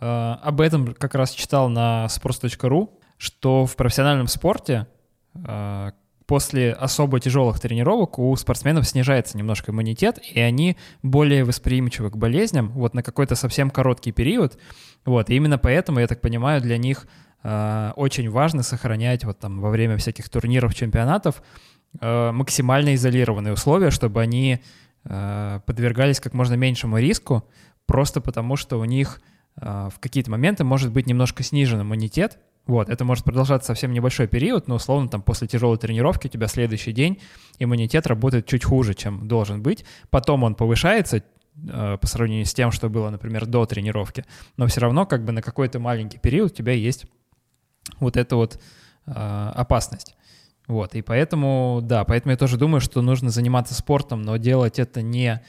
э, 0.00 0.04
об 0.06 0.60
этом 0.60 0.94
как 0.94 1.14
раз 1.14 1.32
читал 1.32 1.68
на 1.68 2.06
sports.ru, 2.06 2.90
что 3.18 3.66
в 3.66 3.76
профессиональном 3.76 4.28
спорте 4.28 4.86
э, 5.34 5.92
после 6.26 6.72
особо 6.72 7.20
тяжелых 7.20 7.60
тренировок 7.60 8.18
у 8.18 8.34
спортсменов 8.36 8.86
снижается 8.86 9.36
немножко 9.36 9.72
иммунитет, 9.72 10.18
и 10.22 10.40
они 10.40 10.76
более 11.02 11.44
восприимчивы 11.44 12.10
к 12.10 12.16
болезням 12.16 12.70
вот 12.70 12.94
на 12.94 13.02
какой-то 13.02 13.34
совсем 13.34 13.70
короткий 13.70 14.12
период. 14.12 14.58
Вот, 15.04 15.28
и 15.30 15.36
именно 15.36 15.58
поэтому, 15.58 16.00
я 16.00 16.06
так 16.06 16.20
понимаю, 16.20 16.62
для 16.62 16.78
них 16.78 17.06
э, 17.42 17.92
очень 17.96 18.30
важно 18.30 18.62
сохранять 18.62 19.24
вот 19.24 19.38
там 19.38 19.60
во 19.60 19.70
время 19.70 19.98
всяких 19.98 20.28
турниров, 20.30 20.74
чемпионатов 20.74 21.42
э, 22.00 22.30
максимально 22.32 22.94
изолированные 22.94 23.52
условия, 23.52 23.90
чтобы 23.90 24.22
они 24.22 24.60
э, 25.04 25.60
подвергались 25.66 26.20
как 26.20 26.32
можно 26.32 26.54
меньшему 26.54 26.98
риску, 26.98 27.46
просто 27.86 28.22
потому 28.22 28.56
что 28.56 28.78
у 28.78 28.84
них 28.86 29.20
э, 29.60 29.90
в 29.94 30.00
какие-то 30.00 30.30
моменты 30.30 30.64
может 30.64 30.90
быть 30.90 31.06
немножко 31.06 31.42
снижен 31.42 31.82
иммунитет, 31.82 32.38
вот, 32.66 32.88
это 32.88 33.04
может 33.04 33.24
продолжаться 33.24 33.68
совсем 33.68 33.92
небольшой 33.92 34.26
период, 34.26 34.68
но 34.68 34.76
условно 34.76 35.08
там 35.08 35.20
после 35.20 35.46
тяжелой 35.46 35.76
тренировки 35.76 36.28
у 36.28 36.30
тебя 36.30 36.46
следующий 36.46 36.92
день 36.92 37.20
иммунитет 37.58 38.06
работает 38.06 38.46
чуть 38.46 38.64
хуже, 38.64 38.94
чем 38.94 39.28
должен 39.28 39.62
быть. 39.62 39.84
Потом 40.08 40.44
он 40.44 40.54
повышается 40.54 41.18
э, 41.18 41.98
по 42.00 42.06
сравнению 42.06 42.46
с 42.46 42.54
тем, 42.54 42.70
что 42.70 42.88
было, 42.88 43.10
например, 43.10 43.44
до 43.44 43.66
тренировки, 43.66 44.24
но 44.56 44.66
все 44.66 44.80
равно 44.80 45.04
как 45.04 45.24
бы 45.24 45.32
на 45.32 45.42
какой-то 45.42 45.78
маленький 45.78 46.18
период 46.18 46.52
у 46.52 46.54
тебя 46.54 46.72
есть 46.72 47.04
вот 48.00 48.16
эта 48.16 48.36
вот 48.36 48.58
э, 49.06 49.10
опасность. 49.10 50.16
Вот, 50.66 50.94
и 50.94 51.02
поэтому, 51.02 51.80
да, 51.82 52.04
поэтому 52.04 52.30
я 52.30 52.38
тоже 52.38 52.56
думаю, 52.56 52.80
что 52.80 53.02
нужно 53.02 53.28
заниматься 53.28 53.74
спортом, 53.74 54.22
но 54.22 54.38
делать 54.38 54.78
это 54.78 55.02
не 55.02 55.42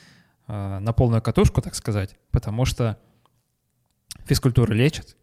э, 0.47 0.79
на 0.79 0.91
полную 0.91 1.21
катушку, 1.21 1.61
так 1.61 1.75
сказать, 1.75 2.17
потому 2.31 2.65
что 2.65 2.99
физкультура 4.25 4.73
лечит, 4.73 5.15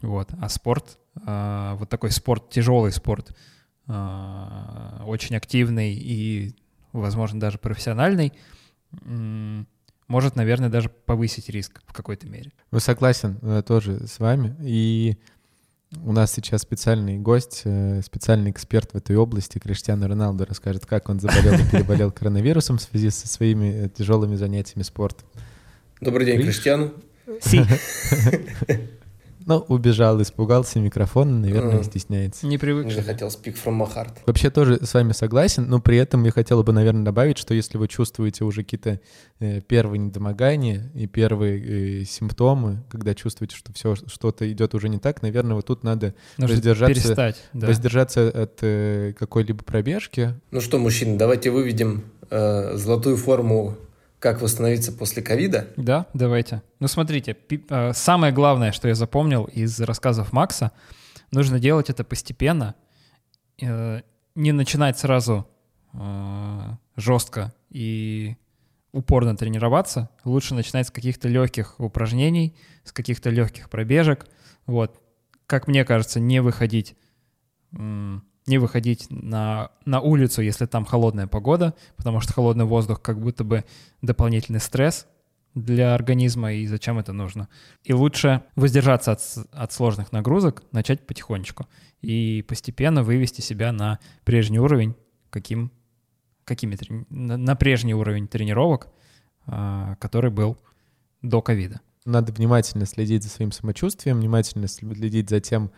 вот, 0.00 0.30
а 0.40 0.48
спорт 0.48 0.98
вот 1.24 1.88
такой 1.88 2.10
спорт, 2.10 2.50
тяжелый 2.50 2.92
спорт, 2.92 3.34
а, 3.88 5.02
очень 5.06 5.36
активный 5.36 5.94
и, 5.94 6.54
возможно, 6.92 7.38
даже 7.40 7.58
профессиональный, 7.58 8.32
может, 10.08 10.36
наверное, 10.36 10.68
даже 10.68 10.88
повысить 10.88 11.48
риск 11.48 11.82
в 11.86 11.92
какой-то 11.92 12.28
мере. 12.28 12.52
Ну, 12.70 12.78
согласен 12.78 13.38
э, 13.42 13.62
тоже 13.66 14.06
с 14.06 14.20
вами. 14.20 14.54
И 14.60 15.16
у 16.04 16.12
нас 16.12 16.32
сейчас 16.32 16.62
специальный 16.62 17.18
гость, 17.18 17.62
э, 17.64 18.02
специальный 18.02 18.52
эксперт 18.52 18.92
в 18.92 18.96
этой 18.96 19.16
области, 19.16 19.58
Криштиану 19.58 20.06
Роналду, 20.06 20.44
расскажет, 20.44 20.86
как 20.86 21.08
он 21.08 21.18
заболел 21.18 21.54
и 21.54 21.70
переболел 21.70 22.12
коронавирусом 22.12 22.78
в 22.78 22.82
связи 22.82 23.10
со 23.10 23.26
своими 23.26 23.86
э, 23.86 23.88
тяжелыми 23.88 24.36
занятиями 24.36 24.84
спортом. 24.84 25.26
Добрый 26.00 26.24
день, 26.24 26.40
Криштиану. 26.40 26.92
Си. 27.40 27.62
Ну, 29.46 29.64
убежал, 29.68 30.20
испугался 30.20 30.80
микрофона, 30.80 31.38
наверное, 31.38 31.78
mm. 31.78 31.84
стесняется. 31.84 32.46
Не 32.48 32.58
привык. 32.58 32.88
Я 32.88 33.02
хотел 33.02 33.28
speak 33.28 33.56
from 33.64 33.78
my 33.78 33.88
heart. 33.88 34.10
Вообще 34.26 34.50
тоже 34.50 34.84
с 34.84 34.92
вами 34.92 35.12
согласен, 35.12 35.68
но 35.68 35.80
при 35.80 35.98
этом 35.98 36.24
я 36.24 36.32
хотел 36.32 36.64
бы, 36.64 36.72
наверное, 36.72 37.04
добавить, 37.04 37.38
что 37.38 37.54
если 37.54 37.78
вы 37.78 37.86
чувствуете 37.86 38.42
уже 38.42 38.64
какие-то 38.64 39.00
э, 39.38 39.60
первые 39.60 40.00
недомогания 40.00 40.90
и 40.96 41.06
первые 41.06 42.02
э, 42.02 42.04
симптомы, 42.04 42.82
когда 42.90 43.14
чувствуете, 43.14 43.54
что 43.54 43.72
все 43.72 43.94
что-то 43.94 44.50
идет 44.50 44.74
уже 44.74 44.88
не 44.88 44.98
так, 44.98 45.22
наверное, 45.22 45.54
вот 45.54 45.66
тут 45.66 45.84
надо 45.84 46.16
Нужно 46.38 46.56
воздержаться, 46.56 46.94
перестать, 46.94 47.36
да. 47.52 47.68
воздержаться 47.68 48.28
от 48.28 48.58
э, 48.62 49.12
какой-либо 49.16 49.62
пробежки. 49.62 50.34
Ну 50.50 50.60
что, 50.60 50.80
мужчины, 50.80 51.16
давайте 51.16 51.50
выведем 51.52 52.02
э, 52.30 52.76
золотую 52.76 53.16
форму 53.16 53.76
как 54.18 54.40
восстановиться 54.40 54.92
после 54.92 55.22
ковида? 55.22 55.68
Да, 55.76 56.06
давайте. 56.14 56.62
Ну, 56.80 56.88
смотрите, 56.88 57.36
э, 57.50 57.92
самое 57.92 58.32
главное, 58.32 58.72
что 58.72 58.88
я 58.88 58.94
запомнил 58.94 59.44
из 59.44 59.78
рассказов 59.80 60.32
Макса, 60.32 60.72
нужно 61.30 61.58
делать 61.58 61.90
это 61.90 62.04
постепенно, 62.04 62.74
э, 63.60 64.00
не 64.34 64.52
начинать 64.52 64.98
сразу 64.98 65.46
э, 65.92 66.60
жестко 66.96 67.52
и 67.70 68.36
упорно 68.92 69.36
тренироваться. 69.36 70.08
Лучше 70.24 70.54
начинать 70.54 70.86
с 70.86 70.90
каких-то 70.90 71.28
легких 71.28 71.78
упражнений, 71.78 72.56
с 72.84 72.92
каких-то 72.92 73.30
легких 73.30 73.68
пробежек. 73.68 74.26
Вот. 74.64 75.00
Как 75.46 75.68
мне 75.68 75.84
кажется, 75.84 76.18
не 76.18 76.40
выходить 76.40 76.96
не 78.46 78.58
выходить 78.58 79.06
на, 79.10 79.70
на 79.84 80.00
улицу, 80.00 80.42
если 80.42 80.66
там 80.66 80.84
холодная 80.84 81.26
погода, 81.26 81.74
потому 81.96 82.20
что 82.20 82.32
холодный 82.32 82.64
воздух 82.64 83.02
как 83.02 83.20
будто 83.20 83.44
бы 83.44 83.64
дополнительный 84.02 84.60
стресс 84.60 85.06
для 85.54 85.94
организма, 85.94 86.52
и 86.52 86.66
зачем 86.66 86.98
это 86.98 87.12
нужно. 87.12 87.48
И 87.82 87.92
лучше 87.92 88.42
воздержаться 88.56 89.12
от, 89.12 89.20
от 89.52 89.72
сложных 89.72 90.12
нагрузок, 90.12 90.62
начать 90.70 91.06
потихонечку 91.06 91.66
и 92.02 92.44
постепенно 92.46 93.02
вывести 93.02 93.40
себя 93.40 93.72
на 93.72 93.98
прежний 94.24 94.58
уровень, 94.58 94.94
каким, 95.30 95.72
какими, 96.44 96.78
на, 97.08 97.36
на 97.36 97.56
прежний 97.56 97.94
уровень 97.94 98.28
тренировок, 98.28 98.88
а, 99.46 99.96
который 99.96 100.30
был 100.30 100.58
до 101.22 101.40
ковида. 101.40 101.80
Надо 102.04 102.32
внимательно 102.32 102.86
следить 102.86 103.24
за 103.24 103.30
своим 103.30 103.50
самочувствием, 103.50 104.18
внимательно 104.18 104.68
следить 104.68 105.30
за 105.30 105.40
тем, 105.40 105.72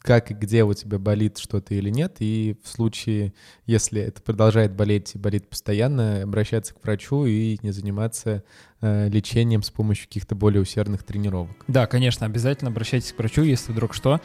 как 0.00 0.30
и 0.30 0.34
где 0.34 0.64
у 0.64 0.72
тебя 0.74 0.98
болит 0.98 1.38
что-то 1.38 1.74
или 1.74 1.90
нет, 1.90 2.16
и 2.20 2.56
в 2.62 2.68
случае, 2.68 3.32
если 3.66 4.00
это 4.00 4.22
продолжает 4.22 4.72
болеть 4.72 5.14
и 5.14 5.18
болит 5.18 5.48
постоянно, 5.48 6.22
обращаться 6.22 6.74
к 6.74 6.82
врачу 6.82 7.26
и 7.26 7.58
не 7.62 7.72
заниматься 7.72 8.44
э, 8.80 9.08
лечением 9.08 9.62
с 9.62 9.70
помощью 9.70 10.06
каких-то 10.06 10.34
более 10.34 10.62
усердных 10.62 11.02
тренировок. 11.02 11.64
Да, 11.66 11.86
конечно, 11.86 12.26
обязательно 12.26 12.70
обращайтесь 12.70 13.12
к 13.12 13.18
врачу, 13.18 13.42
если 13.42 13.72
вдруг 13.72 13.92
что. 13.92 14.20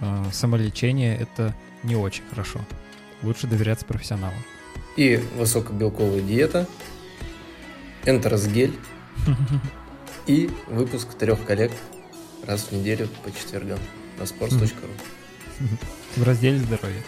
Э, 0.00 0.24
самолечение— 0.32 1.16
это 1.20 1.54
не 1.82 1.96
очень 1.96 2.24
хорошо. 2.30 2.60
Лучше 3.22 3.46
доверяться 3.46 3.84
профессионалу. 3.84 4.34
И 4.96 5.20
высокобелковая 5.36 6.22
диета, 6.22 6.66
энтеросгель 8.06 8.74
и 10.26 10.50
выпуск 10.66 11.14
трех 11.14 11.44
коллег 11.44 11.72
раз 12.46 12.62
в 12.62 12.72
неделю 12.72 13.08
по 13.22 13.30
четвергам 13.30 13.78
на 14.20 14.24
sports.ru. 14.24 14.90
В 16.16 16.22
разделе 16.22 16.58
здоровья. 16.58 17.02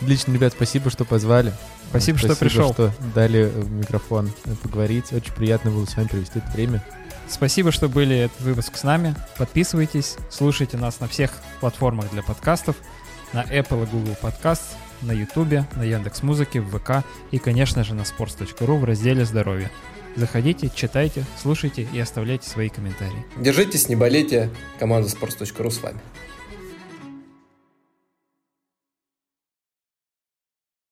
Отлично, 0.00 0.32
ребят, 0.32 0.52
спасибо, 0.52 0.90
что 0.90 1.04
позвали. 1.04 1.52
Спасибо, 1.90 2.18
что 2.18 2.36
пришел. 2.36 2.72
что 2.72 2.92
дали 3.14 3.50
э, 3.52 3.64
микрофон 3.68 4.30
э, 4.44 4.54
поговорить. 4.62 5.12
Очень 5.12 5.32
приятно 5.32 5.70
было 5.70 5.86
с 5.86 5.96
вами 5.96 6.06
провести 6.06 6.38
это 6.38 6.50
время. 6.52 6.84
Спасибо, 7.28 7.72
что 7.72 7.88
были 7.88 8.16
этот 8.16 8.40
выпуск 8.40 8.76
с 8.76 8.84
нами. 8.84 9.14
Подписывайтесь, 9.36 10.16
слушайте 10.30 10.76
нас 10.76 11.00
на 11.00 11.08
всех 11.08 11.32
платформах 11.60 12.10
для 12.10 12.22
подкастов, 12.22 12.76
на 13.32 13.42
Apple 13.42 13.84
и 13.84 13.90
Google 13.90 14.16
Podcast, 14.22 14.62
на 15.02 15.12
YouTube, 15.12 15.64
на 15.76 15.82
Яндекс 15.82 16.22
Музыке, 16.22 16.60
в 16.60 16.78
ВК 16.78 17.04
и, 17.30 17.38
конечно 17.38 17.84
же, 17.84 17.94
на 17.94 18.02
sports.ru 18.02 18.78
в 18.78 18.84
разделе 18.84 19.24
«Здоровье». 19.24 19.70
Заходите, 20.16 20.70
читайте, 20.74 21.24
слушайте 21.40 21.86
и 21.92 22.00
оставляйте 22.00 22.48
свои 22.48 22.68
комментарии. 22.70 23.24
Держитесь, 23.36 23.88
не 23.88 23.96
болейте. 23.96 24.50
Команда 24.78 25.08
sports.ru 25.08 25.70
с 25.70 25.80
вами. 25.80 26.00